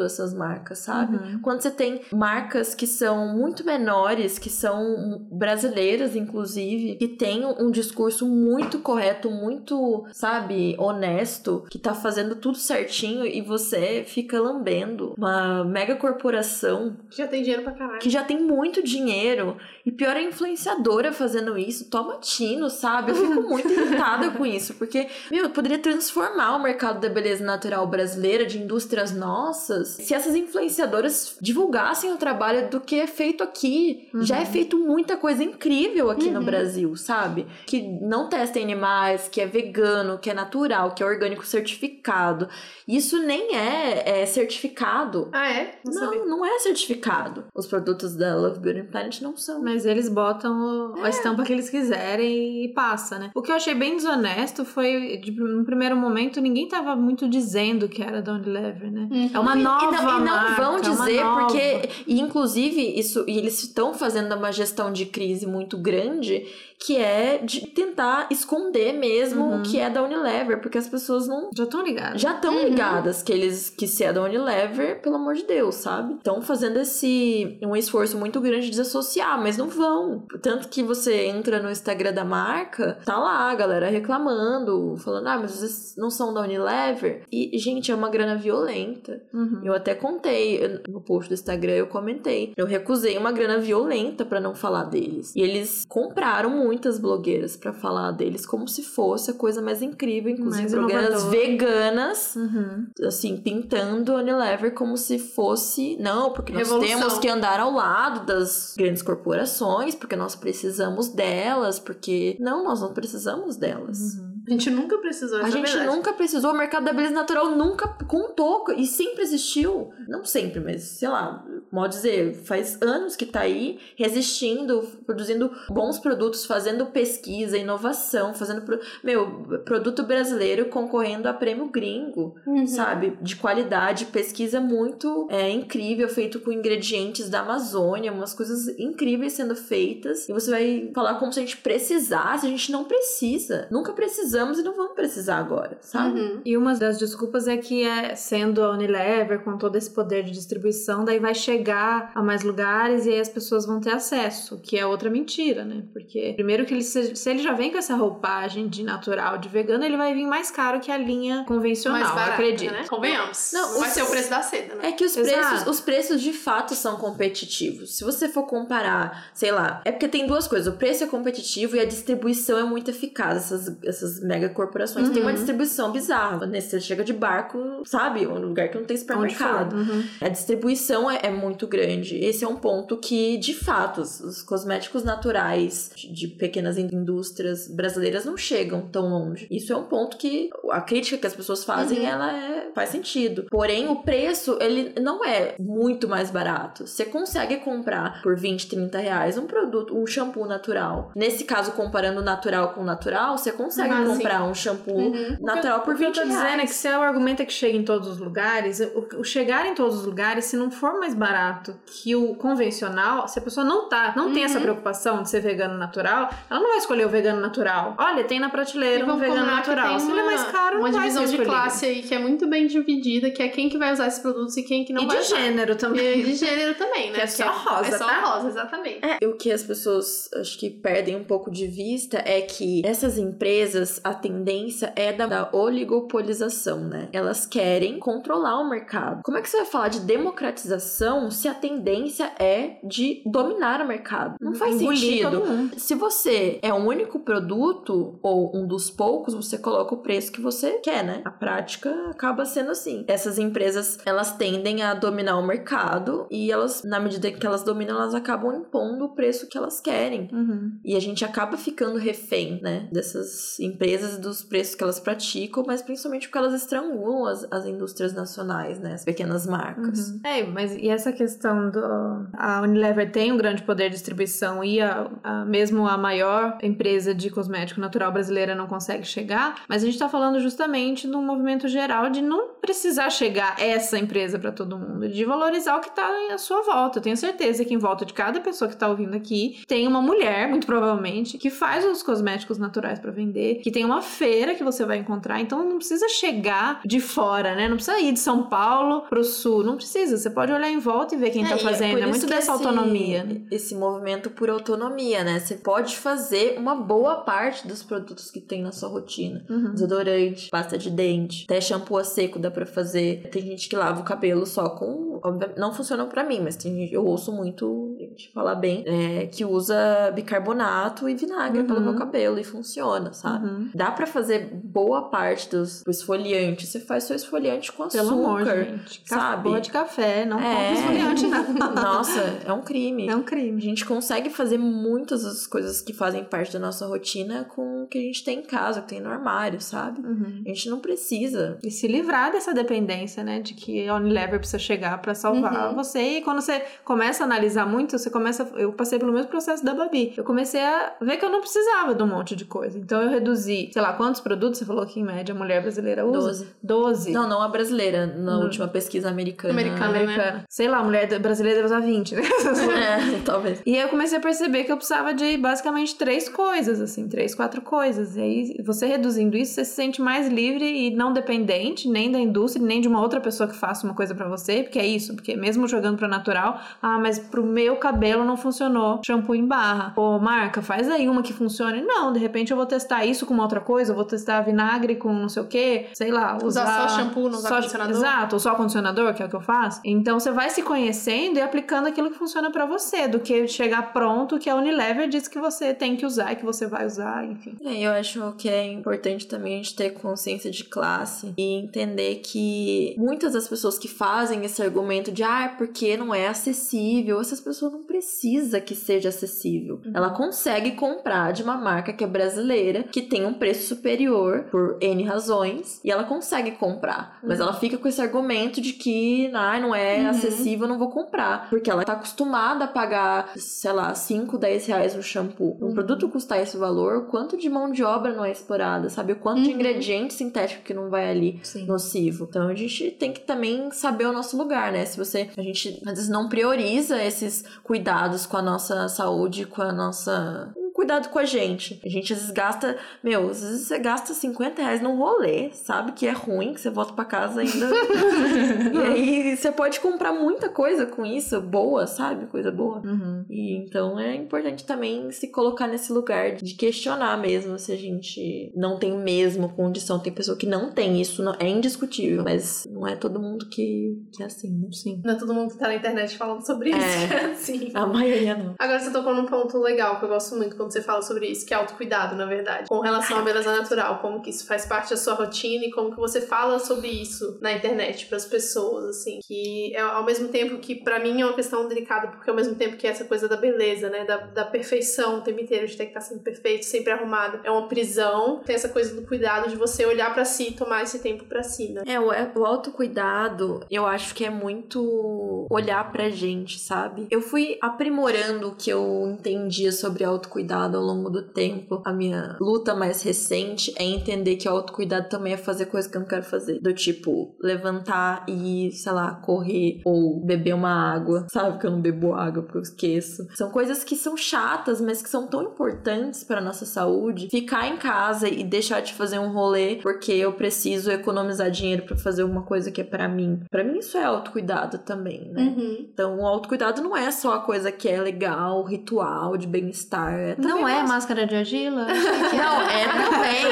essas 0.05 0.33
marcas, 0.35 0.79
sabe? 0.79 1.17
Uhum. 1.17 1.41
Quando 1.41 1.61
você 1.61 1.71
tem 1.71 2.01
marcas 2.13 2.75
que 2.75 2.87
são 2.87 3.29
muito 3.29 3.65
menores, 3.65 4.39
que 4.39 4.51
são 4.51 5.27
brasileiras, 5.31 6.15
inclusive, 6.17 6.97
que 6.97 7.09
têm 7.09 7.45
um 7.45 7.71
discurso 7.71 8.27
muito 8.27 8.79
correto, 8.81 9.31
muito, 9.31 10.05
sabe, 10.13 10.77
honesto, 10.79 11.65
que 11.71 11.79
tá 11.79 11.95
fazendo 11.95 12.37
tudo 12.37 12.59
certinho 12.59 13.27
e 13.27 13.41
você 13.41 14.05
fica 14.07 14.41
lambendo 14.41 15.15
uma 15.17 15.65
mega 15.65 15.97
corporação 15.97 16.97
Já 17.11 17.27
tem 17.27 17.43
dinheiro 17.43 17.63
pra 17.63 17.73
caralho. 17.73 17.99
que 17.99 18.11
já 18.11 18.23
tem 18.23 18.41
muito 18.41 18.83
dinheiro. 18.83 19.57
E 19.85 19.91
pior 19.91 20.17
é 20.17 20.21
a 20.21 20.23
influenciadora 20.23 21.13
fazendo 21.13 21.59
isso. 21.59 21.91
Toma 21.91 22.19
tino, 22.19 22.71
sabe? 22.71 23.11
Eu 23.11 23.17
fico 23.17 23.43
muito 23.43 23.69
irritada 23.73 24.31
com 24.31 24.47
isso. 24.47 24.75
Porque, 24.75 25.09
meu, 25.31 25.51
poderia 25.51 25.79
transformar 25.79 26.57
o 26.57 26.63
mercado 26.63 27.01
da 27.01 27.09
beleza 27.09 27.45
natural 27.45 27.87
brasileira, 27.87 28.47
de 28.47 28.59
indústrias 28.59 29.13
nossas, 29.33 29.89
se 29.89 30.13
essas 30.15 30.35
influenciadoras 30.35 31.37
divulgassem 31.41 32.13
o 32.13 32.17
trabalho 32.17 32.69
do 32.71 32.81
que 32.81 32.97
é 33.01 33.07
feito 33.07 33.43
aqui. 33.43 34.09
Já 34.21 34.39
é 34.39 34.45
feito 34.45 34.77
muita 34.79 35.17
coisa 35.17 35.43
incrível 35.43 36.11
aqui 36.11 36.31
no 36.31 36.41
Uhum. 36.41 36.45
Brasil, 36.45 36.97
sabe? 36.97 37.47
Que 37.67 37.81
não 37.83 38.29
testa 38.29 38.59
animais, 38.61 39.29
que 39.29 39.41
é 39.41 39.47
vegano, 39.47 40.19
que 40.19 40.29
é 40.31 40.35
natural, 40.35 40.95
que 40.95 41.03
é 41.03 41.07
orgânico 41.07 41.45
certificado. 41.47 42.49
Isso 42.87 43.19
nem 43.23 43.55
é, 43.57 44.21
é 44.23 44.27
certificado. 44.27 45.29
Ah, 45.33 45.51
é? 45.51 45.79
Não, 45.85 45.93
sabia. 45.93 46.19
Não, 46.21 46.27
não 46.39 46.47
é 46.47 46.59
certificado. 46.59 47.45
Os 47.55 47.67
produtos 47.67 48.15
da 48.15 48.37
Love 48.37 48.59
Beauty 48.61 48.83
Planet 48.91 49.21
não 49.23 49.37
são. 49.37 49.63
Mas 49.63 49.87
eles 49.87 50.09
botam 50.09 50.95
o- 50.97 51.03
a 51.05 51.09
estampa 51.09 51.43
que 51.45 51.53
eles 51.53 51.71
quiserem 51.71 52.65
e 52.65 52.69
passa, 52.75 53.19
né? 53.19 53.31
O 53.35 53.41
que 53.43 53.51
eu 53.51 53.57
achei 53.57 53.75
bem 53.75 53.97
desonesto 53.97 54.65
foi, 54.65 55.17
de, 55.19 55.31
no 55.33 55.65
primeiro 55.65 55.97
momento, 55.97 56.41
ninguém 56.41 56.69
tava 56.69 56.95
muito 56.97 57.29
dizendo 57.29 57.89
que 57.89 58.03
era 58.03 58.21
da 58.21 58.33
Unilever, 58.35 58.91
né? 58.91 59.09
Uhum. 59.11 59.22
É 59.33 59.39
uma 59.39 59.55
nova 59.55 59.85
e 59.85 59.91
não, 59.91 59.99
e 59.99 60.03
não 60.21 60.25
marca, 60.25 60.63
vão 60.63 60.77
é 60.77 60.81
dizer 60.81 61.23
porque 61.25 61.89
e 62.07 62.21
inclusive 62.21 62.99
isso 62.99 63.25
e 63.29 63.39
eles 63.39 63.63
estão 63.63 63.93
fazendo 63.95 64.35
uma 64.35 64.53
gestão 64.53 64.93
de 64.93 65.07
crise 65.07 65.47
muito 65.47 65.77
grande 65.79 66.47
que 66.79 66.97
é 66.97 67.39
de 67.39 67.67
tentar 67.69 68.27
esconder 68.31 68.93
mesmo 68.93 69.45
Uhum. 69.45 69.61
o 69.61 69.63
que 69.63 69.79
é 69.79 69.89
da 69.89 70.03
Unilever 70.03 70.61
porque 70.61 70.79
as 70.79 70.89
pessoas 70.89 71.29
não 71.29 71.51
Já 71.55 71.65
estão 71.65 71.83
ligados. 71.83 72.21
já 72.21 72.35
estão 72.35 72.55
Uhum. 72.57 72.65
ligadas 72.65 73.23
que 73.23 73.33
eles 73.33 73.71
que 73.71 73.87
se 73.87 74.03
é 74.05 74.13
da 74.13 74.23
Unilever, 74.23 75.01
pelo 75.01 75.17
amor 75.17 75.35
de 75.35 75.45
Deus, 75.45 75.77
sabe? 75.77 76.15
Estão 76.15 76.43
fazendo 76.43 76.79
esse 76.81 77.57
um 77.63 77.77
esforço 77.77 78.19
muito 78.19 78.41
grande 78.41 78.65
de 78.65 78.71
desassociar, 78.71 79.41
mas 79.41 79.57
não 79.57 79.69
vão. 79.69 80.25
Tanto 80.43 80.69
que 80.69 80.83
você 80.83 81.27
entra 81.27 81.61
no 81.63 81.71
Instagram 81.71 82.13
da 82.13 82.25
marca, 82.25 82.99
tá 83.05 83.17
lá 83.19 83.51
a 83.51 83.55
galera 83.55 83.87
reclamando 83.89 84.13
reclamando, 84.13 84.97
falando, 84.99 85.27
ah, 85.29 85.39
mas 85.39 85.53
vocês 85.53 85.95
não 85.97 86.11
são 86.11 86.35
da 86.35 86.41
Unilever. 86.43 87.23
E, 87.33 87.57
gente, 87.59 87.91
é 87.91 87.95
uma 87.95 88.09
grana 88.11 88.37
violenta. 88.37 89.12
Uhum. 89.33 89.61
Eu 89.65 89.75
até 89.75 89.95
contei 89.95 90.81
no 90.89 91.01
post 91.01 91.29
do 91.29 91.35
Instagram, 91.35 91.73
eu 91.75 91.87
comentei. 91.87 92.53
Eu 92.57 92.67
recusei 92.67 93.17
uma 93.19 93.33
grana 93.33 93.59
violenta 93.59 94.25
para 94.25 94.41
não 94.41 94.55
falar 94.55 94.85
deles. 94.85 95.33
E 95.35 95.41
eles 95.41 95.85
compraram 95.89 96.51
muitas 96.51 96.99
blogueiras 96.99 97.57
para 97.57 97.73
falar 97.73 98.11
deles 98.13 98.47
como 98.47 98.67
se 98.69 98.83
fosse 98.83 99.31
a 99.31 99.35
coisa 99.35 99.61
mais 99.63 99.83
incrível, 99.83 100.31
inclusive 100.31 100.63
Mais 100.63 100.75
blogueiras 100.75 101.25
veganas, 101.25 102.37
Uhum. 102.37 102.87
assim, 103.07 103.37
pintando 103.37 104.13
a 104.13 104.17
Unilever 104.17 104.75
como 104.75 104.97
se 104.97 105.19
fosse, 105.19 105.97
não, 106.01 106.33
porque 106.33 106.53
nós 106.53 106.69
Revolução. 106.69 106.99
temos 106.99 107.19
que 107.19 107.29
andar 107.29 107.61
ao 107.61 107.73
lado 107.73 108.27
das 108.27 108.75
grandes 108.77 109.03
corporações, 109.03 109.95
porque 109.95 110.17
nós 110.17 110.35
precisamos 110.35 111.09
delas, 111.09 111.79
porque 111.79 112.37
não, 112.41 112.65
nós 112.65 112.81
não 112.81 112.93
precisamos 112.93 113.57
delas. 113.57 113.99
Uhum. 114.15 114.32
A 114.47 114.51
gente 114.51 114.71
nunca 114.71 114.99
precisou, 114.99 115.39
A 115.39 115.49
é 115.49 115.51
gente 115.51 115.71
verdade. 115.71 115.87
nunca 115.97 116.13
precisou, 116.13 116.53
o 116.53 116.57
mercado 116.57 116.85
da 116.85 116.93
beleza 116.93 117.15
natural 117.15 117.51
nunca 117.57 117.89
contou 118.07 118.65
e 118.77 118.87
sempre 118.87 119.23
existiu. 119.23 119.91
Não 120.09 120.25
sempre, 120.25 120.59
mas 120.61 120.83
sei 120.83 121.09
lá, 121.09 121.45
modo 121.71 121.91
dizer, 121.91 122.35
faz 122.45 122.81
anos 122.83 123.15
que 123.15 123.25
tá 123.25 123.41
aí 123.41 123.79
resistindo, 123.97 124.83
produzindo 125.07 125.51
bons 125.69 125.99
produtos, 125.99 126.45
fazendo 126.45 126.87
pesquisa, 126.87 127.57
inovação, 127.57 128.35
fazendo. 128.35 128.63
Pro... 128.63 128.81
Meu, 129.03 129.61
produto 129.65 130.03
brasileiro 130.03 130.67
concorrendo 130.67 131.29
a 131.29 131.33
prêmio 131.33 131.67
gringo, 131.69 132.35
Uhum. 132.47 132.67
sabe? 132.67 133.17
De 133.23 133.37
qualidade, 133.37 134.07
pesquisa 134.07 134.61
muito 134.61 135.27
é, 135.31 135.51
incrível, 135.51 136.09
feito 136.09 136.41
com 136.41 136.51
ingredientes 136.53 137.29
da 137.29 137.41
Amazônia, 137.41 138.13
umas 138.13 138.35
coisas 138.35 138.69
incríveis 138.79 139.35
sendo 139.35 139.55
feitas. 139.55 140.29
E 140.29 140.33
você 140.33 140.51
vai 140.51 140.91
falar 140.95 141.15
como 141.15 141.33
se 141.33 141.39
a 141.39 141.43
gente 141.43 141.57
precisasse, 141.59 142.47
a 142.47 142.51
gente 142.51 142.71
não 142.73 142.85
precisa. 142.85 143.69
Nunca 143.71 143.93
precisamos 144.33 144.59
e 144.59 144.63
não 144.63 144.75
vamos 144.75 144.93
precisar 144.95 145.37
agora, 145.37 145.77
sabe? 145.83 146.19
Uhum. 146.21 146.41
E 146.45 146.57
uma 146.57 146.75
das 146.75 146.99
desculpas 146.99 147.47
é 147.47 147.57
que 147.57 147.85
é 147.85 148.15
sendo 148.15 148.63
a 148.63 148.71
Unilever 148.71 149.41
com 149.45 149.59
todo 149.59 149.77
esse 149.77 149.91
poder 149.91 150.23
de 150.25 150.31
distribuição, 150.31 151.05
daí 151.05 151.19
vai 151.19 151.35
chegar 151.35 152.11
a 152.15 152.23
mais 152.23 152.43
lugares 152.43 153.05
e 153.07 153.11
aí 153.11 153.21
as 153.21 153.29
pessoas 153.29 153.67
vão 153.67 153.81
ter 153.81 153.91
acesso, 153.93 154.59
que 154.63 154.79
é 154.79 154.87
outra 154.87 155.11
mentira, 155.11 155.65
né? 155.65 155.83
Porque 155.93 156.33
primeiro 156.35 156.65
que 156.65 156.73
ele 156.73 156.83
se, 156.83 157.15
se 157.15 157.31
ele 157.31 157.43
já 157.43 157.53
vem 157.53 157.71
com 157.71 157.79
essa 157.79 157.95
roupagem 157.95 158.69
de 158.69 158.83
natural, 158.83 159.37
de 159.39 159.49
vegano, 159.49 159.85
ele 159.85 159.97
vai 159.97 160.15
vir 160.15 160.27
mais 160.27 160.51
caro 160.51 160.81
que 160.81 160.91
a 160.91 160.97
linha 160.97 161.45
convencional, 161.47 162.01
Mais 162.01 162.15
barata, 162.15 162.33
acredito. 162.35 162.73
né? 162.73 162.85
Convenhamos. 162.89 163.51
Não, 163.53 163.73
Não, 163.73 163.81
vai 163.81 163.89
os- 163.89 163.95
ser 163.95 164.03
o 164.03 164.07
preço 164.07 164.31
da 164.31 164.43
seda, 164.43 164.75
né? 164.77 164.89
É 164.89 164.93
que 164.93 165.05
os 165.05 165.17
Exato. 165.17 165.39
preços, 165.49 165.67
os 165.69 165.81
preços 165.81 166.21
de 166.23 166.33
fato 166.33 166.75
são 166.75 166.97
competitivos. 166.97 167.97
Se 167.99 168.05
você 168.05 168.29
for 168.29 168.45
comparar, 168.45 169.27
sei 169.35 169.51
lá, 169.53 169.83
é 169.85 169.93
porque 169.93 170.09
tem 170.09 170.27
duas 170.27 170.47
coisas. 170.47 170.73
O 170.73 170.77
preço 170.79 171.05
é 171.05 171.07
competitivo 171.07 171.77
e 171.77 171.81
a 171.81 171.85
distribuição 171.85 172.59
é 172.59 172.65
muito 172.65 172.91
eficaz. 172.91 173.33
Essas, 173.53 173.77
essas 173.85 174.22
mega 174.23 174.49
corporações 174.49 175.09
têm 175.11 175.23
uma 175.23 175.31
Uhum. 175.31 175.37
distribuição 175.37 175.93
bizarra. 175.93 176.47
Né? 176.47 176.61
Você 176.61 176.81
chega 176.81 177.03
de 177.05 177.13
barco, 177.13 177.83
sabe? 177.85 178.27
Um 178.27 178.39
lugar 178.39 178.69
que 178.69 178.79
não 178.79 178.85
tem 178.85 178.97
supermercado. 178.97 179.75
Uhum. 179.75 180.05
A 180.21 180.29
distribuição 180.29 181.11
é, 181.11 181.21
é 181.25 181.31
muito 181.31 181.67
grande. 181.67 182.17
Esse 182.17 182.45
é 182.45 182.49
um 182.49 182.57
ponto 182.57 182.97
que, 182.97 183.37
de 183.39 183.55
fato, 183.55 184.01
os, 184.01 184.21
os 184.21 184.43
cosméticos 184.43 185.03
naturais 185.05 185.91
de, 185.95 186.13
de 186.13 186.29
pequenas 186.29 186.77
indústrias 186.79 187.69
brasileiras 187.69 188.25
não 188.25 188.37
chegam 188.37 188.83
tão 188.83 189.09
longe. 189.09 189.47
Isso 189.51 189.73
é 189.73 189.77
um 189.77 189.85
ponto 189.85 190.17
que 190.17 190.51
a 190.71 190.81
crítica 190.81 191.19
que 191.19 191.27
as 191.27 191.35
pessoas 191.35 191.65
fazem, 191.65 192.01
Uhum. 192.01 192.07
ela 192.07 192.33
é, 192.33 192.71
faz 192.75 192.91
sentido. 192.91 193.45
Porém, 193.51 193.89
o 193.89 193.97
preço, 194.03 194.57
ele 194.61 194.95
não 195.01 195.25
é 195.25 195.55
muito 195.59 196.09
mais 196.09 196.31
barato. 196.31 196.87
Você 196.87 197.05
consegue 197.05 197.57
comprar 197.59 198.23
por 198.23 198.37
20, 198.37 198.69
30 198.69 198.99
reais 198.99 199.37
um 199.39 199.47
produto, 199.47 199.97
um 199.97 200.07
shampoo 200.07 200.47
natural. 200.47 201.11
Nesse 201.15 201.45
caso, 201.45 201.73
comparando 201.73 202.23
natural 202.23 202.73
com 202.75 202.83
natural, 202.85 203.37
você 203.37 203.53
consegue 203.53 203.93
Ah, 204.13 204.17
sim. 204.17 204.23
comprar 204.23 204.45
um 204.45 204.55
shampoo 204.55 204.93
Uhum. 204.97 205.37
natural 205.41 205.81
por 205.81 205.95
o 205.95 205.97
que 205.97 206.05
20 206.05 206.17
eu 206.17 206.23
tô 206.23 206.29
dizendo 206.29 206.47
é 206.47 206.55
reais. 206.57 206.71
que 206.71 206.77
se 206.77 206.89
o 206.89 207.01
argumento 207.03 207.43
é 207.43 207.45
que 207.45 207.53
chega 207.53 207.77
em 207.77 207.83
todos 207.85 208.09
os 208.09 208.19
lugares, 208.19 208.81
o, 208.81 209.21
o 209.21 209.25
chegar 209.25 209.67
em 209.67 209.75
todos 209.75 209.99
os 210.01 210.07
lugares, 210.07 210.45
se 210.47 210.57
não 210.57 210.71
for 210.71 210.99
mais 210.99 211.15
barato 211.15 211.75
que 211.87 212.15
o 212.15 212.35
convencional, 212.35 213.27
se 213.29 213.39
a 213.39 213.43
pessoa 213.43 213.65
não 213.65 213.89
tá, 213.89 214.13
não 214.17 214.33
tem 214.33 214.45
essa 214.45 214.57
Uhum. 214.59 214.63
preocupação 214.65 215.23
de 215.23 215.31
ser 215.31 215.41
vegano 215.41 215.77
natural, 215.79 216.31
ela 216.51 216.61
não 216.61 216.69
vai 216.69 216.79
escolher 216.79 217.07
o 217.07 217.09
vegano 217.09 217.41
natural. 217.41 217.95
Olha, 217.99 218.25
tem 218.25 218.39
na 218.41 218.49
E 218.49 218.51
prateleira 218.51 219.05
um 219.05 219.17
vegano 219.19 219.47
natural. 219.47 219.89
tem 219.91 220.01
Se 220.01 220.11
ele 220.11 220.21
é 220.21 220.25
mais 220.25 220.43
caro, 220.45 220.79
uma 220.79 220.89
não 220.91 220.93
vai 220.99 221.11
ser 221.11 221.19
divisão 221.19 221.25
de 221.25 221.31
escolhido. 221.31 221.51
classe 221.51 221.87
aí 221.87 222.03
que 222.03 222.15
é 222.15 222.19
muito 222.19 222.47
bem 222.47 222.67
dividida, 222.67 223.31
que 223.31 223.43
é 223.43 223.49
quem 223.49 223.69
que 223.69 223.79
vai 223.79 223.93
usar 223.93 224.07
esses 224.09 224.21
produtos 224.21 224.57
e 224.57 224.63
quem 224.63 224.85
que 224.85 224.93
não 224.93 225.03
e 225.03 225.07
vai 225.07 225.17
de 225.19 225.23
usar. 225.23 225.37
gênero 225.37 225.77
também. 225.77 226.21
E 226.21 226.25
de 226.25 226.35
gênero 226.35 226.75
também, 226.75 227.09
né? 227.11 227.15
Que 227.17 227.21
é 227.23 227.27
só 227.27 227.51
rosa, 227.51 227.89
É 227.89 227.99
só 227.99 228.07
tá? 228.07 228.21
rosa, 228.21 228.49
exatamente. 228.49 229.01
É, 229.03 229.27
o 229.27 229.35
que 229.37 229.51
as 229.51 229.63
pessoas 229.63 230.29
acho 230.37 230.59
que 230.59 230.71
perdem 230.71 231.17
um 231.17 231.25
pouco 231.25 231.51
de 231.51 231.67
vista 231.67 232.23
é 232.25 232.41
que 232.43 232.83
essas 232.85 233.17
empresas, 233.19 234.01
a 234.05 234.15
tendência 234.15 234.93
é 234.97 235.13
da, 235.13 235.27
da 235.27 235.51
oligopolização, 235.53 236.81
né? 236.81 237.09
Elas 237.13 237.47
querem 237.47 237.99
controlar 237.99 238.61
o 238.61 238.69
mercado. 238.69 239.23
Como 239.25 239.39
é 239.39 239.43
que 239.43 239.49
você 239.49 239.59
vai 239.59 239.67
falar 239.67 239.89
de 239.89 240.01
democratização 240.01 241.31
se 241.31 241.49
a 241.49 241.55
tendência 241.55 242.33
é 242.39 242.79
de 242.83 243.23
dominar 243.27 243.81
o 243.81 243.87
mercado? 243.87 244.37
Não 244.41 244.55
faz 244.55 244.81
Engolir 244.81 245.01
sentido. 245.01 245.71
Se 245.77 245.95
você 245.95 246.59
é 246.63 246.73
um 246.73 246.87
único 246.87 247.21
produto 247.21 248.19
ou 248.23 248.57
um 248.57 248.67
dos 248.67 248.91
poucos, 248.91 249.35
você 249.35 249.59
coloca 249.59 249.95
o 249.95 249.99
preço 249.99 250.33
que 250.33 250.41
você 250.41 250.79
quer, 250.79 251.05
né? 251.05 251.23
A 251.25 251.31
prática 251.31 251.91
acaba 252.11 252.45
sendo 252.45 252.71
assim. 252.71 253.05
Essas 253.07 253.39
empresas, 253.39 253.99
elas 254.05 254.37
tendem 254.37 254.83
a 254.83 254.95
dominar 254.95 255.39
o 255.39 255.47
mercado 255.47 256.27
e 256.31 256.51
elas, 256.51 256.83
na 256.85 256.99
medida 256.99 257.31
que 257.31 257.47
elas 257.47 257.63
dominam, 257.63 257.97
elas 257.97 258.15
acabam 258.15 258.55
impondo 258.55 259.05
o 259.05 259.15
preço 259.15 259.49
que 259.49 259.57
elas 259.57 259.81
querem. 259.81 260.29
Uhum. 260.33 260.79
E 260.85 260.97
a 260.97 261.01
gente 261.01 261.25
acaba 261.25 261.57
ficando 261.57 261.99
refém, 261.99 262.61
né? 262.63 262.89
Dessas 262.93 263.59
empresas 263.61 263.92
e 263.93 264.21
dos 264.21 264.43
preços 264.43 264.75
que 264.75 264.83
elas 264.83 264.99
praticam, 265.01 265.65
mas 265.67 265.83
principalmente 265.83 266.29
porque 266.29 266.39
elas 266.39 266.55
estrangulam 266.55 267.27
as, 267.27 267.47
as 267.51 267.67
indústrias 267.67 268.13
nacionais, 268.13 268.79
né? 268.79 268.95
As 268.95 269.05
pequenas 269.05 269.47
marcas. 269.47 270.11
Uhum. 270.11 270.21
É, 270.25 270.43
mas 270.45 270.75
e 270.77 270.89
essa 270.89 271.13
questão 271.13 271.71
do. 271.71 272.27
A 272.33 272.61
Unilever 272.63 273.11
tem 273.11 273.33
um 273.33 273.37
grande 273.37 273.63
poder 273.63 273.89
de 273.89 273.95
distribuição 273.97 274.63
e 274.65 274.81
a, 274.81 275.11
a- 275.23 275.45
mesmo 275.45 275.87
a 275.87 275.97
maior 275.97 276.59
empresa 276.63 277.15
de 277.15 277.31
cosmético 277.31 277.81
natural 277.81 278.13
brasileira 278.13 278.55
não 278.55 278.67
consegue 278.67 279.05
chegar, 279.07 279.63
mas 279.69 279.83
a 279.83 279.87
gente 279.87 279.99
tá 279.99 280.09
falando 280.09 280.41
justamente 280.41 281.07
um 281.07 281.23
movimento 281.25 281.69
geral 281.69 282.09
de 282.11 282.23
não 282.23 282.49
precisar 282.61 283.11
chegar 283.11 283.57
essa 283.61 283.99
empresa 283.99 284.39
para 284.39 284.53
todo 284.53 284.79
mundo, 284.79 285.09
de 285.09 285.25
valorizar 285.25 285.77
o 285.77 285.81
que 285.81 285.91
tá 285.95 286.09
à 286.33 286.39
sua 286.39 286.63
volta. 286.63 286.99
Eu 286.99 287.03
tenho 287.03 287.17
certeza 287.17 287.65
que 287.65 287.75
em 287.75 287.79
volta 287.79 288.05
de 288.05 288.13
cada 288.13 288.41
pessoa 288.41 288.69
que 288.69 288.77
tá 288.77 288.89
ouvindo 288.89 289.15
aqui 289.17 289.63
tem 289.67 289.87
uma 289.87 290.01
mulher, 290.01 290.49
muito 290.49 290.67
provavelmente, 290.67 291.39
que 291.39 291.51
faz 291.51 291.85
os 291.85 292.03
cosméticos 292.03 292.59
naturais 292.59 292.99
para 292.99 293.11
vender, 293.11 293.57
que 293.57 293.71
tem 293.71 293.82
uma 293.85 294.03
feira 294.03 294.55
que 294.55 294.65
você 294.65 294.85
vai 294.85 294.99
encontrar, 294.99 295.41
então 295.41 295.65
não 295.69 295.77
precisa 295.77 296.09
chegar 296.09 296.81
de 296.85 297.01
fora, 297.01 297.55
né? 297.55 297.69
Não 297.69 297.77
precisa 297.77 297.99
ir 297.99 298.13
de 298.13 298.19
São 298.21 298.45
Paulo 298.45 299.03
pro 299.09 299.25
sul, 299.25 299.63
não 299.65 299.77
precisa. 299.77 300.17
Você 300.17 300.31
pode 300.31 300.53
olhar 300.53 300.71
em 300.71 300.79
volta 300.79 301.15
e 301.15 301.19
ver 301.19 301.31
quem 301.31 301.45
tá 301.45 301.57
e 301.57 301.59
fazendo. 301.63 301.93
por 301.93 302.03
É 302.03 302.07
muito 302.07 302.27
dessa 302.27 302.41
esse- 302.41 302.51
autonomia. 302.51 303.25
né? 303.25 303.43
Esse 303.51 303.75
movimento 303.75 304.31
por 304.31 304.49
autonomia, 304.51 305.25
né? 305.25 305.39
Você 305.41 305.55
pode 305.57 305.97
fazer 305.97 306.57
uma 306.59 306.75
boa 306.75 307.17
parte 307.17 307.67
dos 307.67 307.83
produtos 307.83 308.31
que 308.31 308.41
tem 308.41 308.63
na 308.63 308.73
sua 308.73 308.89
rotina. 308.89 309.45
Uhum. 309.49 309.73
Desodorante, 309.73 310.49
pasta 310.51 310.77
de 310.79 310.91
dente, 310.91 311.45
até 311.49 311.61
shampoo 311.61 311.97
a 311.99 312.05
seco 312.05 312.39
dá 312.39 312.51
pra 312.51 312.67
fazer. 312.67 313.29
Tem 313.31 313.43
gente 313.43 313.69
que 313.69 313.77
lava 313.77 314.01
o 314.01 314.05
cabelo 314.05 314.47
só 314.47 314.69
com. 314.71 315.21
Não 315.57 315.73
funcionam 315.73 316.09
pra 316.09 316.25
mim, 316.25 316.41
mas 316.43 316.57
tem 316.57 316.75
gente, 316.75 316.93
eu 316.95 317.05
ouço 317.05 317.33
muito 317.33 317.97
gente 317.99 318.33
falar 318.33 318.57
bem 318.57 318.83
é, 318.87 319.27
que 319.27 319.45
usa 319.45 320.11
bicarbonato 320.15 321.09
e 321.09 321.15
vinagre 321.15 321.63
pelo 321.65 321.79
Uhum. 321.79 321.85
meu 321.85 321.95
cabelo 321.97 322.39
e 322.39 322.45
funciona, 322.45 323.13
sabe? 323.13 323.47
Uhum. 323.47 323.71
Dá 323.75 323.91
pra 323.91 324.07
fazer 324.07 324.51
boa 324.53 325.03
parte 325.09 325.49
dos 325.51 325.83
do 325.83 325.91
esfoliante. 325.91 326.67
Você 326.67 326.81
faz 326.81 327.05
seu 327.05 327.17
esfoliante 327.17 327.73
com 327.73 327.85
açúcar. 327.85 328.05
Pelo 328.05 328.25
amor, 328.27 328.45
gente. 328.45 329.03
Sabe? 329.05 329.43
Boa 329.45 329.61
de 329.61 329.71
café, 329.71 330.25
não 330.25 330.39
É. 330.41 330.43
compra 330.55 330.73
esfoliante, 330.73 331.27
não. 331.27 331.43
Nossa, 331.75 332.41
é 332.45 332.53
um 332.53 332.63
crime. 332.63 333.09
É 333.09 333.17
um 333.17 333.21
A 333.21 333.25
crime. 333.25 333.61
gente 333.61 333.85
consegue 333.85 334.31
fazer 334.31 334.59
muitas 334.59 335.23
das 335.25 335.47
coisas 335.47 335.81
que 335.81 335.93
fazem 335.93 336.25
parte 336.25 336.53
da 336.53 336.59
nossa 336.59 336.87
rotina 336.87 337.45
com 337.45 337.83
o 337.83 337.87
que 337.87 337.99
a 337.99 338.03
gente 338.03 338.25
tem 338.25 338.39
em 338.41 338.43
casa, 338.43 338.81
que 338.83 338.89
tem 338.89 339.01
no 339.01 339.11
armário, 339.11 339.61
sabe? 339.61 340.01
Uhum. 340.01 340.43
A 340.45 340.49
gente 340.49 340.69
não 340.69 340.81
precisa. 340.81 341.59
E 341.63 341.71
se 341.71 341.87
livrar 341.87 342.33
dessa 342.33 342.53
dependência, 342.55 343.23
né? 343.25 343.41
De 343.41 343.55
que 343.55 343.89
a 343.89 343.95
Unilever 343.97 344.39
precisa 344.39 344.59
chegar 344.59 345.01
pra 345.01 345.15
salvar 345.15 345.69
Uhum. 345.71 345.75
você. 345.75 346.19
E 346.19 346.23
quando 346.23 346.41
você 346.41 346.63
começa 346.85 347.23
a 347.23 347.27
analisar 347.27 347.67
muito, 347.67 347.99
você 347.99 348.11
começa. 348.11 348.49
Eu 348.57 348.73
passei 348.73 348.99
pelo 348.99 349.13
mesmo 349.13 349.29
processo 349.29 349.65
da 349.65 349.75
Babi. 349.75 350.13
Eu 350.17 350.25
comecei 350.25 350.61
a 350.63 350.95
ver 351.01 351.17
que 351.17 351.25
eu 351.25 351.31
não 351.31 351.41
precisava 351.41 351.95
de 351.95 352.03
um 352.03 352.07
monte 352.07 352.35
de 352.37 352.45
coisa. 352.45 352.79
Então 352.79 353.01
eu 353.03 353.09
reduzi, 353.09 353.62
sei 353.73 353.83
lá, 353.83 353.93
quantos 353.93 354.21
produtos 354.21 354.59
você 354.59 354.65
falou 354.65 354.87
que 354.87 354.99
em 355.01 355.05
média 355.05 355.35
a 355.35 355.39
mulher 355.39 355.61
brasileira 355.63 356.07
usa? 356.07 356.19
Doze. 356.29 356.47
Doze. 356.63 357.11
Não, 357.13 357.29
não 357.29 357.43
a 357.43 357.49
brasileira, 357.49 358.07
na 358.07 358.39
Hum. 358.39 358.43
última 358.45 358.67
pesquisa 358.69 359.09
americana. 359.09 359.53
Americana. 359.53 359.87
Americana. 359.89 360.45
Sei 360.49 360.69
lá, 360.69 360.79
a 360.79 360.83
mulher 360.83 361.19
brasileira 361.21 361.57
deve 361.63 361.67
usar 361.67 361.81
20, 361.81 362.15
né? 362.15 362.23
É, 362.73 363.21
talvez. 363.25 363.63
E 363.67 363.75
aí 363.77 363.83
eu 363.83 363.89
comecei 363.89 364.19
a 364.19 364.21
perceber 364.21 364.65
que 364.65 364.73
eu 364.73 364.77
precisava 364.77 365.13
de 365.13 365.37
basicamente 365.37 365.95
três 365.97 366.29
coisas, 366.29 366.81
assim, 366.81 367.09
três, 367.09 367.35
quatro 367.35 367.61
coisas. 367.61 368.17
E 368.17 368.21
aí, 368.21 368.57
você 368.65 368.87
reduzindo 368.87 369.37
isso, 369.37 369.55
você 369.55 369.65
se 369.65 369.75
sente 369.75 370.01
mais 370.01 370.29
livre 370.29 370.65
e 370.65 370.95
não 370.95 371.13
dependente 371.13 371.89
nem 371.89 372.11
da 372.11 372.19
indústria, 372.19 372.65
nem 372.65 372.81
de 372.81 372.89
uma 372.89 373.01
outra 373.01 373.21
pessoa 373.21 373.49
que 373.49 373.55
faça 373.57 373.87
uma 373.87 373.95
coisa 373.95 374.15
pra 374.15 374.27
você, 374.29 374.63
porque 374.63 374.79
é 374.79 374.87
isso. 374.87 375.03
isso, 375.03 375.15
porque 375.15 375.35
mesmo 375.35 375.67
jogando 375.67 375.97
pro 375.97 376.07
natural, 376.07 376.61
ah, 376.81 376.97
mas 376.99 377.19
pro 377.19 377.43
meu 377.43 377.75
cabelo 377.77 378.25
não 378.25 378.37
funcionou 378.37 379.01
shampoo 379.05 379.35
em 379.35 379.45
barra. 379.45 379.91
Pô, 379.97 380.19
marca, 380.19 380.63
faz 380.63 380.89
aí 380.89 381.09
uma 381.09 381.23
que 381.23 381.33
funcione. 381.33 381.83
Não, 381.83 382.13
de 382.13 382.19
repente 382.21 382.51
eu 382.53 382.57
vou 382.57 382.67
testar 382.67 383.05
isso 383.05 383.27
com 383.27 383.35
uma 383.35 383.42
outra 383.43 383.61
coisa, 383.61 383.93
eu 383.93 383.97
vou 383.97 384.05
testar 384.05 384.41
vinagre 384.43 384.97
com 384.97 385.13
não 385.13 385.29
sei 385.29 385.43
o 385.43 385.47
que, 385.47 385.87
sei 385.95 386.11
lá, 386.11 386.39
usar, 386.43 386.65
usar 386.65 386.89
só 386.89 386.97
shampoo, 386.97 387.29
não 387.29 387.39
usar 387.39 387.49
só, 387.49 387.55
condicionador. 387.57 387.97
Exato, 387.97 388.37
ou 388.37 388.41
só 388.41 388.55
condicionador, 388.55 389.15
que 389.15 389.23
é 389.23 389.27
o 389.27 389.29
que 389.29 389.37
eu 389.37 389.41
faço. 389.41 389.81
Então 389.85 390.19
você 390.19 390.31
vai 390.31 390.51
se 390.51 390.63
conhecendo 390.63 391.39
e 391.39 391.43
aplicando 391.43 391.89
aquilo 391.89 392.11
que 392.11 392.19
funciona 392.19 392.51
para 392.51 392.67
você, 392.67 393.09
do 393.09 393.21
que 393.21 393.47
chegar 393.49 393.93
pronto 393.93 394.39
que 394.39 394.49
a 394.49 394.57
Unilever 394.57 395.09
diz 395.09 395.29
que 395.29 395.39
você 395.39 395.75
tem 395.75 395.97
que 395.97 396.07
usar, 396.07 396.35
que 396.35 396.45
você 396.45 396.67
vai 396.67 396.87
usar, 396.87 397.25
enfim. 397.25 397.57
É, 397.65 397.81
eu 397.81 397.93
acho 397.93 398.35
que 398.39 398.49
é 398.49 398.73
importante 398.73 399.27
também 399.27 399.55
a 399.55 399.57
gente 399.57 399.75
ter 399.75 399.91
consciência 399.91 400.51
de 400.51 400.65
classe 400.65 401.33
e 401.37 401.55
entender 401.55 402.17
que 402.17 402.95
muitas 402.99 403.33
das 403.33 403.49
pessoas 403.49 403.79
que 403.79 403.89
fazem 403.89 404.45
esse 404.45 404.63
argumento 404.63 405.11
de 405.11 405.23
ah, 405.23 405.55
porque 405.57 405.97
não 405.97 406.15
é 406.15 406.29
acessível, 406.29 407.21
essas 407.21 407.41
pessoas 407.41 407.73
não 407.73 407.83
precisam 407.83 408.61
que 408.61 408.75
seja 408.75 409.09
acessível. 409.09 409.81
Uhum. 409.85 409.93
Ela 409.95 410.11
consegue 410.11 410.73
comprar 410.73 411.33
de 411.33 411.43
uma 411.43 411.57
marca 411.57 411.93
que 411.93 412.05
é 412.05 412.07
brasileira, 412.07 412.83
que 412.83 413.03
tem 413.03 413.25
um 413.25 413.32
preço 413.35 413.69
superior 413.69 414.45
por 414.51 414.77
N 414.81 415.03
razões, 415.05 415.81
e 415.85 415.91
ela 415.91 416.05
consegue 416.05 416.53
comprar. 416.53 417.19
Uhum. 417.23 417.29
Mas 417.29 417.41
ela 417.41 417.53
fica 417.55 417.77
com 417.77 417.89
esse 417.89 418.01
argumento 418.01 418.61
de 418.61 418.73
que 418.73 419.31
ah, 419.35 419.59
não 419.59 419.75
é 419.75 420.03
uhum. 420.03 420.11
acessível, 420.11 420.69
não 420.69 420.79
vou 420.79 420.91
comprar. 420.91 421.49
Porque 421.49 421.71
ela 421.71 421.85
tá 421.85 421.93
acostumada 421.93 422.65
a 422.65 422.69
pagar, 422.69 423.33
sei 423.37 423.73
lá, 423.73 423.95
5, 423.95 424.39
10 424.39 424.67
reais 424.67 424.95
no 424.95 425.03
shampoo. 425.03 425.57
Um 425.61 425.67
uhum. 425.67 425.75
produto 425.75 426.09
custar 426.09 426.41
esse 426.41 426.57
valor, 426.57 427.07
quanto 427.07 427.37
de 427.37 427.49
mão 427.49 427.71
de 427.71 427.83
obra 427.83 428.13
não 428.13 428.25
é 428.25 428.31
explorada, 428.31 428.89
sabe? 428.89 429.13
O 429.13 429.17
quanto 429.17 429.43
de 429.43 429.49
uhum. 429.49 429.55
ingrediente 429.55 430.15
sintético 430.15 430.63
que 430.63 430.75
não 430.75 430.91
vai 430.91 431.11
ali 431.11 431.41
Sim. 431.43 431.67
nocivo. 431.67 432.27
Então 432.29 432.49
a 432.49 432.55
gente 432.55 432.91
tem 432.93 433.13
que 433.13 433.21
também 433.21 433.71
saber 433.71 434.07
o 434.07 434.13
nosso 434.13 434.37
lugar, 434.37 434.73
né? 434.73 434.85
Se 434.85 434.97
você. 434.97 435.31
A 435.37 435.43
gente 435.43 435.81
às 435.87 435.95
vezes 435.95 436.09
não 436.09 436.29
prioriza 436.29 437.03
esses 437.03 437.45
cuidados 437.63 438.27
com 438.27 438.37
a 438.37 438.43
nossa 438.43 438.89
saúde, 438.89 439.47
com 439.47 439.63
a 439.63 439.73
nossa 439.73 440.53
cuidado 440.73 441.09
com 441.11 441.19
a 441.19 441.25
gente. 441.25 441.81
A 441.85 441.89
gente 441.89 442.13
às 442.13 442.21
vezes 442.21 442.33
gasta, 442.33 442.77
meu, 443.03 443.29
às 443.29 443.43
vezes 443.43 443.67
você 443.67 443.79
gasta 443.79 444.15
50 444.15 444.63
reais 444.63 444.83
num 444.83 444.97
rolê, 444.97 445.51
sabe? 445.53 445.93
Que 445.93 446.07
é 446.07 446.13
ruim, 446.13 446.55
que 446.55 446.61
você 446.61 446.71
volta 446.71 446.93
para 446.93 447.05
casa 447.05 447.41
ainda. 447.41 447.71
e 448.73 448.79
aí 448.79 449.37
você 449.37 449.53
pode 449.53 449.81
comprar 449.81 450.13
muita 450.13 450.49
coisa 450.49 450.87
com 450.87 451.05
isso, 451.05 451.41
boa, 451.41 451.87
sabe? 451.87 452.27
Coisa 452.27 452.51
boa. 452.51 452.83
Uhum. 452.85 453.25
E 453.29 453.57
então 453.57 453.99
é 453.99 454.15
importante 454.15 454.65
também 454.65 455.11
se 455.11 455.29
colocar 455.29 455.67
nesse 455.67 455.93
lugar 455.93 456.37
de 456.37 456.55
questionar 456.55 457.17
mesmo 457.19 457.59
se 457.59 457.73
a 457.73 457.77
gente 457.77 458.53
não 458.57 458.79
tem 458.79 458.97
mesmo 458.97 459.49
condição. 459.51 459.99
Tem 459.99 460.13
pessoa 460.13 460.37
que 460.37 460.47
não 460.47 460.71
tem, 460.71 461.01
isso 461.01 461.23
não, 461.23 461.35
é 461.39 461.49
indiscutível, 461.49 462.23
mas 462.25 462.67
não 462.71 462.87
é 462.87 462.97
todo 462.97 463.21
mundo 463.21 463.49
que, 463.49 463.97
que 464.13 464.23
é 464.23 464.27
assim, 464.27 464.51
né? 464.59 464.69
Sim. 464.73 465.01
Não 465.05 465.13
é 465.13 465.17
todo 465.17 465.35
mundo 465.35 465.53
que 465.53 465.59
tá 465.59 465.69
na 465.69 465.75
internet 465.75 466.17
falando 466.17 466.45
sobre 466.45 466.71
isso, 466.71 466.79
é, 467.13 467.31
assim. 467.33 467.71
A 467.75 467.87
maioria 467.87 468.37
não. 468.37 468.55
Agora 468.59 468.79
você 468.79 468.91
tocou 468.91 469.15
num 469.15 469.27
ponto 469.27 469.59
legal 469.59 469.99
que 469.99 470.05
eu 470.05 470.09
gosto 470.09 470.37
muito 470.37 470.57
quando 470.63 470.73
você 470.73 470.83
fala 470.83 471.03
sobre 471.03 471.27
isso, 471.27 471.45
que 471.45 471.53
é 471.53 471.57
autocuidado, 471.57 472.15
na 472.15 472.25
verdade. 472.25 472.69
Com 472.69 472.81
relação 472.81 473.19
à 473.19 473.23
beleza 473.23 473.55
natural, 473.55 473.99
como 473.99 474.23
que 474.23 474.31
isso 474.31 474.47
faz 474.47 474.65
parte 474.65 474.91
da 474.91 474.97
sua 474.97 475.15
rotina 475.15 475.65
e 475.65 475.71
como 475.71 475.91
que 475.91 475.97
você 475.97 476.21
fala 476.21 476.59
sobre 476.59 476.89
isso 476.89 477.39
na 477.41 477.53
internet 477.53 478.07
para 478.07 478.17
as 478.17 478.25
pessoas, 478.25 478.97
assim. 478.97 479.19
Que 479.27 479.75
é 479.75 479.81
ao 479.81 480.05
mesmo 480.05 480.29
tempo 480.29 480.59
que 480.59 480.77
para 480.77 481.01
mim 481.01 481.21
é 481.21 481.25
uma 481.25 481.35
questão 481.35 481.67
delicada, 481.67 482.09
porque 482.09 482.31
ao 482.31 482.37
mesmo 482.37 482.55
tempo 482.55 482.77
que 482.77 482.87
essa 482.87 483.05
coisa 483.05 483.29
da 483.29 483.37
beleza, 483.37 483.91
né, 483.91 484.05
da, 484.05 484.19
da 484.19 484.45
perfeição 484.45 485.19
o 485.19 485.21
tempo 485.23 485.41
inteiro, 485.41 485.67
de 485.67 485.77
ter 485.77 485.85
que 485.87 485.91
estar 485.91 486.01
sempre 486.01 486.25
perfeito, 486.25 486.65
sempre 486.65 486.93
arrumado, 486.93 487.41
é 487.43 487.51
uma 487.51 487.67
prisão. 487.67 488.41
Tem 488.45 488.55
essa 488.55 488.69
coisa 488.69 488.95
do 488.95 489.03
cuidado 489.03 489.51
de 489.51 489.57
você 489.57 489.85
olhar 489.85 490.15
para 490.15 490.25
si 490.25 490.49
e 490.49 490.53
tomar 490.53 490.83
esse 490.83 491.01
tempo 491.01 491.25
para 491.25 491.43
si, 491.43 491.73
né? 491.73 491.83
É, 491.87 491.99
o, 491.99 492.07
o 492.07 492.47
autocuidado, 492.47 493.65
eu 493.71 493.85
acho 493.85 494.15
que 494.15 494.25
é 494.25 494.31
muito 494.31 495.47
olhar 495.51 495.91
pra 495.91 496.09
gente, 496.09 496.59
sabe? 496.59 497.09
Eu 497.11 497.21
fui 497.21 497.59
aprimorando 497.61 498.49
o 498.49 498.55
que 498.55 498.71
eu 498.71 499.09
entendia 499.11 499.73
sobre 499.73 500.05
autocuidado 500.05 500.52
ao 500.53 500.83
longo 500.83 501.11
do 501.11 501.23
tempo. 501.23 501.83
A 501.85 501.93
minha 501.93 502.37
luta 502.41 502.75
mais 502.75 503.03
recente 503.03 503.73
é 503.77 503.85
entender 503.85 504.37
que 504.37 504.49
o 504.49 504.53
autocuidado 504.53 505.09
também 505.09 505.33
é 505.33 505.37
fazer 505.37 505.67
coisas 505.67 505.91
que 505.91 505.97
eu 505.97 506.01
não 506.01 506.09
quero 506.09 506.25
fazer. 506.25 506.61
Do 506.61 506.73
tipo, 506.73 507.35
levantar 507.41 508.25
e, 508.29 508.71
sei 508.73 508.93
lá, 508.93 509.15
correr 509.15 509.81
ou 509.85 510.25
beber 510.25 510.55
uma 510.55 510.93
água. 510.95 511.27
Sabe 511.33 511.59
que 511.59 511.67
eu 511.67 511.71
não 511.71 511.81
bebo 511.81 512.15
água 512.15 512.43
porque 512.43 512.59
eu 512.59 512.63
esqueço. 512.63 513.27
São 513.35 513.51
coisas 513.51 513.85
que 513.85 513.97
são 513.97 514.17
chatas, 514.17 514.81
mas 514.81 515.03
que 515.03 515.09
são 515.09 515.27
tão 515.27 515.43
importantes 515.43 516.25
para 516.25 516.41
nossa 516.41 516.65
saúde. 516.65 517.29
Ficar 517.31 517.69
em 517.69 517.77
casa 517.77 518.29
e 518.29 518.45
deixar 518.45 518.81
de 518.81 518.93
fazer 518.93 519.19
um 519.19 519.33
rolê 519.33 519.77
porque 519.83 520.13
eu 520.13 520.33
preciso 520.33 520.91
economizar 520.91 521.51
dinheiro 521.51 521.85
para 521.85 521.97
fazer 521.97 522.23
uma 522.23 522.43
coisa 522.43 522.71
que 522.71 522.81
é 522.81 522.85
para 522.85 523.09
mim. 523.09 523.41
Para 523.51 523.65
mim 523.65 523.79
isso 523.79 523.97
é 523.97 524.05
autocuidado 524.05 524.79
também, 524.79 525.31
né? 525.31 525.43
Uhum. 525.43 525.87
Então, 525.93 526.19
o 526.19 526.27
autocuidado 526.27 526.83
não 526.83 526.97
é 526.97 527.11
só 527.11 527.35
a 527.35 527.41
coisa 527.41 527.71
que 527.71 527.89
é 527.89 528.01
legal, 528.01 528.63
ritual 528.65 529.37
de 529.37 529.47
bem-estar, 529.47 530.37
não 530.49 530.69
é 530.69 530.83
máscara 530.83 531.27
de 531.27 531.35
argila? 531.35 531.87
não, 531.87 532.63
é 532.63 532.85
também. 532.89 533.47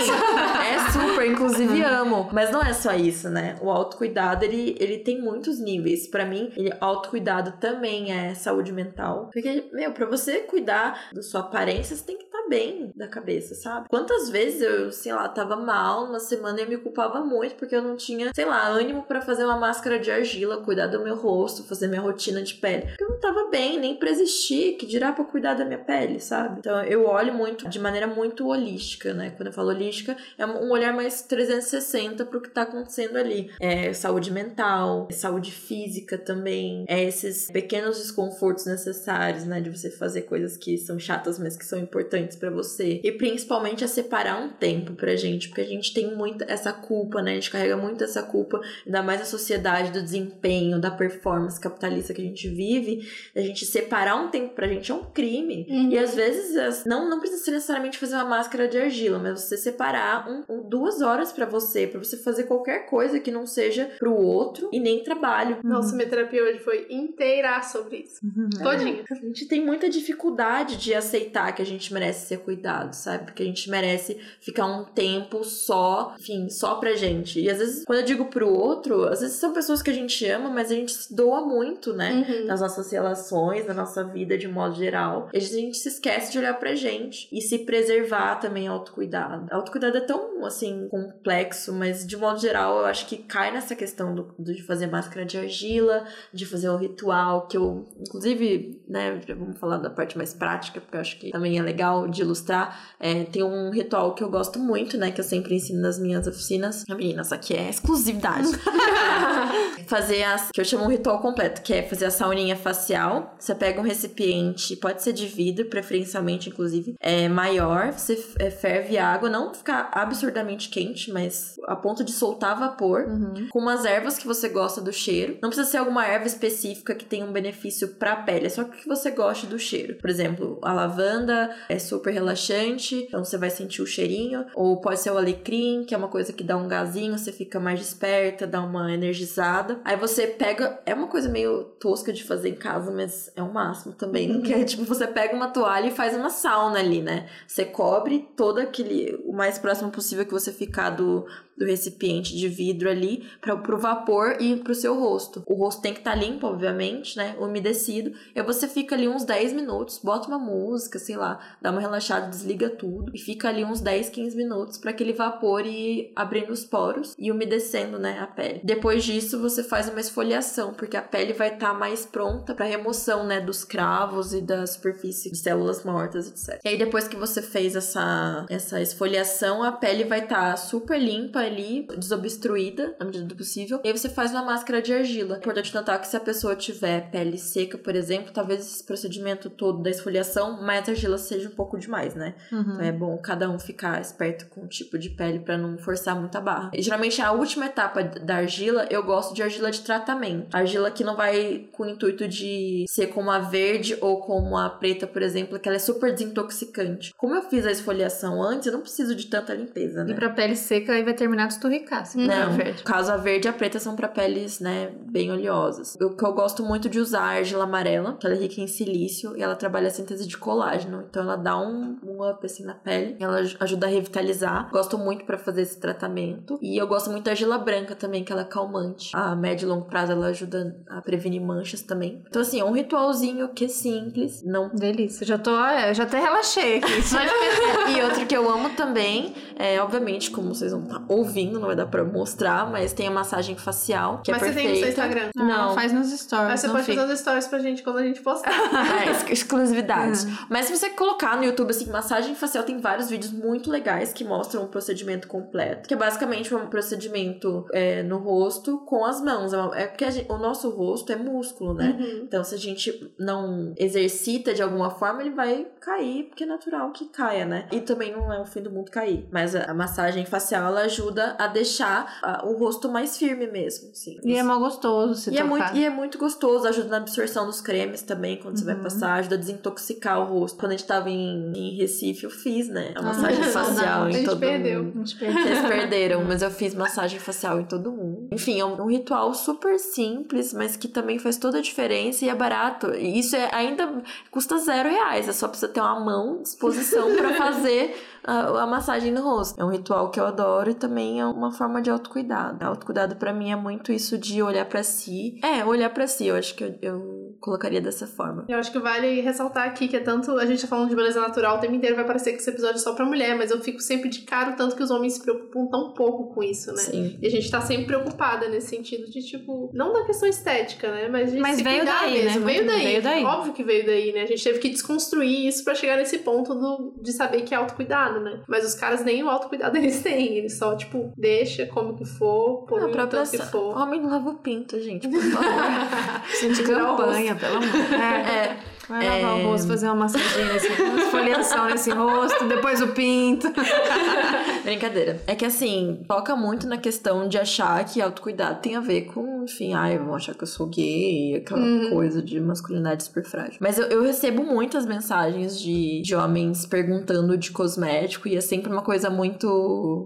é 0.67 0.91
super, 0.91 1.27
inclusive 1.31 1.83
amo. 1.83 2.29
Mas 2.33 2.51
não 2.51 2.61
é 2.61 2.73
só 2.73 2.93
isso, 2.93 3.29
né? 3.29 3.57
O 3.61 3.71
autocuidado, 3.71 4.45
ele, 4.45 4.77
ele 4.79 4.99
tem 4.99 5.21
muitos 5.21 5.61
níveis. 5.61 6.07
para 6.07 6.25
mim, 6.25 6.53
ele, 6.57 6.73
autocuidado 6.81 7.53
também 7.61 8.13
é 8.13 8.35
saúde 8.35 8.73
mental. 8.73 9.31
Porque, 9.33 9.69
meu, 9.73 9.93
pra 9.93 10.07
você 10.07 10.41
cuidar 10.41 11.11
da 11.13 11.23
sua 11.23 11.41
aparência, 11.41 11.97
você 11.97 12.05
tem 12.05 12.19
que 12.19 12.30
tá 12.43 12.49
bem 12.49 12.93
da 12.95 13.09
cabeça, 13.09 13.55
sabe? 13.55 13.89
Quantas 13.89 14.29
vezes 14.31 14.63
eu, 14.63 14.93
sei 14.93 15.13
lá, 15.13 15.29
tava 15.29 15.57
mal 15.57 16.05
uma 16.05 16.21
semana 16.21 16.61
e 16.61 16.65
eu 16.65 16.69
me 16.69 16.77
culpava 16.77 17.21
muito 17.25 17.55
porque 17.57 17.75
eu 17.75 17.83
não 17.83 17.97
tinha, 17.97 18.33
sei 18.35 18.45
lá, 18.45 18.69
ânimo 18.69 19.03
para 19.03 19.21
fazer 19.21 19.45
uma 19.45 19.57
máscara 19.57 19.99
de 19.99 20.11
argila, 20.11 20.63
cuidar 20.63 20.87
do 20.87 21.03
meu 21.03 21.17
rosto, 21.17 21.65
fazer 21.65 21.89
minha 21.89 22.01
rotina 22.01 22.43
de 22.43 22.55
pele. 22.55 22.87
Porque 22.87 23.05
eu 23.05 23.11
não 23.11 23.21
tava 23.21 23.49
bem, 23.51 23.79
nem 23.79 23.97
pra 23.97 24.11
existir, 24.11 24.77
que 24.77 24.87
dirá 24.87 25.13
pra 25.13 25.25
cuidar 25.25 25.55
da 25.55 25.65
minha 25.65 25.79
pele, 25.79 26.21
sabe? 26.21 26.61
Então 26.61 26.83
eu 26.85 27.07
olho 27.07 27.35
muito 27.35 27.69
de 27.69 27.79
maneira 27.79 28.07
muito 28.07 28.47
holística, 28.47 29.13
né? 29.13 29.31
Quando 29.37 29.49
eu 29.49 29.53
falo 29.53 29.69
holística, 29.69 30.17
é 30.39 30.47
um 30.47 30.71
olhar 30.71 30.93
mais 30.95 31.23
360 31.23 32.25
pro 32.25 32.41
que 32.41 32.51
tá 32.51 32.63
acontecendo 32.63 33.17
ali. 33.17 33.51
É 33.61 33.93
saúde 33.93 34.31
mental, 34.31 35.09
é 35.11 35.15
saúde 35.15 35.51
física 35.51 36.17
também, 36.17 36.85
é 36.89 37.03
esses 37.03 37.51
pequenos 37.51 37.99
desconfortos 37.99 38.67
necessários, 38.67 39.45
né? 39.45 39.61
De 39.61 39.71
você 39.71 39.91
fazer 39.91 40.23
coisas 40.23 40.57
que 40.57 40.77
são 40.79 40.99
chatas, 40.99 41.39
mas 41.39 41.57
que 41.57 41.65
são 41.65 41.79
importantes 41.79 42.30
para 42.37 42.51
você. 42.51 43.01
E 43.03 43.13
principalmente 43.13 43.85
é 43.85 43.87
separar 43.87 44.43
um 44.43 44.51
tempo 44.51 44.95
pra 44.95 45.17
gente, 45.17 45.49
porque 45.49 45.61
a 45.61 45.67
gente 45.67 45.93
tem 45.93 46.15
muita 46.15 46.45
essa 46.49 46.73
culpa, 46.73 47.23
né? 47.23 47.33
A 47.33 47.35
gente 47.35 47.51
carrega 47.51 47.77
muito 47.77 48.03
essa 48.03 48.23
culpa, 48.23 48.61
ainda 48.85 49.03
mais 49.03 49.21
a 49.21 49.25
sociedade 49.25 49.93
do 49.93 50.03
desempenho, 50.03 50.81
da 50.81 50.91
performance 50.91 51.61
capitalista 51.61 52.15
que 52.15 52.21
a 52.21 52.25
gente 52.25 52.49
vive, 52.49 53.09
a 53.35 53.41
gente 53.41 53.65
separar 53.65 54.17
um 54.17 54.29
tempo 54.29 54.55
pra 54.55 54.67
gente 54.67 54.91
é 54.91 54.95
um 54.95 55.05
crime. 55.05 55.67
Uhum. 55.69 55.91
E 55.91 55.99
às 55.99 56.15
vezes 56.15 56.85
não, 56.85 57.09
não 57.09 57.21
precisa 57.21 57.51
necessariamente 57.51 57.99
fazer 57.99 58.15
uma 58.15 58.25
máscara 58.25 58.69
de 58.69 58.79
argila, 58.79 59.19
mas 59.19 59.43
você 59.43 59.57
separar 59.57 60.29
um, 60.29 60.45
um 60.49 60.69
duas 60.69 61.01
horas 61.01 61.33
para 61.33 61.47
você, 61.47 61.87
para 61.87 61.99
você 61.99 62.17
fazer 62.17 62.45
qualquer 62.45 62.87
coisa 62.87 63.21
que 63.21 63.31
não 63.31 63.47
seja 63.47 63.91
pro 63.99 64.15
outro 64.15 64.69
e 64.73 64.81
nem 64.81 65.03
trabalho. 65.03 65.59
Nossa, 65.63 65.95
minha 65.95 66.09
terapia 66.09 66.43
hoje 66.43 66.59
foi 66.59 66.87
inteira 66.91 67.63
sobre 67.63 67.99
isso. 67.99 68.21
Uhum. 68.25 68.49
Todinha. 68.63 69.05
A 69.11 69.15
gente 69.15 69.47
tem 69.47 69.65
muita 69.65 69.89
dificuldade 69.89 70.77
de 70.77 70.95
aceitar 70.95 71.53
que 71.55 71.63
a 71.63 71.67
gente 71.67 71.93
merece 71.93 72.10
ser 72.13 72.39
cuidado, 72.39 72.93
sabe? 72.93 73.25
Porque 73.25 73.43
a 73.43 73.47
gente 73.47 73.71
merece 73.71 74.19
ficar 74.41 74.67
um 74.67 74.85
tempo 74.85 75.45
só, 75.45 76.15
enfim, 76.19 76.49
só 76.49 76.77
pra 76.77 76.95
gente. 76.95 77.41
E 77.41 77.51
às 77.51 77.59
vezes, 77.59 77.85
quando 77.85 78.01
eu 78.01 78.05
digo 78.05 78.27
pro 78.27 78.49
outro, 78.49 79.05
às 79.05 79.21
vezes 79.21 79.37
são 79.37 79.53
pessoas 79.53 79.83
que 79.83 79.91
a 79.91 79.95
gente 79.95 80.27
ama, 80.27 80.51
mas 80.51 80.71
a 80.71 80.75
gente 80.75 80.95
doa 81.11 81.41
muito, 81.41 81.93
né? 81.93 82.27
Uhum. 82.29 82.47
Nas 82.47 82.61
nossas 82.61 82.91
relações, 82.91 83.67
na 83.67 83.75
nossa 83.75 84.05
vida 84.05 84.37
de 84.37 84.49
modo 84.49 84.75
geral. 84.75 85.29
E 85.33 85.39
a 85.39 85.41
gente 85.41 85.77
se 85.77 85.89
esquece 85.89 86.33
de 86.33 86.39
olhar 86.39 86.59
pra 86.59 86.75
gente 86.75 87.29
e 87.33 87.41
se 87.41 87.59
preservar 87.59 88.37
também 88.37 88.69
autocuidado. 88.69 89.47
Autocuidado 89.51 89.97
é 89.97 90.01
tão, 90.01 90.45
assim, 90.45 90.89
complexo, 90.89 91.73
mas 91.73 92.07
de 92.07 92.17
modo 92.17 92.39
geral 92.41 92.79
eu 92.79 92.87
acho 92.87 93.07
que 93.07 93.17
cai 93.19 93.53
nessa 93.53 93.75
questão 93.75 94.15
do, 94.15 94.35
do 94.39 94.55
de 94.55 94.63
fazer 94.63 94.87
máscara 94.87 95.25
de 95.25 95.39
argila, 95.39 96.05
de 96.33 96.47
fazer 96.47 96.71
um 96.71 96.77
ritual 96.77 97.47
que 97.47 97.57
eu, 97.57 97.89
inclusive, 97.99 98.83
né, 98.89 99.21
vamos 99.29 99.59
falar 99.59 99.79
da 99.79 99.91
parte 99.91 100.17
mais 100.17 100.35
prática, 100.35 100.81
porque 100.81 100.97
eu 100.97 101.01
acho 101.01 101.19
que 101.19 101.31
também 101.31 101.59
é 101.59 101.63
legal 101.63 102.00
de 102.09 102.23
ilustrar. 102.23 102.79
É, 102.99 103.25
tem 103.25 103.43
um 103.43 103.71
ritual 103.71 104.15
que 104.15 104.23
eu 104.23 104.31
gosto 104.31 104.59
muito, 104.59 104.97
né, 104.97 105.11
que 105.11 105.21
eu 105.21 105.25
sempre 105.25 105.55
ensino 105.55 105.81
nas 105.81 105.99
minhas 105.99 106.27
oficinas. 106.27 106.85
Meninas, 106.89 107.33
aqui 107.33 107.55
é 107.55 107.69
exclusividade. 107.69 108.49
fazer 109.87 110.23
as, 110.23 110.51
que 110.53 110.61
eu 110.61 110.65
chamo 110.65 110.85
um 110.85 110.89
ritual 110.89 111.21
completo, 111.21 111.63
que 111.63 111.75
é 111.75 111.83
fazer 111.83 112.07
a 112.07 112.11
sauninha 112.11 112.57
facial. 112.57 113.35
Você 113.39 113.55
pega 113.55 113.81
um 113.81 113.85
recipiente, 113.85 114.77
pode 114.77 115.03
ser 115.03 115.13
de 115.13 115.27
vidro, 115.27 115.67
preferencialmente, 115.67 116.49
inclusive, 116.49 116.95
é 117.01 117.29
maior, 117.29 117.93
você 117.93 118.23
é, 118.39 118.51
ferve 118.51 118.99
água, 118.99 119.29
não 119.29 119.53
ficar 119.53 119.91
absurdamente 119.93 120.69
quente, 120.69 121.13
mas 121.13 121.57
a 121.67 121.75
ponto 121.75 122.05
de 122.05 122.13
soltar 122.13 122.59
vapor, 122.59 123.03
uhum. 123.03 123.49
com 123.51 123.59
umas 123.59 123.85
ervas 123.85 124.17
que 124.17 124.27
você 124.27 124.49
gosta 124.49 124.81
do 124.81 124.93
cheiro. 124.93 125.39
Não 125.43 125.49
precisa 125.49 125.69
ser 125.69 125.79
alguma 125.79 126.07
erva 126.07 126.27
específica 126.27 126.95
que 126.95 127.05
tenha 127.05 127.25
um 127.25 127.33
benefício 127.33 127.89
pra 127.89 128.17
pele, 128.17 128.47
é 128.47 128.51
só 128.51 128.65
que 128.65 128.87
você 128.87 129.11
goste 129.11 129.47
do 129.47 129.59
cheiro. 129.59 129.97
Por 129.97 130.09
exemplo, 130.09 130.59
a 130.63 130.73
lavanda, 130.73 131.55
é 131.69 131.79
super 131.91 132.13
relaxante, 132.13 132.95
então 132.97 133.25
você 133.25 133.37
vai 133.37 133.51
sentir 133.51 133.83
o 133.83 133.87
cheirinho. 133.87 134.47
Ou 134.55 134.81
pode 134.81 135.01
ser 135.01 135.11
o 135.11 135.19
alecrim, 135.19 135.85
que 135.85 135.95
é 135.95 135.99
uma 135.99 136.09
coisa 136.09 136.33
que 136.33 136.45
dá 136.45 136.57
um 136.57 136.69
gazinho, 136.69 137.19
você 137.19 137.33
fica 137.33 137.59
mais 137.59 137.79
desperta, 137.79 138.47
dá 138.47 138.63
uma 138.63 138.93
energizada. 138.93 139.81
Aí 139.85 139.97
você 139.97 140.27
pega, 140.27 140.81
é 140.87 140.95
uma 140.95 141.09
coisa 141.09 141.29
meio 141.29 141.65
tosca 141.81 142.13
de 142.13 142.25
fazer 142.25 142.51
em 142.51 142.55
casa, 142.55 142.91
mas 142.91 143.31
é 143.35 143.43
o 143.43 143.53
máximo 143.53 143.93
também, 143.93 144.41
que 144.41 144.53
é 144.53 144.65
tipo, 144.65 144.85
você 144.85 145.07
pega 145.07 145.35
uma 145.35 145.49
toalha 145.49 145.89
e 145.89 145.91
faz 145.91 146.17
uma 146.17 146.31
sauna 146.31 146.79
ali, 146.79 147.03
né? 147.03 147.29
Você 147.47 147.65
cobre 147.65 148.29
todo 148.37 148.59
aquele, 148.59 149.21
o 149.25 149.33
mais 149.33 149.59
próximo 149.59 149.91
possível 149.91 150.25
que 150.25 150.33
você 150.33 150.53
ficar 150.53 150.91
do, 150.91 151.27
do 151.61 151.67
recipiente 151.67 152.35
de 152.35 152.49
vidro 152.49 152.89
ali 152.89 153.29
para 153.39 153.55
pro 153.55 153.79
vapor 153.79 154.39
e 154.41 154.57
pro 154.57 154.75
seu 154.75 154.99
rosto. 154.99 155.43
O 155.47 155.53
rosto 155.53 155.83
tem 155.83 155.93
que 155.93 156.01
estar 156.01 156.13
tá 156.13 156.17
limpo, 156.17 156.47
obviamente, 156.47 157.19
né? 157.19 157.37
Umedecido. 157.39 158.13
E 158.35 158.43
você 158.43 158.67
fica 158.67 158.95
ali 158.95 159.07
uns 159.07 159.25
10 159.25 159.53
minutos, 159.53 160.01
bota 160.03 160.27
uma 160.27 160.39
música, 160.39 160.99
sei 160.99 161.17
lá, 161.17 161.39
dá 161.61 161.71
uma 161.71 161.81
relaxada, 161.81 162.29
desliga 162.29 162.71
tudo 162.71 163.13
e 163.15 163.19
fica 163.19 163.51
ali 163.51 163.63
uns 163.63 163.83
10, 163.83 164.09
15 164.09 164.37
minutos 164.37 164.79
para 164.79 164.91
aquele 164.91 165.13
vapor 165.13 165.67
ir 165.67 166.13
abrindo 166.17 166.51
os 166.51 166.65
poros 166.65 167.15
e 167.19 167.31
umedecendo, 167.31 167.99
né, 167.99 168.19
a 168.21 168.27
pele. 168.27 168.63
Depois 168.65 169.05
disso, 169.05 169.39
você 169.39 169.63
faz 169.63 169.87
uma 169.91 170.01
esfoliação, 170.01 170.73
porque 170.73 170.97
a 170.97 171.03
pele 171.03 171.35
vai 171.35 171.53
estar 171.53 171.73
tá 171.73 171.75
mais 171.75 172.07
pronta 172.07 172.55
para 172.55 172.65
remoção, 172.65 173.27
né, 173.27 173.39
dos 173.39 173.65
cravos 173.65 174.33
e 174.33 174.41
da 174.41 174.67
superfície 174.67 175.31
de 175.31 175.37
células 175.37 175.85
mortas, 175.85 176.27
etc. 176.29 176.59
E 176.65 176.69
aí 176.71 176.79
depois 176.79 177.07
que 177.07 177.17
você 177.17 177.43
fez 177.43 177.77
essa 177.77 178.47
essa 178.49 178.81
esfoliação, 178.81 179.63
a 179.63 179.73
pele 179.73 180.05
vai 180.05 180.21
estar 180.21 180.53
tá 180.53 180.57
super 180.57 180.99
limpa 180.99 181.50
ali, 181.51 181.87
desobstruída, 181.97 182.95
na 182.99 183.07
medida 183.07 183.25
do 183.25 183.37
possível. 183.37 183.81
E 183.85 183.89
aí 183.89 183.97
você 183.97 184.09
faz 184.09 184.31
uma 184.31 184.45
máscara 184.45 184.81
de 184.81 184.93
argila. 184.93 185.37
É 185.37 185.39
importante 185.39 185.75
notar 185.75 186.01
que 186.01 186.07
se 186.07 186.17
a 186.17 186.21
pessoa 186.21 186.57
tiver 186.57 187.11
pele 187.11 187.39
seca, 187.39 187.77
por 187.77 187.95
exemplo, 187.95 188.33
talvez 188.33 188.61
esse 188.61 188.85
procedimento 188.85 189.51
todo 189.51 189.83
da 189.83 189.91
esfoliação, 189.91 190.63
mais 190.63 190.89
argila 190.89 191.19
seja 191.19 191.49
um 191.49 191.53
pouco 191.53 191.79
demais, 191.79 192.15
né? 192.15 192.35
Uhum. 192.53 192.61
Então 192.61 192.81
é 192.81 192.93
bom 192.93 193.19
cada 193.19 193.51
um 193.51 193.59
ficar 193.59 194.01
esperto 194.01 194.47
com 194.47 194.63
o 194.63 194.67
tipo 194.67 194.99
de 194.99 195.11
pele 195.11 195.41
para 195.41 195.59
não 195.59 195.77
forçar 195.79 196.19
muita 196.19 196.41
barra. 196.41 196.71
E, 196.75 196.83
geralmente 196.83 197.21
a 197.21 197.33
última 197.33 197.67
etapa 197.67 198.03
da 198.03 198.37
argila, 198.37 198.87
eu 198.91 199.03
gosto 199.03 199.35
de 199.35 199.43
argila 199.43 199.71
de 199.71 199.81
tratamento. 199.81 200.55
Argila 200.55 200.91
que 200.91 201.05
não 201.05 201.17
vai 201.17 201.69
com 201.73 201.85
o 201.85 201.89
intuito 201.89 202.27
de 202.29 202.85
ser 202.89 203.09
como 203.09 203.31
a 203.31 203.39
verde 203.39 203.97
ou 204.01 204.21
como 204.21 204.57
a 204.57 204.69
preta, 204.69 205.07
por 205.07 205.23
exemplo, 205.23 205.59
que 205.59 205.69
ela 205.69 205.77
é 205.77 205.81
super 205.81 206.13
desintoxicante. 206.13 207.13
Como 207.17 207.35
eu 207.35 207.43
fiz 207.43 207.67
a 207.67 207.71
esfoliação 207.71 208.43
antes, 208.43 208.67
eu 208.67 208.73
não 208.73 208.81
preciso 208.81 209.15
de 209.15 209.27
tanta 209.27 209.55
limpeza, 209.55 210.05
né? 210.05 210.13
E 210.13 210.15
pra 210.15 210.31
pele 210.31 210.57
seca 210.57 210.93
aí 210.93 211.03
vai 211.03 211.15
terminar 211.15 211.30
terminar 211.31 211.47
de 211.47 211.55
esturricar. 211.55 212.05
Se 212.05 212.19
não, 212.19 212.53
verde. 212.53 212.83
caso 212.83 213.13
a 213.13 213.17
verde 213.17 213.47
e 213.47 213.51
a 213.51 213.53
preta 213.53 213.79
são 213.79 213.95
para 213.95 214.09
peles, 214.09 214.61
né, 214.61 214.91
bem 215.07 215.31
oleosas. 215.31 215.97
O 216.01 216.17
que 216.17 216.25
eu 216.25 216.33
gosto 216.33 216.65
muito 216.65 216.89
de 216.89 216.99
usar 216.99 217.23
a 217.23 217.39
argila 217.39 217.65
amarela, 217.65 218.17
que 218.19 218.27
ela 218.27 218.35
é 218.35 218.39
rica 218.39 218.61
em 218.61 218.67
silício 218.67 219.37
e 219.37 219.43
ela 219.43 219.55
trabalha 219.55 219.89
a 219.89 219.91
síntese 219.91 220.27
de 220.27 220.37
colágeno. 220.37 221.05
Então 221.09 221.23
ela 221.23 221.37
dá 221.37 221.57
um, 221.59 221.99
um 222.03 222.29
up 222.29 222.45
assim 222.45 222.65
na 222.65 222.75
pele, 222.75 223.17
ela 223.21 223.41
ajuda 223.61 223.87
a 223.87 223.91
revitalizar. 223.91 224.71
Gosto 224.71 224.99
muito 224.99 225.25
para 225.25 225.39
fazer 225.39 225.63
esse 225.63 225.79
tratamento. 225.79 226.59
E 226.61 226.77
eu 226.77 226.87
gosto 226.87 227.11
muito 227.11 227.25
da 227.25 227.31
argila 227.31 227.59
branca 227.59 227.95
também, 227.95 228.25
que 228.25 228.33
ela 228.33 228.43
é 228.43 228.45
calmante. 228.45 229.11
A 229.15 229.35
médio 229.35 229.67
e 229.67 229.69
longo 229.69 229.87
prazo 229.87 230.13
ela 230.13 230.27
ajuda 230.27 230.77
a 230.89 231.01
prevenir 231.01 231.41
manchas 231.41 231.83
também. 231.83 232.23
Então 232.29 232.43
assim, 232.43 232.61
é 232.61 232.65
um 232.65 232.73
ritualzinho 232.73 233.49
que 233.51 233.67
é 233.67 233.69
simples, 233.69 234.43
não 234.43 234.71
Delícia. 234.71 235.27
Já 235.27 235.39
tô, 235.39 235.59
é, 235.59 235.93
já 235.93 236.05
até 236.05 236.19
relaxei 236.19 236.79
aqui. 236.79 236.93
e 237.97 238.03
outro 238.03 238.27
que 238.27 238.37
eu 238.37 238.49
amo 238.51 238.71
também, 238.71 239.35
é 239.57 239.81
obviamente, 239.81 240.31
como 240.31 240.55
vocês 240.55 240.73
vão 240.73 240.83
estar 240.85 241.01
tá 241.01 241.05
ouvindo 241.21 241.59
não 241.59 241.67
vai 241.67 241.77
dar 241.77 241.87
pra 241.87 242.05
mostrar, 242.05 242.71
mas 242.71 242.93
tem 242.93 243.07
a 243.07 243.11
massagem 243.11 243.57
facial, 243.57 244.21
que 244.23 244.31
mas 244.31 244.43
é 244.43 244.47
perfeita. 244.47 244.71
Mas 244.71 244.79
você 244.79 244.85
tem 244.85 244.91
no 244.91 244.95
seu 244.95 245.05
Instagram? 245.05 245.31
Não, 245.37 245.69
não. 245.69 245.75
faz 245.75 245.93
nos 245.93 246.09
stories. 246.09 246.49
Mas 246.49 246.61
você 246.61 246.69
pode 246.69 246.85
fica. 246.85 247.01
fazer 247.01 247.13
os 247.13 247.21
stories 247.21 247.47
pra 247.47 247.59
gente 247.59 247.83
quando 247.83 247.99
a 247.99 248.03
gente 248.03 248.21
postar. 248.21 248.51
é, 249.31 249.33
exclusividade. 249.33 250.27
Uhum. 250.27 250.37
Mas 250.49 250.67
se 250.67 250.77
você 250.77 250.91
colocar 250.91 251.37
no 251.37 251.45
YouTube, 251.45 251.71
assim, 251.71 251.91
massagem 251.91 252.35
facial, 252.35 252.65
tem 252.65 252.79
vários 252.79 253.09
vídeos 253.09 253.33
muito 253.33 253.71
legais 253.71 254.13
que 254.13 254.25
mostram 254.25 254.65
o 254.65 254.69
procedimento 254.69 255.29
completo, 255.29 255.89
que 255.89 255.95
é 255.95 255.97
basicamente 255.97 256.55
um 256.55 256.67
procedimento 256.67 257.67
é, 257.73 258.03
no 258.03 258.19
rosto 258.19 258.79
com 258.79 259.05
as 259.05 259.21
mãos. 259.21 259.53
É, 259.53 259.83
é 259.83 259.87
porque 259.87 260.11
gente, 260.11 260.31
o 260.31 260.39
nosso 260.39 260.71
rosto 260.71 261.13
é 261.13 261.17
músculo, 261.17 261.75
né? 261.75 261.97
Uhum. 261.99 262.23
Então, 262.25 262.43
se 262.45 262.55
a 262.55 262.59
gente 262.59 263.13
não 263.19 263.75
exercita 263.77 264.55
de 264.55 264.63
alguma 264.63 264.91
forma, 264.91 265.21
ele 265.21 265.31
vai 265.31 265.67
cair, 265.81 266.25
porque 266.25 266.45
é 266.45 266.47
natural 266.47 266.93
que 266.93 267.07
caia, 267.07 267.45
né? 267.45 267.69
E 267.73 267.81
também 267.81 268.13
não 268.13 268.33
é 268.33 268.41
o 268.41 268.47
fim 268.47 268.63
do 268.63 268.71
mundo 268.71 268.91
cair. 268.91 269.29
Mas 269.31 269.55
a, 269.55 269.65
a 269.65 269.75
massagem 269.75 270.25
facial, 270.25 270.67
ela 270.67 270.83
ajuda 270.83 271.10
ajuda 271.11 271.37
a 271.39 271.47
deixar 271.47 272.21
uh, 272.23 272.49
o 272.49 272.57
rosto 272.57 272.89
mais 272.89 273.19
firme 273.19 273.47
mesmo, 273.47 273.91
assim. 273.91 274.19
E 274.23 274.37
é 274.37 274.43
mal 274.43 274.59
gostoso 274.59 275.15
se 275.15 275.31
e 275.31 275.33
tocar. 275.33 275.45
É 275.45 275.49
muito, 275.49 275.77
e 275.77 275.85
é 275.85 275.91
muito 275.91 276.19
gostoso, 276.19 276.67
ajuda 276.67 276.89
na 276.89 276.97
absorção 276.99 277.47
dos 277.47 277.61
cremes 277.61 278.03
também, 278.03 278.37
quando 278.37 278.55
uhum. 278.55 278.59
você 278.59 278.65
vai 278.65 278.75
uhum. 278.77 278.83
passar, 278.83 279.15
ajuda 279.15 279.35
a 279.35 279.39
desintoxicar 279.39 280.21
o 280.21 280.25
rosto. 280.25 280.59
Quando 280.59 280.73
a 280.73 280.77
gente 280.77 280.87
tava 280.87 281.11
em, 281.11 281.53
em 281.55 281.77
Recife, 281.77 282.25
eu 282.25 282.31
fiz, 282.31 282.69
né, 282.69 282.93
a 282.95 283.01
ah, 283.01 283.03
massagem 283.03 283.43
ah, 283.43 283.47
facial 283.51 284.11
em 284.11 284.25
todo 284.25 284.41
perdeu. 284.41 284.85
mundo. 284.85 284.97
A 284.97 284.99
gente 285.05 285.19
perdeu. 285.19 285.43
Vocês 285.43 285.61
perderam, 285.67 286.25
mas 286.25 286.43
eu 286.43 286.51
fiz 286.51 286.75
massagem 286.75 287.19
facial 287.19 287.61
em 287.61 287.65
todo 287.65 287.91
mundo. 287.91 288.29
Enfim, 288.33 288.61
é 288.61 288.65
um, 288.65 288.83
um 288.83 288.87
ritual 288.87 289.35
super 289.35 289.79
simples, 289.79 290.53
mas 290.53 290.77
que 290.77 290.89
também 290.89 291.19
faz 291.19 291.37
toda 291.37 291.59
a 291.59 291.63
diferença 291.63 292.25
e 292.25 292.29
é 292.29 292.35
barato. 292.35 292.95
E 292.95 293.19
isso 293.19 293.37
é, 293.37 293.49
ainda 293.53 294.03
custa 294.31 294.59
zero 294.59 294.89
reais, 294.89 295.29
é 295.29 295.33
só 295.33 295.49
pra 295.49 295.59
você 295.59 295.69
ter 295.69 295.81
uma 295.81 295.99
mão, 296.01 296.43
disposição 296.43 297.15
para 297.17 297.35
fazer 297.37 297.97
a, 298.25 298.63
a, 298.63 298.67
massagem 298.67 299.13
no 299.13 299.23
rosto. 299.23 299.61
É 299.61 299.65
um 299.65 299.71
ritual 299.71 300.11
que 300.11 300.21
eu 300.21 300.27
adoro 300.27 300.71
e 300.71 300.75
também 300.75 301.21
é 301.21 301.27
uma 301.27 301.53
forma 301.53 301.81
de 301.81 301.91
autocuidado. 301.91 302.65
Autocuidado 302.65 303.17
para 303.17 303.33
mim 303.33 303.51
é 303.51 303.57
muito 303.57 303.93
isso 303.93 304.19
de 304.19 304.43
olhar 304.43 304.65
para 304.65 304.83
si. 304.83 305.39
É, 305.43 305.65
olhar 305.65 305.91
para 305.91 306.07
si, 306.07 306.27
eu 306.27 306.37
acho 306.37 306.55
que 306.55 306.65
eu, 306.65 306.75
eu, 306.83 307.37
colocaria 307.41 307.81
dessa 307.81 308.07
forma. 308.07 308.45
Eu 308.49 308.59
acho 308.59 308.71
que 308.71 308.79
vale 308.79 309.21
ressaltar 309.21 309.67
aqui 309.67 309.89
que 309.89 309.97
é 309.97 310.01
tanto. 310.01 310.39
A 310.39 310.47
gente 310.47 310.61
tá 310.61 310.69
falando 310.69 310.89
de 310.89 310.97
beleza 310.97 311.21
natural 311.21 311.57
o 311.57 311.61
tempo 311.61 311.75
inteiro, 311.75 311.97
vai 311.97 312.07
parecer 312.07 312.33
que 312.33 312.39
esse 312.39 312.51
episódio 312.51 312.77
é 312.77 312.81
só 312.81 312.95
pra 312.95 313.05
mulher, 313.05 313.37
mas 313.37 313.51
eu 313.51 313.61
fico 313.61 313.81
sempre 313.81 314.09
de 314.09 314.21
cara 314.21 314.53
o 314.53 314.57
tanto 314.57 314.77
que 314.77 314.83
os 314.83 314.91
homens 314.91 315.15
se 315.15 315.23
preocupam 315.23 315.67
tão 315.67 315.93
pouco 315.95 316.35
com 316.35 316.43
isso, 316.43 316.71
né? 316.73 316.83
Sim. 316.83 317.19
E 317.21 317.27
a 317.27 317.31
gente 317.31 317.51
tá 317.51 317.61
sempre 317.61 317.87
preocupada 317.87 318.49
nesse 318.49 318.69
sentido 318.69 319.11
de, 319.11 319.23
tipo, 319.23 319.71
não 319.73 319.93
da 319.93 320.05
questão 320.05 320.29
estética, 320.29 320.91
né? 320.91 321.09
Mas 321.09 321.33
de 321.33 321.41
mas 321.41 321.57
se 321.57 321.63
veio 321.63 321.85
daí, 321.85 322.13
mesmo. 322.25 322.41
Né? 322.41 322.47
Veio 322.47 322.67
daí. 322.67 322.85
veio 322.85 323.03
daí. 323.03 323.25
Óbvio 323.25 323.53
que 323.53 323.65
veio 323.65 323.87
daí, 323.87 324.13
né? 324.13 324.23
A 324.23 324.27
gente 324.27 324.45
teve 324.45 324.59
que 324.59 324.69
desconstruir 324.69 325.47
isso 325.47 325.65
para 325.65 325.75
chegar 325.75 325.97
nesse 325.97 326.19
ponto 326.19 326.55
do, 326.55 326.95
de 327.01 327.13
saber 327.13 327.43
que 327.43 327.55
é 327.55 327.57
autocuidado 327.57 328.10
cuidado, 328.11 328.21
né? 328.21 328.41
Mas 328.47 328.65
os 328.65 328.75
caras 328.75 329.05
nem 329.05 329.23
o 329.23 329.29
autocuidado 329.29 329.77
eles 329.79 330.03
têm. 330.03 330.39
Eles 330.39 330.59
só, 330.59 330.77
tipo, 330.77 331.13
deixa 331.17 331.67
como 331.67 331.97
que 331.97 332.05
for, 332.05 332.65
põe 332.67 332.83
o 332.83 332.93
tanto 332.93 333.31
que 333.31 333.39
for. 333.39 333.77
Homem 333.77 334.01
não 334.01 334.11
lava 334.11 334.31
o 334.31 334.35
pinto, 334.35 334.81
gente, 334.81 335.09
por 335.09 335.21
favor. 335.33 336.29
gente, 336.41 336.63
campanha, 336.63 337.35
pelo 337.35 337.57
amor. 337.57 337.69
É. 337.95 338.31
é. 338.31 338.57
Vai 338.91 339.09
lavar 339.09 339.39
é... 339.39 339.45
o 339.45 339.47
rosto, 339.47 339.69
fazer 339.69 339.87
uma 339.87 339.95
massagem 339.95 340.47
nesse 340.47 340.69
rosto, 340.69 340.99
esfoliação 340.99 341.67
nesse 341.67 341.91
rosto, 341.93 342.45
depois 342.47 342.83
o 342.83 342.89
pinto. 342.89 343.47
Brincadeira. 344.65 345.23
É 345.29 345.37
que 345.37 345.45
assim, 345.45 346.03
toca 346.09 346.35
muito 346.35 346.67
na 346.67 346.77
questão 346.77 347.29
de 347.29 347.39
achar 347.39 347.85
que 347.85 348.03
autocuidado 348.03 348.61
tem 348.61 348.75
a 348.75 348.81
ver 348.81 349.03
com, 349.03 349.45
enfim, 349.45 349.75
ai, 349.75 349.97
vão 349.97 350.13
achar 350.13 350.35
que 350.35 350.43
eu 350.43 350.47
sou 350.49 350.67
gay, 350.67 351.37
aquela 351.37 351.61
uhum. 351.61 351.91
coisa 351.91 352.21
de 352.21 352.41
masculinidade 352.41 353.05
super 353.05 353.25
frágil. 353.25 353.59
Mas 353.61 353.79
eu, 353.79 353.87
eu 353.87 354.03
recebo 354.03 354.43
muitas 354.43 354.85
mensagens 354.85 355.61
de, 355.61 356.03
de 356.03 356.15
homens 356.17 356.67
perguntando 356.67 357.39
de 357.39 357.53
cosmético 357.53 358.27
e 358.27 358.37
é 358.37 358.41
sempre 358.41 358.73
uma 358.73 358.83
coisa 358.83 359.09
muito. 359.09 359.47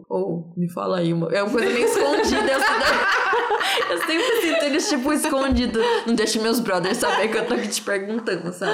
Ou, 0.08 0.52
oh, 0.54 0.60
me 0.60 0.68
fala 0.68 0.98
aí, 0.98 1.10
uma... 1.10 1.34
é 1.34 1.42
uma 1.42 1.50
coisa 1.50 1.70
meio 1.70 1.86
escondida. 1.86 2.52
eu, 2.52 3.94
eu 3.94 3.98
sempre 3.98 4.40
sinto 4.42 4.64
eles, 4.64 4.88
tipo, 4.90 5.10
escondido. 5.10 5.80
Não 6.06 6.14
deixe 6.14 6.38
meus 6.38 6.60
brothers 6.60 6.98
saber 6.98 7.28
que 7.28 7.38
eu 7.38 7.46
tô 7.46 7.54
aqui 7.54 7.68
te 7.68 7.80
perguntando, 7.80 8.52
sabe? 8.52 8.73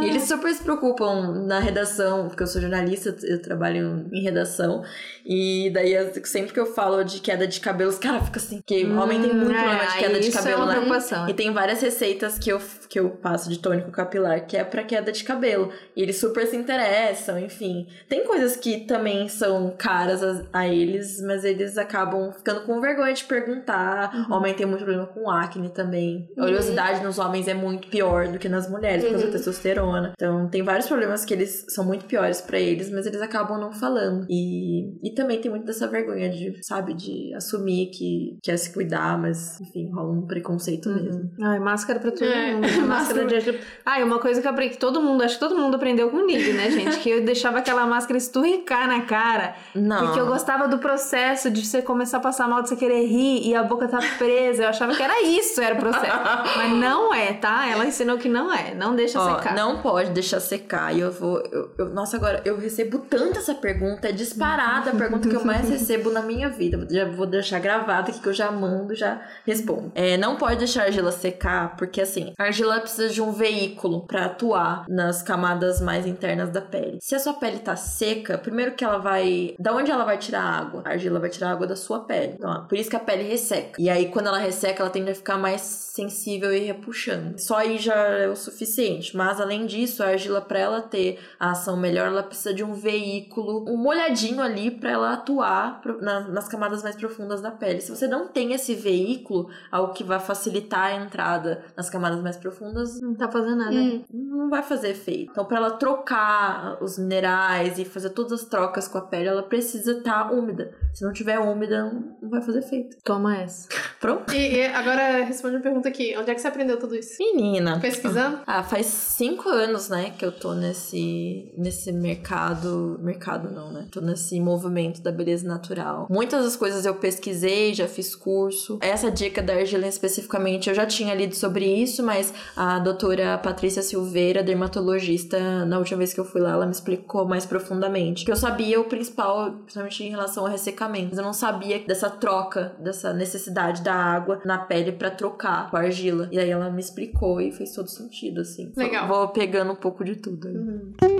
E 0.00 0.08
eles 0.08 0.24
super 0.24 0.52
se 0.52 0.62
preocupam 0.62 1.44
na 1.46 1.58
redação, 1.58 2.28
porque 2.28 2.42
eu 2.42 2.46
sou 2.46 2.60
jornalista, 2.60 3.14
eu 3.22 3.40
trabalho 3.40 4.06
em 4.12 4.22
redação. 4.22 4.82
E 5.24 5.70
daí, 5.70 5.94
sempre 6.24 6.52
que 6.52 6.60
eu 6.60 6.66
falo 6.66 7.02
de 7.04 7.20
queda 7.20 7.46
de 7.46 7.60
cabelo, 7.60 7.90
os 7.90 7.98
caras 7.98 8.24
ficam 8.24 8.42
assim, 8.42 8.62
que 8.64 8.86
hum, 8.86 8.98
homem 8.98 9.20
tem 9.20 9.34
muito 9.34 9.52
é, 9.52 9.62
problema 9.62 9.86
de 9.86 9.98
queda 9.98 10.20
de 10.20 10.30
cabelo, 10.30 10.54
é 10.54 10.56
uma 10.56 10.66
né? 10.66 10.72
Preocupação. 10.74 11.28
E 11.28 11.34
tem 11.34 11.52
várias 11.52 11.82
receitas 11.82 12.38
que 12.38 12.50
eu, 12.50 12.60
que 12.88 12.98
eu 12.98 13.10
passo 13.10 13.48
de 13.48 13.58
tônico 13.58 13.90
capilar 13.90 14.46
que 14.46 14.56
é 14.56 14.64
pra 14.64 14.82
queda 14.82 15.10
de 15.10 15.24
cabelo. 15.24 15.70
E 15.96 16.02
eles 16.02 16.18
super 16.18 16.46
se 16.46 16.56
interessam, 16.56 17.38
enfim. 17.38 17.86
Tem 18.08 18.24
coisas 18.24 18.56
que 18.56 18.80
também 18.80 19.28
são 19.28 19.74
caras 19.76 20.22
a, 20.22 20.42
a 20.52 20.68
eles, 20.68 21.20
mas 21.20 21.44
eles 21.44 21.76
acabam 21.76 22.32
ficando 22.32 22.62
com 22.62 22.80
vergonha 22.80 23.12
de 23.12 23.24
perguntar. 23.24 24.14
Uhum. 24.14 24.36
Homem 24.36 24.54
tem 24.54 24.66
muito 24.66 24.84
problema 24.84 25.06
com 25.06 25.30
acne 25.30 25.68
também. 25.70 26.30
A 26.36 26.42
uhum. 26.42 26.46
oleosidade 26.48 27.02
nos 27.02 27.18
homens 27.18 27.48
é 27.48 27.54
muito 27.54 27.88
pior 27.88 28.28
do 28.28 28.38
que 28.38 28.48
nas 28.48 28.68
mulheres, 28.68 29.04
por 29.04 29.10
causa 29.10 29.26
da 29.26 29.32
uhum. 29.32 29.36
testosterona. 29.36 29.87
Então, 30.12 30.48
tem 30.48 30.62
vários 30.62 30.86
problemas 30.86 31.24
que 31.24 31.34
eles 31.34 31.66
são 31.68 31.84
muito 31.84 32.04
piores 32.06 32.40
para 32.40 32.58
eles, 32.58 32.90
mas 32.90 33.06
eles 33.06 33.20
acabam 33.20 33.58
não 33.58 33.72
falando. 33.72 34.26
E, 34.28 34.98
e 35.02 35.14
também 35.14 35.40
tem 35.40 35.50
muito 35.50 35.64
dessa 35.64 35.86
vergonha 35.86 36.30
de, 36.30 36.64
sabe, 36.64 36.94
de 36.94 37.34
assumir 37.34 37.90
que 37.90 38.38
quer 38.42 38.56
se 38.56 38.72
cuidar, 38.72 39.18
mas, 39.18 39.60
enfim, 39.60 39.90
rola 39.92 40.12
um 40.12 40.26
preconceito 40.26 40.88
uhum. 40.88 40.94
mesmo. 40.94 41.30
Ai, 41.42 41.58
máscara 41.58 42.00
pra 42.00 42.10
todo 42.10 42.24
é, 42.24 42.54
mundo. 42.54 42.68
máscara 42.86 43.26
de 43.26 43.58
Ai, 43.84 44.02
uma 44.02 44.18
coisa 44.18 44.40
que 44.40 44.46
eu 44.46 44.50
aprendi, 44.50 44.74
que 44.74 44.80
todo 44.80 45.00
mundo, 45.00 45.22
acho 45.22 45.34
que 45.34 45.40
todo 45.40 45.56
mundo 45.56 45.76
aprendeu 45.76 46.10
comigo, 46.10 46.52
né, 46.52 46.70
gente? 46.70 46.98
Que 46.98 47.10
eu 47.10 47.24
deixava 47.24 47.58
aquela 47.58 47.86
máscara 47.86 48.18
esturricar 48.18 48.88
na 48.88 49.02
cara. 49.02 49.54
Não. 49.74 50.06
Porque 50.06 50.20
eu 50.20 50.26
gostava 50.26 50.68
do 50.68 50.78
processo 50.78 51.50
de 51.50 51.64
você 51.64 51.82
começar 51.82 52.18
a 52.18 52.20
passar 52.20 52.48
mal, 52.48 52.62
de 52.62 52.68
você 52.68 52.76
querer 52.76 53.06
rir 53.06 53.46
e 53.46 53.54
a 53.54 53.62
boca 53.62 53.88
tá 53.88 53.98
presa. 54.18 54.64
Eu 54.64 54.68
achava 54.68 54.94
que 54.94 55.02
era 55.02 55.22
isso, 55.22 55.60
era 55.60 55.74
o 55.74 55.78
processo. 55.78 56.06
mas 56.56 56.72
não 56.72 57.14
é, 57.14 57.32
tá? 57.32 57.68
Ela 57.68 57.86
ensinou 57.86 58.18
que 58.18 58.28
não 58.28 58.52
é. 58.52 58.74
Não 58.74 58.94
deixa 58.94 59.20
Ó, 59.20 59.36
secar. 59.36 59.54
Não 59.54 59.67
não 59.74 59.82
pode 59.82 60.10
deixar 60.10 60.40
secar. 60.40 60.94
E 60.94 61.00
eu 61.00 61.12
vou. 61.12 61.40
Eu, 61.52 61.70
eu- 61.78 61.88
nossa, 61.90 62.16
agora 62.16 62.42
eu 62.44 62.56
recebo 62.58 62.98
tanto 62.98 63.38
essa 63.38 63.54
pergunta, 63.54 64.08
é 64.08 64.12
disparada 64.12 64.90
a 64.90 64.94
pergunta 64.94 65.28
que 65.28 65.34
eu 65.36 65.44
mais 65.44 65.68
recebo 65.70 66.10
na 66.10 66.22
minha 66.22 66.48
vida. 66.48 66.86
Já 66.90 67.04
vou 67.08 67.26
deixar 67.26 67.58
gravado 67.58 68.10
aqui 68.10 68.20
que 68.20 68.28
eu 68.28 68.32
já 68.32 68.50
mando, 68.50 68.94
já 68.94 69.20
respondo. 69.46 69.92
É, 69.94 70.16
não 70.16 70.36
pode 70.36 70.56
deixar 70.56 70.82
a 70.82 70.86
argila 70.86 71.12
secar, 71.12 71.76
porque 71.76 72.00
assim, 72.00 72.32
a 72.38 72.44
argila 72.44 72.80
precisa 72.80 73.08
de 73.08 73.20
um 73.22 73.32
veículo 73.32 74.06
pra 74.06 74.26
atuar 74.26 74.84
nas 74.88 75.22
camadas 75.22 75.80
mais 75.80 76.06
internas 76.06 76.50
da 76.50 76.60
pele. 76.60 76.98
Se 77.00 77.14
a 77.14 77.18
sua 77.18 77.34
pele 77.34 77.58
tá 77.58 77.76
seca, 77.76 78.38
primeiro 78.38 78.72
que 78.72 78.84
ela 78.84 78.98
vai. 78.98 79.54
Da 79.58 79.74
onde 79.74 79.90
ela 79.90 80.04
vai 80.04 80.18
tirar 80.18 80.42
a 80.42 80.58
água? 80.58 80.82
A 80.84 80.90
argila 80.90 81.18
vai 81.20 81.30
tirar 81.30 81.48
a 81.48 81.52
água 81.52 81.66
da 81.66 81.76
sua 81.76 82.00
pele. 82.00 82.34
Então, 82.36 82.66
por 82.66 82.76
isso 82.78 82.90
que 82.90 82.96
a 82.96 83.00
pele 83.00 83.22
resseca. 83.24 83.80
E 83.80 83.88
aí, 83.90 84.06
quando 84.08 84.26
ela 84.28 84.38
resseca, 84.38 84.82
ela 84.82 84.90
tende 84.90 85.10
a 85.10 85.14
ficar 85.14 85.36
mais 85.38 85.60
sensível 85.60 86.52
e 86.54 86.60
repuxando. 86.60 87.38
Só 87.40 87.56
aí 87.56 87.78
já 87.78 87.94
é 87.94 88.28
o 88.28 88.36
suficiente. 88.36 89.16
Mas 89.16 89.40
além 89.40 89.57
disso, 89.66 90.02
a 90.02 90.06
argila, 90.08 90.40
pra 90.40 90.58
ela 90.58 90.80
ter 90.80 91.18
a 91.38 91.50
ação 91.52 91.76
melhor, 91.76 92.08
ela 92.08 92.22
precisa 92.22 92.52
de 92.54 92.62
um 92.64 92.72
veículo, 92.74 93.64
um 93.68 93.76
molhadinho 93.76 94.40
ali 94.42 94.70
pra 94.70 94.90
ela 94.90 95.12
atuar 95.14 95.80
pro- 95.80 96.00
na- 96.00 96.20
nas 96.28 96.48
camadas 96.48 96.82
mais 96.82 96.96
profundas 96.96 97.40
da 97.40 97.50
pele. 97.50 97.80
Se 97.80 97.90
você 97.94 98.06
não 98.06 98.26
tem 98.28 98.52
esse 98.52 98.74
veículo, 98.74 99.48
algo 99.70 99.92
que 99.92 100.04
vai 100.04 100.18
facilitar 100.20 100.86
a 100.86 100.94
entrada 100.94 101.64
nas 101.76 101.88
camadas 101.90 102.20
mais 102.22 102.36
profundas, 102.36 103.00
Não 103.00 103.14
tá 103.14 103.28
fazendo 103.30 103.56
nada. 103.56 103.74
Hum. 103.74 104.02
não 104.12 104.48
vai 104.50 104.62
fazer 104.62 104.90
efeito. 104.90 105.30
Então, 105.30 105.44
pra 105.44 105.58
ela 105.58 105.70
trocar 105.72 106.78
os 106.82 106.98
minerais 106.98 107.78
e 107.78 107.84
fazer 107.84 108.10
todas 108.10 108.32
as 108.32 108.44
trocas 108.44 108.88
com 108.88 108.98
a 108.98 109.02
pele, 109.02 109.28
ela 109.28 109.42
precisa 109.42 109.92
estar 109.92 110.32
úmida. 110.32 110.72
Se 110.94 111.04
não 111.04 111.12
tiver 111.12 111.38
úmida, 111.38 111.84
não 111.84 112.18
não 112.20 112.30
vai 112.30 112.42
fazer 112.42 112.58
efeito. 112.58 112.96
Toma 113.04 113.36
essa. 113.38 113.68
Pronto? 114.00 114.32
E, 114.34 114.56
e 114.56 114.66
agora 114.66 115.24
responde 115.24 115.56
uma 115.56 115.62
pergunta 115.62 115.88
aqui. 115.88 116.14
Onde 116.18 116.30
é 116.30 116.34
que 116.34 116.40
você 116.40 116.48
aprendeu 116.48 116.78
tudo 116.78 116.94
isso? 116.94 117.16
Menina. 117.18 117.78
Pesquisando? 117.80 118.40
Ah, 118.46 118.62
faz 118.62 118.86
cinco 118.86 119.47
anos, 119.48 119.88
né, 119.88 120.12
que 120.16 120.24
eu 120.24 120.32
tô 120.32 120.54
nesse, 120.54 121.52
nesse 121.56 121.92
mercado. 121.92 122.98
Mercado 123.02 123.50
não, 123.50 123.72
né? 123.72 123.86
Tô 123.90 124.00
nesse 124.00 124.40
movimento 124.40 125.00
da 125.02 125.10
beleza 125.10 125.46
natural. 125.46 126.06
Muitas 126.10 126.44
das 126.44 126.56
coisas 126.56 126.84
eu 126.84 126.94
pesquisei, 126.94 127.74
já 127.74 127.86
fiz 127.86 128.14
curso. 128.14 128.78
Essa 128.80 129.10
dica 129.10 129.42
da 129.42 129.54
argila 129.54 129.86
especificamente, 129.86 130.68
eu 130.68 130.74
já 130.74 130.86
tinha 130.86 131.14
lido 131.14 131.34
sobre 131.34 131.64
isso, 131.64 132.02
mas 132.02 132.32
a 132.56 132.78
doutora 132.78 133.38
Patrícia 133.38 133.82
Silveira, 133.82 134.42
dermatologista, 134.42 135.64
na 135.64 135.78
última 135.78 135.98
vez 135.98 136.12
que 136.12 136.20
eu 136.20 136.24
fui 136.24 136.40
lá, 136.40 136.52
ela 136.52 136.66
me 136.66 136.72
explicou 136.72 137.26
mais 137.26 137.46
profundamente. 137.46 138.24
Que 138.24 138.32
eu 138.32 138.36
sabia 138.36 138.80
o 138.80 138.84
principal, 138.84 139.52
principalmente 139.52 140.04
em 140.04 140.10
relação 140.10 140.44
ao 140.44 140.50
ressecamento. 140.50 141.08
Mas 141.10 141.18
eu 141.18 141.24
não 141.24 141.32
sabia 141.32 141.78
dessa 141.80 142.10
troca, 142.10 142.74
dessa 142.78 143.12
necessidade 143.12 143.82
da 143.82 143.94
água 143.94 144.40
na 144.44 144.58
pele 144.58 144.92
pra 144.92 145.10
trocar 145.10 145.70
com 145.70 145.76
a 145.76 145.80
argila. 145.80 146.28
E 146.30 146.38
aí 146.38 146.50
ela 146.50 146.70
me 146.70 146.80
explicou 146.80 147.40
e 147.40 147.52
fez 147.52 147.72
todo 147.72 147.88
sentido, 147.88 148.40
assim. 148.40 148.72
Legal. 148.76 149.08
Vou 149.08 149.28
pegando 149.38 149.72
um 149.72 149.76
pouco 149.76 150.04
de 150.04 150.16
tudo. 150.16 150.48
aí. 150.48 151.17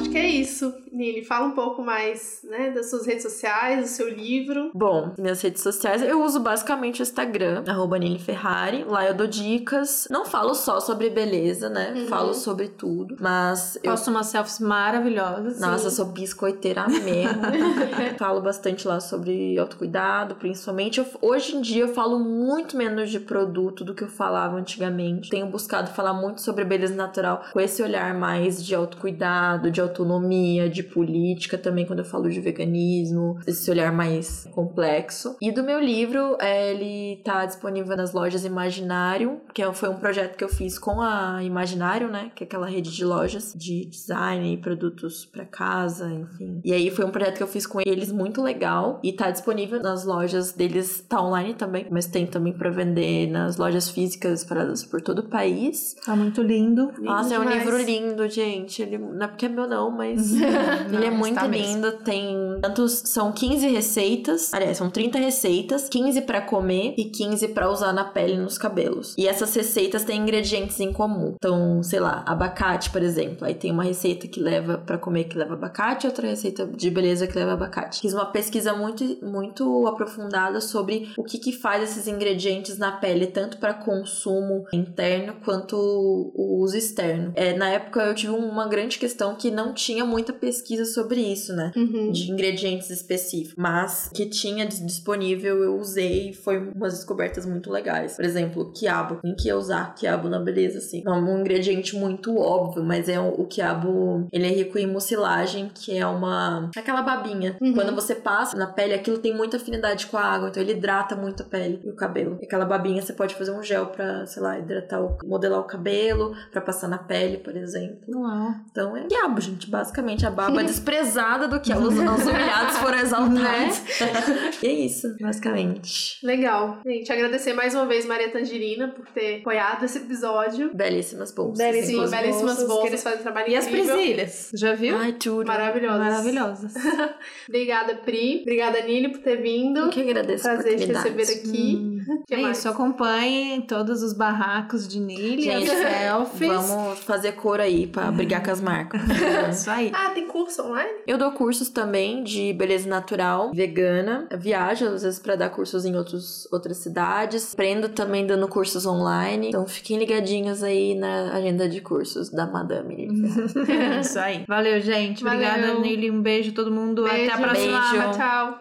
Acho 0.00 0.08
que 0.10 0.16
é 0.18 0.26
isso. 0.26 0.72
Nili, 0.90 1.24
fala 1.24 1.46
um 1.46 1.52
pouco 1.52 1.82
mais 1.82 2.40
né, 2.44 2.70
das 2.70 2.90
suas 2.90 3.06
redes 3.06 3.22
sociais, 3.22 3.80
do 3.82 3.86
seu 3.86 4.08
livro. 4.08 4.70
Bom, 4.74 5.12
minhas 5.18 5.40
redes 5.40 5.62
sociais, 5.62 6.02
eu 6.02 6.22
uso 6.24 6.40
basicamente 6.40 7.00
o 7.00 7.04
Instagram, 7.04 7.62
arroba 7.68 7.98
Nili 7.98 8.18
Ferrari. 8.18 8.82
Lá 8.84 9.06
eu 9.06 9.14
dou 9.14 9.26
dicas. 9.26 10.08
Não 10.10 10.24
falo 10.24 10.54
só 10.54 10.80
sobre 10.80 11.10
beleza, 11.10 11.68
né? 11.68 11.92
Uhum. 11.96 12.06
Falo 12.06 12.34
sobre 12.34 12.68
tudo. 12.68 13.16
Mas 13.20 13.76
eu 13.82 13.90
Posto 13.92 14.10
umas 14.10 14.26
selfies 14.26 14.58
maravilhosas. 14.58 15.60
Nossa, 15.60 15.86
eu 15.86 15.90
sou 15.90 16.06
biscoiteira 16.06 16.88
mesmo. 16.88 17.40
falo 18.18 18.40
bastante 18.40 18.88
lá 18.88 19.00
sobre 19.00 19.58
autocuidado, 19.58 20.34
principalmente. 20.34 20.98
Eu- 20.98 21.06
hoje 21.22 21.56
em 21.56 21.60
dia 21.60 21.82
eu 21.82 21.94
falo 21.94 22.18
muito 22.18 22.76
menos 22.76 23.10
de 23.10 23.20
produto 23.20 23.84
do 23.84 23.94
que 23.94 24.02
eu 24.04 24.08
falava 24.08 24.56
antigamente. 24.56 25.30
Tenho 25.30 25.46
buscado 25.46 25.90
falar 25.90 26.14
muito 26.14 26.40
sobre 26.40 26.64
beleza 26.64 26.94
natural 26.94 27.44
com 27.52 27.60
esse 27.60 27.82
olhar 27.82 28.12
mais 28.14 28.64
de 28.64 28.74
autocuidado, 28.74 29.70
de 29.70 29.80
autonomia, 29.90 30.68
de 30.68 30.82
política 30.82 31.58
também, 31.58 31.84
quando 31.86 32.00
eu 32.00 32.04
falo 32.04 32.28
de 32.28 32.40
veganismo, 32.40 33.38
esse 33.46 33.70
olhar 33.70 33.92
mais 33.92 34.48
complexo. 34.52 35.36
E 35.40 35.50
do 35.52 35.62
meu 35.62 35.80
livro, 35.80 36.36
é, 36.40 36.72
ele 36.72 37.20
tá 37.24 37.44
disponível 37.44 37.96
nas 37.96 38.12
lojas 38.12 38.44
Imaginário, 38.44 39.40
que 39.54 39.62
é- 39.62 39.72
foi 39.72 39.88
um 39.88 39.96
projeto 39.96 40.36
que 40.36 40.44
eu 40.44 40.48
fiz 40.48 40.78
com 40.78 41.00
a 41.00 41.42
Imaginário, 41.42 42.08
né? 42.08 42.30
Que 42.34 42.44
é 42.44 42.46
aquela 42.46 42.66
rede 42.66 42.90
de 42.90 43.04
lojas 43.04 43.52
de 43.56 43.84
design 43.86 44.54
e 44.54 44.56
produtos 44.56 45.24
pra 45.24 45.44
casa, 45.44 46.08
enfim. 46.10 46.60
E 46.64 46.72
aí 46.72 46.90
foi 46.90 47.04
um 47.04 47.10
projeto 47.10 47.36
que 47.36 47.42
eu 47.42 47.46
fiz 47.48 47.66
com 47.66 47.80
eles 47.84 48.10
muito 48.12 48.42
legal 48.42 49.00
e 49.02 49.12
tá 49.12 49.30
disponível 49.30 49.80
nas 49.80 50.04
lojas 50.04 50.52
deles, 50.52 51.04
tá 51.08 51.20
online 51.22 51.54
também, 51.54 51.86
mas 51.90 52.06
tem 52.06 52.26
também 52.26 52.52
pra 52.52 52.70
vender 52.70 53.26
nas 53.30 53.56
lojas 53.56 53.88
físicas 53.90 54.40
espalhadas 54.40 54.84
por 54.84 55.00
todo 55.00 55.20
o 55.20 55.28
país. 55.28 55.94
Tá 56.04 56.14
muito 56.14 56.42
lindo. 56.42 56.92
Nossa, 56.98 57.34
é 57.34 57.38
um 57.38 57.42
demais. 57.42 57.62
livro 57.64 57.82
lindo, 57.82 58.28
gente. 58.28 58.82
Ele 58.82 58.98
não 58.98 59.22
é 59.24 59.28
porque 59.28 59.46
é 59.46 59.48
meu 59.48 59.66
não, 59.70 59.90
mas 59.90 60.32
ele 60.34 61.06
é 61.06 61.10
Não, 61.10 61.16
muito 61.16 61.36
está 61.36 61.48
mesmo. 61.48 61.66
lindo. 61.74 61.92
Tem 62.04 62.58
tantos 62.60 63.02
são 63.06 63.32
15 63.32 63.68
receitas, 63.68 64.52
aliás, 64.52 64.76
são 64.76 64.90
30 64.90 65.18
receitas, 65.18 65.88
15 65.88 66.22
pra 66.22 66.40
comer 66.40 66.94
e 66.98 67.04
15 67.04 67.48
pra 67.48 67.70
usar 67.70 67.92
na 67.92 68.04
pele 68.04 68.34
e 68.34 68.38
nos 68.38 68.58
cabelos. 68.58 69.14
E 69.16 69.26
essas 69.26 69.54
receitas 69.54 70.04
têm 70.04 70.20
ingredientes 70.20 70.78
em 70.80 70.92
comum. 70.92 71.34
Então, 71.36 71.82
sei 71.82 72.00
lá, 72.00 72.22
abacate, 72.26 72.90
por 72.90 73.02
exemplo. 73.02 73.46
Aí 73.46 73.54
tem 73.54 73.70
uma 73.70 73.84
receita 73.84 74.26
que 74.28 74.40
leva 74.40 74.78
pra 74.78 74.98
comer 74.98 75.24
que 75.24 75.38
leva 75.38 75.54
abacate, 75.54 76.06
outra 76.06 76.26
receita 76.26 76.66
de 76.66 76.90
beleza 76.90 77.26
que 77.26 77.38
leva 77.38 77.52
abacate. 77.52 78.00
Fiz 78.00 78.12
uma 78.12 78.26
pesquisa 78.26 78.72
muito 78.74 79.00
muito 79.22 79.86
aprofundada 79.86 80.60
sobre 80.60 81.08
o 81.16 81.22
que 81.24 81.38
que 81.38 81.52
faz 81.52 81.82
esses 81.90 82.06
ingredientes 82.08 82.78
na 82.78 82.92
pele, 82.92 83.26
tanto 83.26 83.58
para 83.58 83.72
consumo 83.74 84.64
interno 84.72 85.34
quanto 85.44 85.76
o 85.76 86.58
uso 86.62 86.76
externo. 86.76 87.32
É, 87.34 87.54
na 87.56 87.68
época 87.68 88.00
eu 88.02 88.14
tive 88.14 88.32
uma 88.32 88.66
grande 88.68 88.98
questão 88.98 89.34
que 89.34 89.50
não 89.64 89.72
tinha 89.74 90.04
muita 90.04 90.32
pesquisa 90.32 90.84
sobre 90.84 91.20
isso, 91.20 91.54
né? 91.54 91.72
Uhum. 91.76 92.10
De 92.10 92.30
ingredientes 92.30 92.90
específicos, 92.90 93.54
mas 93.56 94.10
que 94.14 94.26
tinha 94.26 94.66
dis- 94.66 94.84
disponível 94.84 95.62
eu 95.62 95.78
usei 95.78 96.30
e 96.30 96.34
foi 96.34 96.58
umas 96.58 96.94
descobertas 96.94 97.44
muito 97.46 97.70
legais. 97.70 98.16
Por 98.16 98.24
exemplo, 98.24 98.72
quiabo. 98.72 99.18
Quem 99.22 99.34
que 99.34 99.48
ia 99.48 99.56
usar 99.56 99.94
quiabo 99.94 100.28
na 100.28 100.38
beleza, 100.38 100.78
assim? 100.78 101.02
É 101.06 101.10
um 101.10 101.40
ingrediente 101.40 101.96
muito 101.96 102.36
óbvio, 102.38 102.82
mas 102.82 103.08
é 103.08 103.18
o, 103.20 103.28
o 103.40 103.46
quiabo, 103.46 104.26
ele 104.32 104.46
é 104.46 104.50
rico 104.50 104.78
em 104.78 104.86
mucilagem, 104.86 105.70
que 105.74 105.96
é 105.96 106.06
uma... 106.06 106.70
aquela 106.76 107.02
babinha. 107.02 107.56
Uhum. 107.60 107.74
Quando 107.74 107.94
você 107.94 108.14
passa 108.14 108.56
na 108.56 108.66
pele, 108.66 108.94
aquilo 108.94 109.18
tem 109.18 109.34
muita 109.36 109.56
afinidade 109.56 110.06
com 110.06 110.16
a 110.16 110.22
água, 110.22 110.48
então 110.48 110.62
ele 110.62 110.72
hidrata 110.72 111.14
muito 111.16 111.42
a 111.42 111.46
pele 111.46 111.80
e 111.84 111.90
o 111.90 111.94
cabelo. 111.94 112.38
E 112.40 112.44
aquela 112.44 112.64
babinha 112.64 113.02
você 113.02 113.12
pode 113.12 113.34
fazer 113.34 113.50
um 113.50 113.62
gel 113.62 113.86
pra, 113.86 114.26
sei 114.26 114.42
lá, 114.42 114.58
hidratar, 114.58 115.00
o, 115.02 115.16
modelar 115.24 115.60
o 115.60 115.64
cabelo, 115.64 116.34
pra 116.50 116.60
passar 116.60 116.88
na 116.88 116.98
pele, 116.98 117.38
por 117.38 117.56
exemplo. 117.56 117.98
Uau. 118.08 118.54
Então 118.70 118.96
é 118.96 119.06
quiabo, 119.06 119.40
gente. 119.40 119.49
Basicamente, 119.68 120.26
a 120.26 120.30
baba 120.30 120.62
desprezada 120.64 121.48
do 121.48 121.60
que 121.60 121.72
os, 121.72 121.78
os 121.94 121.98
humilhados 122.26 122.76
foram 122.78 122.98
exaltados. 122.98 123.80
e 124.62 124.66
é 124.66 124.72
isso, 124.72 125.14
basicamente. 125.20 126.18
Legal. 126.24 126.78
Gente, 126.86 127.12
agradecer 127.12 127.52
mais 127.52 127.74
uma 127.74 127.86
vez 127.86 128.06
Maria 128.06 128.30
Tangerina 128.30 128.88
por 128.88 129.06
ter 129.06 129.40
apoiado 129.40 129.84
esse 129.84 129.98
episódio. 129.98 130.70
Belíssimas 130.74 131.32
bolsas. 131.32 131.58
Belíssimas 131.58 132.10
Sim, 132.10 132.16
belíssimas 132.16 132.40
bolsas, 132.56 132.66
bolsas, 132.66 132.82
que- 132.82 132.88
eles 132.88 133.02
fazem 133.02 133.18
um 133.18 133.22
trabalho 133.22 133.48
E 133.50 133.56
as 133.56 133.66
incrível. 133.66 133.94
presilhas? 133.96 134.50
Já 134.54 134.74
viu? 134.74 134.96
Ai, 134.96 135.12
tudo. 135.12 135.46
Maravilhosas. 135.46 135.98
Maravilhosas. 136.00 136.74
Obrigada, 137.48 137.94
Pri. 137.96 138.40
Obrigada, 138.42 138.80
Nili, 138.82 139.08
por 139.10 139.20
ter 139.20 139.36
vindo. 139.40 139.80
Eu 139.80 139.88
que 139.90 140.00
agradeço 140.02 140.44
Prazer 140.44 140.78
te 140.78 140.86
receber 140.86 141.22
aqui. 141.22 141.76
Hum. 141.76 141.99
Que 142.26 142.34
é 142.34 142.42
mais? 142.42 142.58
isso, 142.58 142.68
acompanhem 142.68 143.60
todos 143.62 144.02
os 144.02 144.12
barracos 144.12 144.86
de 144.86 145.00
Nili, 145.00 145.50
as 145.50 145.64
Gente, 145.64 145.70
selfies. 145.70 146.48
Vamos 146.48 146.98
fazer 147.00 147.32
cor 147.32 147.60
aí 147.60 147.86
pra 147.86 148.10
brigar 148.10 148.42
com 148.42 148.50
as 148.50 148.60
marcas. 148.60 149.00
Isso 149.50 149.70
aí. 149.70 149.90
Ah, 149.94 150.10
tem 150.10 150.26
curso 150.26 150.62
online? 150.62 150.90
Eu 151.06 151.18
dou 151.18 151.32
cursos 151.32 151.68
também 151.68 152.22
de 152.22 152.52
beleza 152.52 152.88
natural, 152.88 153.50
vegana. 153.52 154.28
Viajo 154.38 154.86
às 154.86 155.02
vezes 155.02 155.18
pra 155.18 155.34
dar 155.36 155.50
cursos 155.50 155.84
em 155.84 155.96
outros, 155.96 156.46
outras 156.52 156.76
cidades. 156.78 157.52
Aprendo 157.52 157.88
também 157.88 158.26
dando 158.26 158.46
cursos 158.48 158.86
online. 158.86 159.48
Então 159.48 159.66
fiquem 159.66 159.98
ligadinhos 159.98 160.62
aí 160.62 160.94
na 160.94 161.32
agenda 161.32 161.68
de 161.68 161.80
cursos 161.80 162.30
da 162.30 162.46
Madame. 162.46 162.94
Lili 162.94 163.28
Ferrari. 163.66 164.00
Isso 164.00 164.18
aí. 164.18 164.44
Valeu, 164.46 164.80
gente. 164.80 165.22
Valeu. 165.24 165.48
Obrigada, 165.48 165.80
Nili. 165.80 166.10
Um 166.10 166.22
beijo 166.22 166.50
a 166.52 166.54
todo 166.54 166.70
mundo. 166.70 167.04
Beijo. 167.04 167.32
Até 167.32 167.32
a 167.32 167.38
próxima. 167.38 167.90
Beijo. 167.90 168.10
Tchau. 168.12 168.60